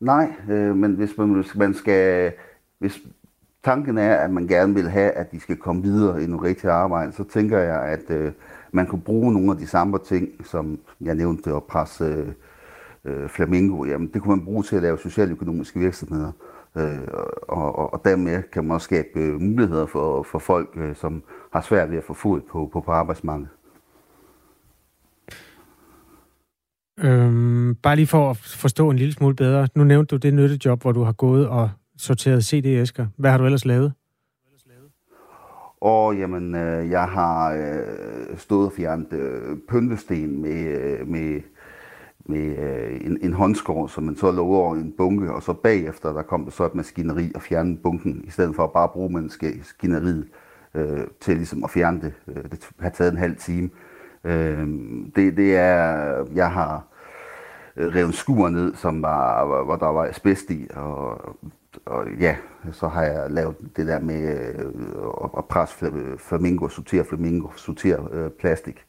Nej, 0.00 0.32
øh, 0.50 0.76
men 0.76 0.94
hvis 0.94 1.10
man, 1.18 1.34
hvis 1.34 1.54
man 1.54 1.74
skal... 1.74 2.32
Hvis, 2.78 2.98
tanken 3.66 3.98
er, 3.98 4.14
at 4.16 4.30
man 4.30 4.46
gerne 4.46 4.74
vil 4.74 4.88
have, 4.90 5.10
at 5.10 5.32
de 5.32 5.40
skal 5.40 5.56
komme 5.56 5.82
videre 5.82 6.22
i 6.22 6.26
noget 6.26 6.42
rigtigt 6.42 6.72
arbejde, 6.72 7.12
så 7.12 7.24
tænker 7.24 7.58
jeg, 7.58 7.82
at 7.82 8.10
øh, 8.10 8.32
man 8.72 8.86
kunne 8.86 9.00
bruge 9.00 9.32
nogle 9.32 9.50
af 9.50 9.58
de 9.58 9.66
samme 9.66 9.98
ting, 9.98 10.28
som 10.44 10.78
jeg 11.00 11.14
nævnte, 11.14 11.50
at 11.50 11.64
presse 11.64 12.04
øh, 12.04 12.28
øh, 13.04 13.28
flamingo. 13.28 13.84
Jamen, 13.84 14.10
det 14.14 14.22
kunne 14.22 14.36
man 14.36 14.44
bruge 14.44 14.62
til 14.62 14.76
at 14.76 14.82
lave 14.82 14.98
socialøkonomiske 14.98 15.80
virksomheder. 15.80 16.32
Øh, 16.76 16.98
og, 17.48 17.78
og, 17.78 17.92
og 17.92 18.00
dermed 18.04 18.42
kan 18.52 18.64
man 18.64 18.74
også 18.74 18.84
skabe 18.84 19.20
øh, 19.20 19.40
muligheder 19.40 19.86
for, 19.86 20.22
for 20.22 20.38
folk, 20.38 20.68
øh, 20.76 20.96
som 20.96 21.22
har 21.52 21.60
svært 21.60 21.90
ved 21.90 21.98
at 21.98 22.04
få 22.04 22.14
fod 22.14 22.40
på, 22.40 22.70
på, 22.72 22.80
på 22.80 22.90
arbejdsmarkedet. 22.90 23.50
Øhm, 27.00 27.74
bare 27.82 27.96
lige 27.96 28.06
for 28.06 28.30
at 28.30 28.36
forstå 28.36 28.90
en 28.90 28.96
lille 28.96 29.12
smule 29.12 29.34
bedre. 29.34 29.68
Nu 29.74 29.84
nævnte 29.84 30.10
du 30.10 30.16
det 30.16 30.34
nyttejob, 30.34 30.82
hvor 30.82 30.92
du 30.92 31.02
har 31.02 31.12
gået 31.12 31.48
og 31.48 31.70
sorteret 31.98 32.44
CD-æsker. 32.44 33.06
Hvad 33.16 33.30
har 33.30 33.38
du 33.38 33.44
ellers 33.44 33.64
lavet? 33.64 33.92
Og 35.80 36.16
jamen, 36.16 36.54
øh, 36.54 36.90
jeg 36.90 37.04
har 37.04 37.52
øh, 37.52 38.38
stået 38.38 38.66
og 38.66 38.72
fjernet 38.72 39.12
øh, 39.12 39.56
pyntesten 39.68 40.42
med, 40.42 40.64
øh, 40.64 41.08
med, 41.08 41.40
med 42.26 42.58
øh, 42.58 43.00
en, 43.06 43.18
en 43.22 43.32
håndskår, 43.32 43.86
som 43.86 44.04
man 44.04 44.16
så 44.16 44.30
lå 44.30 44.46
over 44.46 44.74
en 44.74 44.94
bunke, 44.96 45.32
og 45.32 45.42
så 45.42 45.52
bagefter, 45.52 46.12
der 46.12 46.22
kom 46.22 46.44
der 46.44 46.50
så 46.50 46.64
et 46.64 46.74
maskineri 46.74 47.32
og 47.34 47.42
fjerne 47.42 47.76
bunken, 47.76 48.24
i 48.24 48.30
stedet 48.30 48.56
for 48.56 48.64
at 48.64 48.72
bare 48.72 48.88
bruge 48.88 49.10
maskineriet 49.10 50.28
øh, 50.74 51.00
til 51.20 51.36
ligesom 51.36 51.64
at 51.64 51.70
fjerne 51.70 52.00
det. 52.00 52.12
Øh, 52.28 52.50
det 52.50 52.68
har 52.80 52.90
taget 52.90 53.12
en 53.12 53.18
halv 53.18 53.36
time. 53.36 53.70
Øh, 54.24 54.68
det, 55.16 55.36
det 55.36 55.56
er, 55.56 56.24
jeg 56.34 56.50
har 56.52 56.84
øh, 57.76 57.94
revet 57.94 58.14
skuer 58.14 58.48
ned, 58.48 58.74
som 58.74 59.02
var, 59.02 59.44
hvor 59.64 59.76
der 59.76 59.86
var 59.86 60.04
asbest 60.04 60.50
i, 60.50 60.66
og 60.74 61.20
og 61.86 62.06
ja, 62.20 62.36
så 62.72 62.88
har 62.88 63.02
jeg 63.02 63.30
lavet 63.30 63.56
det 63.76 63.86
der 63.86 64.00
med 64.00 64.38
øh, 64.54 65.38
at 65.38 65.44
presse 65.44 65.92
flamingo, 66.18 66.68
sortere 66.68 67.04
flamingo, 67.04 67.48
sortere 67.56 68.08
øh, 68.12 68.30
plastik. 68.30 68.84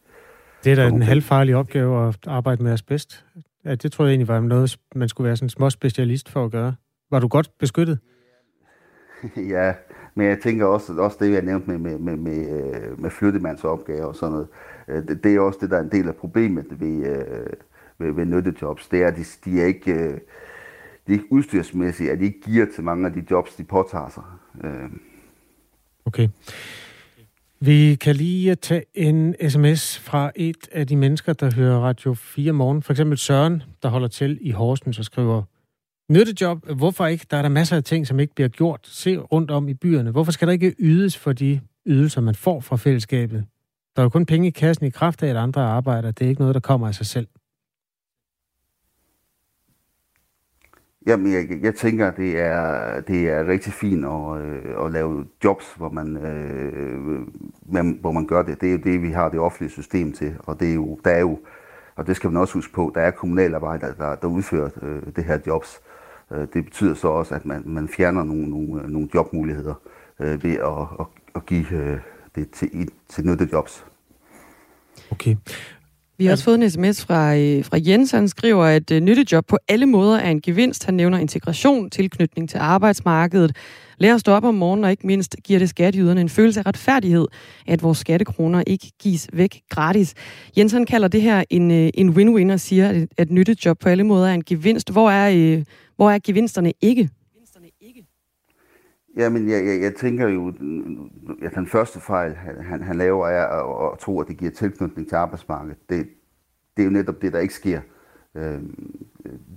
Det 0.63 0.71
er 0.71 0.75
da 0.75 0.87
en 0.87 1.01
halvfarlig 1.01 1.55
opgave 1.55 2.07
at 2.07 2.17
arbejde 2.27 2.63
med 2.63 2.71
asbest. 2.71 3.25
Ja, 3.65 3.75
det 3.75 3.91
tror 3.91 4.05
jeg 4.05 4.11
egentlig 4.11 4.27
var 4.27 4.39
noget, 4.39 4.77
man 4.95 5.09
skulle 5.09 5.25
være 5.25 5.37
sådan 5.37 5.45
en 5.45 5.49
små 5.49 5.69
specialist 5.69 6.29
for 6.29 6.45
at 6.45 6.51
gøre. 6.51 6.75
Var 7.11 7.19
du 7.19 7.27
godt 7.27 7.51
beskyttet? 7.59 7.99
ja, 9.55 9.73
men 10.15 10.27
jeg 10.27 10.39
tænker 10.39 10.65
også, 10.65 10.93
også 10.93 11.17
det, 11.19 11.33
jeg 11.33 11.41
nævnte 11.41 11.69
med, 11.71 11.77
med, 11.77 11.97
med, 11.99 12.15
med, 12.15 12.49
øh, 12.49 13.01
med 13.01 13.09
flyttemandsopgaver 13.09 14.05
og 14.05 14.15
sådan 14.15 14.31
noget. 14.31 14.47
Øh, 14.87 15.07
det, 15.07 15.23
det 15.23 15.35
er 15.35 15.39
også 15.39 15.59
det, 15.61 15.69
der 15.69 15.77
er 15.77 15.81
en 15.81 15.91
del 15.91 16.07
af 16.07 16.15
problemet 16.15 16.65
ved, 16.69 17.05
øh, 17.05 17.47
ved, 17.97 18.11
ved 18.11 18.25
nyttejobs. 18.25 18.87
Det 18.87 19.03
er, 19.03 19.07
at 19.07 19.15
de, 19.15 19.23
de 19.45 19.61
er 19.61 19.65
ikke 19.65 20.19
det 21.07 21.13
er 21.13 21.17
ikke 21.17 21.31
udstyrsmæssige, 21.31 22.11
at 22.11 22.19
de 22.19 22.23
ikke 22.23 22.41
giver 22.41 22.65
til 22.75 22.83
mange 22.83 23.07
af 23.07 23.13
de 23.13 23.23
jobs, 23.31 23.55
de 23.55 23.63
påtager 23.63 24.09
sig. 24.09 24.23
Øh. 24.63 24.89
Okay. 26.05 26.27
Vi 27.59 27.95
kan 27.95 28.15
lige 28.15 28.55
tage 28.55 28.83
en 28.93 29.35
sms 29.49 29.99
fra 29.99 30.31
et 30.35 30.69
af 30.71 30.87
de 30.87 30.95
mennesker, 30.95 31.33
der 31.33 31.55
hører 31.55 31.79
Radio 31.79 32.13
4 32.13 32.51
morgen. 32.51 32.83
For 32.83 32.93
eksempel 32.93 33.17
Søren, 33.17 33.63
der 33.83 33.89
holder 33.89 34.07
til 34.07 34.37
i 34.41 34.51
Horsens 34.51 34.99
og 34.99 35.05
skriver, 35.05 35.43
Nyttejob, 36.11 36.71
hvorfor 36.75 37.05
ikke? 37.05 37.25
Der 37.31 37.37
er 37.37 37.41
der 37.41 37.49
masser 37.49 37.75
af 37.75 37.83
ting, 37.83 38.07
som 38.07 38.19
ikke 38.19 38.35
bliver 38.35 38.47
gjort. 38.47 38.79
Se 38.83 39.17
rundt 39.17 39.51
om 39.51 39.69
i 39.69 39.73
byerne. 39.73 40.11
Hvorfor 40.11 40.31
skal 40.31 40.47
der 40.47 40.51
ikke 40.51 40.75
ydes 40.79 41.17
for 41.17 41.33
de 41.33 41.59
ydelser, 41.85 42.21
man 42.21 42.35
får 42.35 42.59
fra 42.59 42.75
fællesskabet? 42.75 43.45
Der 43.95 44.01
er 44.01 44.05
jo 44.05 44.09
kun 44.09 44.25
penge 44.25 44.47
i 44.47 44.51
kassen 44.51 44.85
i 44.85 44.89
kraft 44.89 45.23
af, 45.23 45.29
at 45.29 45.35
andre 45.35 45.61
arbejder. 45.61 46.11
Det 46.11 46.25
er 46.25 46.29
ikke 46.29 46.41
noget, 46.41 46.53
der 46.53 46.59
kommer 46.59 46.87
af 46.87 46.95
sig 46.95 47.05
selv. 47.05 47.27
Jamen, 51.07 51.33
jeg, 51.33 51.63
jeg 51.63 51.75
tænker, 51.75 52.11
det 52.11 52.39
er, 52.39 53.01
det 53.01 53.29
er 53.29 53.47
rigtig 53.47 53.73
fint 53.73 54.05
at, 54.05 54.41
øh, 54.41 54.85
at 54.85 54.91
lave 54.91 55.25
jobs, 55.43 55.73
hvor 55.73 55.89
man, 55.89 56.17
øh, 56.17 57.27
man, 57.65 57.97
hvor 58.01 58.11
man 58.11 58.27
gør 58.27 58.41
det. 58.41 58.61
Det 58.61 58.67
er 58.67 58.71
jo 58.71 58.77
det, 58.77 59.01
vi 59.01 59.11
har 59.11 59.29
det 59.29 59.39
offentlige 59.39 59.71
system 59.71 60.13
til, 60.13 60.35
og 60.39 60.59
det 60.59 60.69
er 60.69 60.73
jo, 60.73 60.99
der 61.05 61.11
er 61.11 61.19
jo, 61.19 61.39
og 61.95 62.07
det 62.07 62.15
skal 62.15 62.31
man 62.31 62.41
også 62.41 62.53
huske 62.53 62.73
på, 62.73 62.91
der 62.95 63.01
er 63.01 63.11
kommunalarbejdere, 63.11 63.93
der, 63.97 64.15
der 64.15 64.27
udfører 64.27 64.69
øh, 64.81 65.01
det 65.15 65.23
her 65.23 65.39
jobs. 65.47 65.81
Øh, 66.31 66.47
det 66.53 66.65
betyder 66.65 66.93
så 66.93 67.07
også, 67.07 67.35
at 67.35 67.45
man, 67.45 67.63
man 67.65 67.87
fjerner 67.87 68.23
nogle, 68.23 68.49
nogle, 68.49 68.83
øh, 68.83 68.89
nogle 68.89 69.09
jobmuligheder 69.13 69.73
øh, 70.19 70.43
ved 70.43 70.53
at, 70.53 70.99
at, 70.99 71.05
at 71.35 71.45
give 71.45 71.71
øh, 71.71 71.99
det 72.35 72.51
til, 72.51 72.89
til 73.09 73.25
nyttejobs. 73.25 73.85
Okay. 75.11 75.35
Vi 76.19 76.25
har 76.25 76.31
også 76.31 76.43
fået 76.43 76.63
en 76.63 76.69
sms 76.69 77.05
fra, 77.05 77.35
øh, 77.35 77.65
fra 77.65 77.77
Jens, 77.87 78.11
han 78.11 78.27
skriver, 78.27 78.65
at 78.65 78.91
øh, 78.91 79.01
nyttejob 79.01 79.45
på 79.47 79.57
alle 79.67 79.85
måder 79.85 80.17
er 80.17 80.31
en 80.31 80.41
gevinst. 80.41 80.85
Han 80.85 80.93
nævner 80.93 81.17
integration, 81.17 81.89
tilknytning 81.89 82.49
til 82.49 82.57
arbejdsmarkedet, 82.57 83.55
lærer 83.97 84.13
at 84.13 84.19
stå 84.19 84.31
op 84.31 84.43
om 84.43 84.55
morgenen, 84.55 84.83
og 84.83 84.91
ikke 84.91 85.07
mindst 85.07 85.35
giver 85.43 85.59
det 85.59 85.69
skatteyderne 85.69 86.21
en 86.21 86.29
følelse 86.29 86.59
af 86.59 86.65
retfærdighed, 86.65 87.27
at 87.67 87.83
vores 87.83 87.97
skattekroner 87.97 88.63
ikke 88.67 88.91
gives 88.99 89.27
væk 89.33 89.61
gratis. 89.69 90.13
Jens 90.57 90.71
han 90.71 90.85
kalder 90.85 91.07
det 91.07 91.21
her 91.21 91.43
en, 91.49 91.71
øh, 91.71 91.89
en 91.93 92.09
win-win 92.09 92.53
og 92.53 92.59
siger, 92.59 92.89
at, 92.89 93.07
at 93.17 93.31
nyttejob 93.31 93.79
på 93.79 93.89
alle 93.89 94.03
måder 94.03 94.27
er 94.27 94.33
en 94.33 94.43
gevinst. 94.43 94.91
Hvor 94.91 95.11
er, 95.11 95.63
hvor 95.95 96.11
er 96.11 96.19
gevinsterne 96.23 96.73
ikke? 96.81 97.09
Jamen, 99.17 99.49
jeg, 99.49 99.65
jeg, 99.65 99.81
jeg 99.81 99.95
tænker 99.95 100.27
jo, 100.27 100.47
at 101.41 101.55
den 101.55 101.67
første 101.67 101.99
fejl, 101.99 102.35
han, 102.35 102.83
han 102.83 102.95
laver, 102.95 103.27
er 103.27 103.47
at, 103.47 103.93
at 103.93 103.99
tro, 103.99 104.21
at 104.21 104.27
det 104.27 104.37
giver 104.37 104.51
tilknytning 104.51 105.09
til 105.09 105.15
arbejdsmarkedet. 105.15 105.89
Det, 105.89 106.09
det 106.77 106.83
er 106.83 106.85
jo 106.85 106.91
netop 106.91 107.21
det, 107.21 107.33
der 107.33 107.39
ikke 107.39 107.53
sker. 107.53 107.81
Øh, 108.35 108.61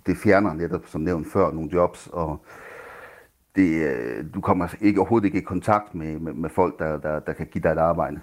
det 0.07 0.17
fjerner 0.17 0.55
netop, 0.55 0.87
som 0.87 1.01
nævnt 1.01 1.33
før, 1.33 1.53
nogle 1.53 1.71
jobs, 1.73 2.07
og 2.13 2.45
det, 3.57 3.89
øh, 3.89 4.25
du 4.35 4.41
kommer 4.41 4.69
ikke 4.81 5.01
overhovedet 5.01 5.27
ikke 5.27 5.39
i 5.39 5.45
kontakt 5.45 5.95
med, 5.95 6.19
med, 6.19 6.33
med 6.33 6.51
folk, 6.51 6.79
der, 6.79 6.99
der, 6.99 7.21
der 7.21 7.33
kan 7.33 7.47
give 7.47 7.63
dig 7.63 7.71
et 7.71 7.79
arbejde. 7.79 8.21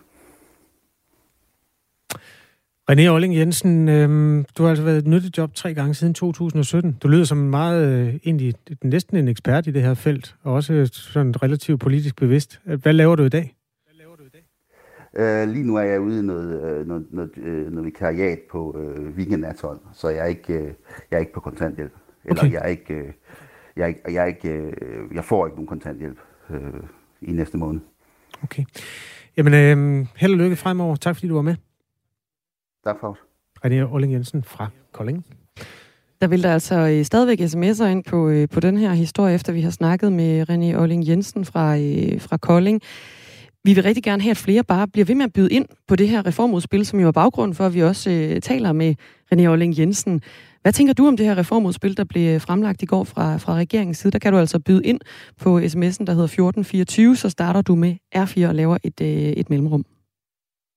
René 2.91 3.07
Olling 3.07 3.35
Jensen, 3.35 3.89
øh, 3.89 4.45
du 4.57 4.63
har 4.63 4.69
altså 4.69 4.83
været 4.83 4.97
et 4.97 5.07
nyttejob 5.07 5.53
tre 5.53 5.73
gange 5.73 5.93
siden 5.93 6.13
2017. 6.13 6.97
Du 7.03 7.07
lyder 7.07 7.23
som 7.23 7.37
meget, 7.37 7.87
øh, 7.87 8.15
egentlig 8.25 8.53
næsten 8.83 9.17
en 9.17 9.27
ekspert 9.27 9.67
i 9.67 9.71
det 9.71 9.81
her 9.81 9.93
felt, 9.93 10.35
og 10.43 10.53
også 10.53 10.89
sådan 10.93 11.43
relativt 11.43 11.79
politisk 11.79 12.15
bevidst. 12.15 12.61
Hvad 12.63 12.93
laver 12.93 13.15
du 13.15 13.23
i 13.23 13.29
dag? 13.29 13.53
Uh, 15.19 15.49
lige 15.49 15.63
nu 15.63 15.75
er 15.75 15.81
jeg 15.81 16.01
ude 16.01 16.19
i 16.19 16.21
noget, 16.21 16.79
uh, 16.79 16.87
noget, 16.87 17.05
noget, 17.11 17.31
uh, 17.37 17.71
noget 17.71 17.85
vikariat 17.85 18.39
på 18.51 18.71
uh, 18.71 19.17
weekendnathold, 19.17 19.79
så 19.93 20.09
jeg 20.09 20.19
er 20.19 20.25
ikke, 20.25 20.53
uh, 20.53 20.65
jeg 21.11 21.17
er 21.17 21.19
ikke 21.19 21.33
på 21.33 21.39
kontanthjælp. 21.39 21.91
Eller 22.25 22.43
okay. 22.43 22.53
jeg 22.53 22.61
er 22.63 22.67
ikke, 22.67 22.95
uh, 22.95 23.11
jeg, 23.75 23.83
er 23.83 23.87
ikke, 23.87 24.01
jeg, 24.07 24.21
er 24.21 24.25
ikke, 24.25 24.73
uh, 25.09 25.15
jeg 25.15 25.25
får 25.25 25.45
ikke 25.45 25.55
nogen 25.55 25.67
kontanthjælp 25.67 26.17
uh, 26.49 26.57
i 27.21 27.31
næste 27.31 27.57
måned. 27.57 27.81
Okay. 28.43 28.63
Jamen, 29.37 29.53
øh, 29.53 30.07
held 30.15 30.33
og 30.33 30.39
lykke 30.39 30.55
fremover. 30.55 30.95
Tak 30.95 31.15
fordi 31.15 31.27
du 31.27 31.35
var 31.35 31.41
med. 31.41 31.55
Tak 32.83 32.95
for 32.99 33.17
René 33.65 33.93
Olling 33.93 34.13
Jensen 34.13 34.43
fra 34.43 34.67
Kolding. 34.91 35.25
Der 36.21 36.27
vil 36.27 36.43
der 36.43 36.53
altså 36.53 36.75
øh, 36.75 37.05
stadigvæk 37.05 37.41
sms'er 37.41 37.85
ind 37.85 38.03
på, 38.03 38.29
øh, 38.29 38.49
på 38.49 38.59
den 38.59 38.77
her 38.77 38.93
historie, 38.93 39.35
efter 39.35 39.53
vi 39.53 39.61
har 39.61 39.69
snakket 39.69 40.11
med 40.11 40.49
René 40.49 40.81
Olling 40.81 41.07
Jensen 41.07 41.45
fra, 41.45 41.77
øh, 41.77 42.21
fra 42.21 42.37
Kolding. 42.37 42.81
Vi 43.63 43.73
vil 43.73 43.83
rigtig 43.83 44.03
gerne 44.03 44.21
have, 44.21 44.31
at 44.31 44.37
flere 44.37 44.63
bare 44.63 44.87
bliver 44.87 45.05
ved 45.05 45.15
med 45.15 45.25
at 45.25 45.33
byde 45.33 45.51
ind 45.51 45.65
på 45.87 45.95
det 45.95 46.09
her 46.09 46.25
reformudspil, 46.25 46.85
som 46.85 46.99
jo 46.99 47.07
er 47.07 47.11
baggrunden 47.11 47.55
for, 47.55 47.65
at 47.65 47.73
vi 47.73 47.83
også 47.83 48.09
øh, 48.09 48.41
taler 48.41 48.71
med 48.71 48.95
René 49.33 49.45
Olling 49.45 49.79
Jensen. 49.79 50.21
Hvad 50.61 50.73
tænker 50.73 50.93
du 50.93 51.07
om 51.07 51.17
det 51.17 51.25
her 51.25 51.37
reformudspil, 51.37 51.97
der 51.97 52.03
blev 52.03 52.39
fremlagt 52.39 52.81
i 52.81 52.85
går 52.85 53.03
fra, 53.03 53.37
fra 53.37 53.55
regeringens 53.55 53.97
side? 53.97 54.11
Der 54.11 54.19
kan 54.19 54.33
du 54.33 54.39
altså 54.39 54.59
byde 54.59 54.83
ind 54.83 54.99
på 55.41 55.59
sms'en, 55.59 56.05
der 56.05 56.13
hedder 56.13 56.23
1424, 56.23 57.15
så 57.15 57.29
starter 57.29 57.61
du 57.61 57.75
med 57.75 57.95
R4 58.15 58.47
og 58.47 58.55
laver 58.55 58.77
et, 58.83 59.01
øh, 59.01 59.07
et 59.07 59.49
mellemrum. 59.49 59.85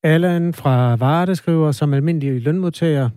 Allan 0.02 0.54
fra 0.54 0.94
Varde 0.94 1.36
skriver, 1.36 1.72
som 1.72 1.94
almindelig 1.94 2.42
lønmodtager, 2.42 3.10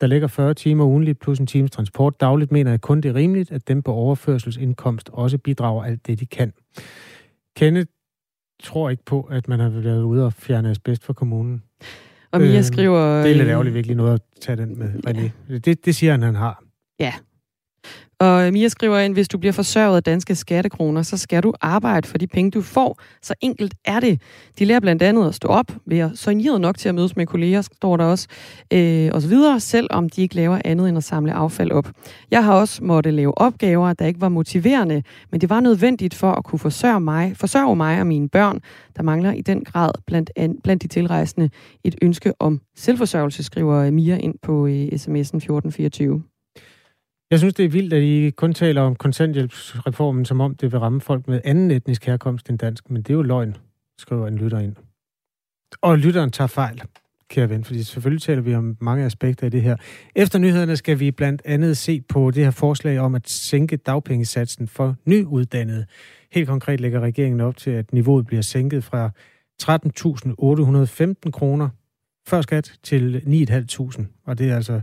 der 0.00 0.06
ligger 0.06 0.28
40 0.28 0.54
timer 0.54 0.84
ugenligt 0.84 1.18
plus 1.18 1.38
en 1.38 1.46
times 1.46 1.70
transport 1.70 2.20
dagligt, 2.20 2.52
mener 2.52 2.70
jeg 2.70 2.80
kun 2.80 3.00
det 3.00 3.08
er 3.08 3.14
rimeligt, 3.14 3.52
at 3.52 3.68
dem 3.68 3.82
på 3.82 3.92
overførselsindkomst 3.92 5.10
også 5.12 5.38
bidrager 5.38 5.84
alt 5.84 6.06
det, 6.06 6.20
de 6.20 6.26
kan. 6.26 6.52
Kenneth 7.56 7.90
tror 8.62 8.90
ikke 8.90 9.04
på, 9.04 9.22
at 9.22 9.48
man 9.48 9.60
har 9.60 9.68
været 9.68 10.02
ude 10.02 10.24
og 10.24 10.32
fjerne 10.32 10.70
asbest 10.70 11.04
for 11.04 11.12
kommunen. 11.12 11.62
Og 12.30 12.40
Mia 12.40 12.58
øh, 12.58 12.64
skriver... 12.64 13.22
Det 13.22 13.30
er 13.30 13.36
lidt 13.36 13.48
ærgerligt 13.48 13.74
virkelig 13.74 13.96
noget 13.96 14.14
at 14.14 14.20
tage 14.40 14.56
den 14.56 14.78
med, 14.78 14.88
René. 15.06 15.30
Ja. 15.48 15.58
Det, 15.58 15.84
det 15.84 15.94
siger 15.94 16.12
han, 16.12 16.22
han 16.22 16.34
har. 16.34 16.62
Ja, 17.00 17.14
og 18.20 18.52
Mia 18.52 18.68
skriver 18.68 18.98
ind, 18.98 19.12
hvis 19.14 19.28
du 19.28 19.38
bliver 19.38 19.52
forsørget 19.52 19.96
af 19.96 20.02
danske 20.02 20.34
skattekroner, 20.34 21.02
så 21.02 21.16
skal 21.16 21.42
du 21.42 21.52
arbejde 21.60 22.08
for 22.08 22.18
de 22.18 22.26
penge, 22.26 22.50
du 22.50 22.62
får. 22.62 23.00
Så 23.22 23.34
enkelt 23.40 23.74
er 23.84 24.00
det. 24.00 24.22
De 24.58 24.64
lærer 24.64 24.80
blandt 24.80 25.02
andet 25.02 25.28
at 25.28 25.34
stå 25.34 25.48
op, 25.48 25.72
være 25.86 26.10
soigneret 26.14 26.60
nok 26.60 26.78
til 26.78 26.88
at 26.88 26.94
mødes 26.94 27.16
med 27.16 27.26
kolleger, 27.26 27.62
står 27.62 27.96
der 27.96 28.04
også, 28.04 28.28
øh, 28.72 29.10
og 29.12 29.22
så 29.22 29.28
videre, 29.28 29.60
selvom 29.60 30.08
de 30.08 30.22
ikke 30.22 30.34
laver 30.34 30.60
andet 30.64 30.88
end 30.88 30.98
at 30.98 31.04
samle 31.04 31.32
affald 31.32 31.70
op. 31.70 31.90
Jeg 32.30 32.44
har 32.44 32.54
også 32.54 32.84
måtte 32.84 33.10
lave 33.10 33.38
opgaver, 33.38 33.92
der 33.92 34.06
ikke 34.06 34.20
var 34.20 34.28
motiverende, 34.28 35.02
men 35.30 35.40
det 35.40 35.50
var 35.50 35.60
nødvendigt 35.60 36.14
for 36.14 36.32
at 36.32 36.44
kunne 36.44 36.58
forsørge 36.58 37.00
mig, 37.00 37.36
forsørge 37.36 37.76
mig 37.76 38.00
og 38.00 38.06
mine 38.06 38.28
børn. 38.28 38.60
Der 38.96 39.02
mangler 39.02 39.32
i 39.32 39.40
den 39.40 39.64
grad 39.64 39.90
blandt, 40.06 40.30
an, 40.36 40.56
blandt 40.64 40.82
de 40.82 40.88
tilrejsende 40.88 41.50
et 41.84 41.94
ønske 42.02 42.32
om 42.38 42.60
selvforsørgelse, 42.76 43.42
skriver 43.42 43.90
Mia 43.90 44.16
ind 44.16 44.34
på 44.42 44.66
øh, 44.66 44.86
sms'en 44.86 45.36
1424. 45.36 46.22
Jeg 47.30 47.38
synes, 47.38 47.54
det 47.54 47.64
er 47.64 47.68
vildt, 47.68 47.92
at 47.92 48.02
I 48.02 48.30
kun 48.30 48.52
taler 48.52 48.82
om 48.82 48.96
kontanthjælpsreformen, 48.96 50.24
som 50.24 50.40
om 50.40 50.54
det 50.54 50.72
vil 50.72 50.80
ramme 50.80 51.00
folk 51.00 51.28
med 51.28 51.40
anden 51.44 51.70
etnisk 51.70 52.06
herkomst 52.06 52.50
end 52.50 52.58
dansk, 52.58 52.90
men 52.90 53.02
det 53.02 53.10
er 53.10 53.14
jo 53.14 53.22
løgn, 53.22 53.56
skriver 53.98 54.26
en 54.26 54.36
lytter 54.36 54.58
ind. 54.58 54.76
Og 55.80 55.98
lytteren 55.98 56.30
tager 56.30 56.48
fejl, 56.48 56.82
kære 57.28 57.50
ven, 57.50 57.64
fordi 57.64 57.82
selvfølgelig 57.82 58.22
taler 58.22 58.42
vi 58.42 58.54
om 58.54 58.76
mange 58.80 59.04
aspekter 59.04 59.44
af 59.44 59.50
det 59.50 59.62
her. 59.62 59.76
Efter 60.16 60.38
nyhederne 60.38 60.76
skal 60.76 61.00
vi 61.00 61.10
blandt 61.10 61.42
andet 61.44 61.76
se 61.76 62.00
på 62.00 62.30
det 62.30 62.44
her 62.44 62.50
forslag 62.50 62.98
om 62.98 63.14
at 63.14 63.28
sænke 63.28 63.76
dagpengesatsen 63.76 64.68
for 64.68 64.96
nyuddannede. 65.04 65.86
Helt 66.32 66.48
konkret 66.48 66.80
lægger 66.80 67.00
regeringen 67.00 67.40
op 67.40 67.56
til, 67.56 67.70
at 67.70 67.92
niveauet 67.92 68.26
bliver 68.26 68.42
sænket 68.42 68.84
fra 68.84 69.10
13.815 69.62 71.30
kroner 71.30 71.68
før 72.28 72.40
skat 72.40 72.72
til 72.82 73.22
9.500, 73.26 74.22
og 74.26 74.38
det 74.38 74.50
er 74.50 74.56
altså 74.56 74.80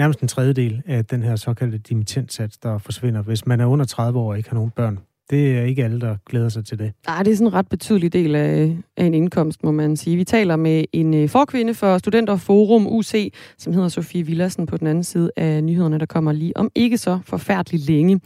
nærmest 0.00 0.20
en 0.20 0.28
tredjedel 0.28 0.82
af 0.86 1.04
den 1.04 1.22
her 1.22 1.36
såkaldte 1.36 1.78
dimittentsats, 1.78 2.58
der 2.58 2.78
forsvinder, 2.78 3.22
hvis 3.22 3.46
man 3.46 3.60
er 3.60 3.66
under 3.66 3.84
30 3.84 4.18
år 4.18 4.30
og 4.30 4.38
ikke 4.38 4.48
har 4.48 4.54
nogen 4.54 4.70
børn. 4.70 4.98
Det 5.30 5.58
er 5.58 5.62
ikke 5.62 5.84
alle, 5.84 6.00
der 6.00 6.16
glæder 6.26 6.48
sig 6.48 6.64
til 6.64 6.78
det. 6.78 6.92
Nej, 7.06 7.22
det 7.22 7.32
er 7.32 7.36
sådan 7.36 7.46
en 7.46 7.54
ret 7.54 7.68
betydelig 7.68 8.12
del 8.12 8.34
af, 8.34 8.76
af 8.96 9.04
en 9.04 9.14
indkomst, 9.14 9.64
må 9.64 9.70
man 9.70 9.96
sige. 9.96 10.16
Vi 10.16 10.24
taler 10.24 10.56
med 10.56 10.84
en 10.92 11.14
øh, 11.14 11.28
forkvinde 11.28 11.74
for 11.74 11.98
Studenterforum 11.98 12.86
UC, 12.86 13.32
som 13.58 13.72
hedder 13.72 13.88
Sofie 13.88 14.26
Villersen 14.26 14.66
på 14.66 14.76
den 14.76 14.86
anden 14.86 15.04
side 15.04 15.30
af 15.36 15.64
nyhederne, 15.64 15.98
der 15.98 16.06
kommer 16.06 16.32
lige 16.32 16.56
om 16.56 16.70
ikke 16.74 16.98
så 16.98 17.18
forfærdeligt 17.24 17.86
længe. 17.86 18.20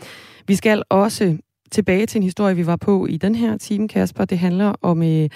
Vi 0.46 0.54
skal 0.54 0.82
også 0.90 1.36
tilbage 1.72 2.06
til 2.06 2.18
en 2.18 2.22
historie, 2.22 2.56
vi 2.56 2.66
var 2.66 2.76
på 2.76 3.06
i 3.06 3.16
den 3.16 3.34
her 3.34 3.56
time, 3.56 3.88
Kasper. 3.88 4.24
Det 4.24 4.38
handler 4.38 4.72
om 4.82 5.02
øh, 5.02 5.28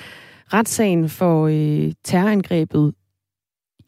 retssagen 0.53 1.09
for 1.09 1.47
øh, 1.47 1.93
terrorangrebet 2.05 2.95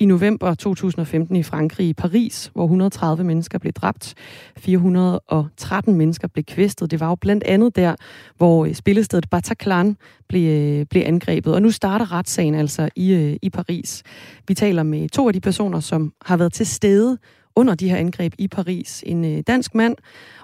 i 0.01 0.07
november 0.07 0.55
2015 0.55 1.37
i 1.37 1.43
Frankrig, 1.43 1.89
i 1.89 1.95
Paris, 1.95 2.51
hvor 2.55 2.65
130 2.65 3.25
mennesker 3.25 3.59
blev 3.59 3.73
dræbt, 3.73 4.15
413 4.59 5.95
mennesker 5.95 6.29
blev 6.29 6.45
kvæstet. 6.45 6.91
Det 6.91 7.01
var 7.01 7.09
jo 7.09 7.15
blandt 7.15 7.45
andet 7.45 7.77
der, 7.77 7.95
hvor 8.37 8.67
øh, 8.67 8.75
spillestedet 8.75 9.31
Bataclan 9.31 9.97
blev, 10.29 10.51
øh, 10.51 10.87
blev 10.87 11.03
angrebet. 11.07 11.55
Og 11.55 11.63
nu 11.63 11.71
starter 11.71 12.13
retssagen 12.13 12.55
altså 12.55 12.89
i, 12.97 13.15
øh, 13.15 13.37
i 13.43 13.51
Paris. 13.51 14.03
Vi 14.49 14.55
taler 14.55 14.83
med 14.83 15.09
to 15.09 15.29
af 15.29 15.33
de 15.33 15.41
personer, 15.41 15.81
som 15.81 16.13
har 16.25 16.37
været 16.37 16.53
til 16.53 16.67
stede 16.67 17.19
under 17.57 17.75
de 17.75 17.89
her 17.89 17.97
angreb 17.97 18.35
i 18.39 18.49
Paris. 18.49 19.05
En 19.07 19.43
dansk 19.43 19.75
mand, 19.75 19.97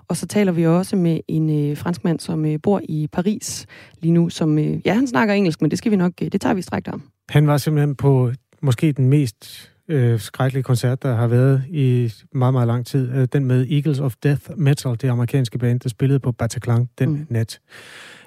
og 0.08 0.16
så 0.16 0.26
taler 0.26 0.52
vi 0.52 0.66
også 0.66 0.96
med 0.96 1.20
en 1.28 1.76
fransk 1.76 2.04
mand, 2.04 2.20
som 2.20 2.46
bor 2.62 2.80
i 2.88 3.08
Paris 3.12 3.66
lige 4.00 4.12
nu, 4.12 4.28
som, 4.28 4.58
ja, 4.58 4.94
han 4.94 5.06
snakker 5.06 5.34
engelsk, 5.34 5.62
men 5.62 5.70
det 5.70 5.78
skal 5.78 5.92
vi 5.92 5.96
nok, 5.96 6.12
det 6.18 6.40
tager 6.40 6.54
vi 6.54 6.62
strækt 6.62 6.88
om. 6.88 7.02
Han 7.28 7.46
var 7.46 7.56
simpelthen 7.56 7.94
på 7.94 8.32
måske 8.66 8.92
den 8.92 9.08
mest 9.08 9.70
øh, 9.88 10.20
skrækkelige 10.20 10.62
koncert, 10.62 11.02
der 11.02 11.14
har 11.14 11.26
været 11.26 11.64
i 11.68 12.12
meget, 12.32 12.54
meget 12.54 12.66
lang 12.66 12.86
tid. 12.86 13.12
Øh, 13.12 13.28
den 13.32 13.44
med 13.44 13.66
Eagles 13.70 14.00
of 14.00 14.14
Death 14.22 14.42
Metal, 14.56 14.92
det 15.00 15.08
amerikanske 15.08 15.58
band, 15.58 15.80
der 15.80 15.88
spillede 15.88 16.20
på 16.20 16.32
Bataclan 16.32 16.88
den 16.98 17.08
mm. 17.08 17.26
nat. 17.30 17.60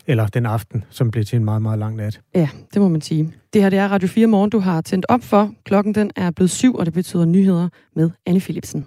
Eller 0.07 0.27
den 0.27 0.45
aften, 0.45 0.83
som 0.89 1.11
blev 1.11 1.25
til 1.25 1.35
en 1.35 1.45
meget, 1.45 1.61
meget 1.61 1.79
lang 1.79 1.95
nat. 1.95 2.21
Ja, 2.35 2.49
det 2.73 2.81
må 2.81 2.87
man 2.87 3.01
sige. 3.01 3.33
Det 3.53 3.61
her 3.61 3.69
det 3.69 3.79
er 3.79 3.87
Radio 3.87 4.07
4 4.07 4.27
Morgen, 4.27 4.49
du 4.49 4.59
har 4.59 4.81
tændt 4.81 5.05
op 5.09 5.23
for. 5.23 5.51
Klokken 5.63 5.95
den 5.95 6.11
er 6.15 6.31
blevet 6.31 6.49
syv, 6.49 6.75
og 6.75 6.85
det 6.85 6.93
betyder 6.93 7.25
nyheder 7.25 7.69
med 7.95 8.09
Anne 8.25 8.39
Philipsen. 8.39 8.85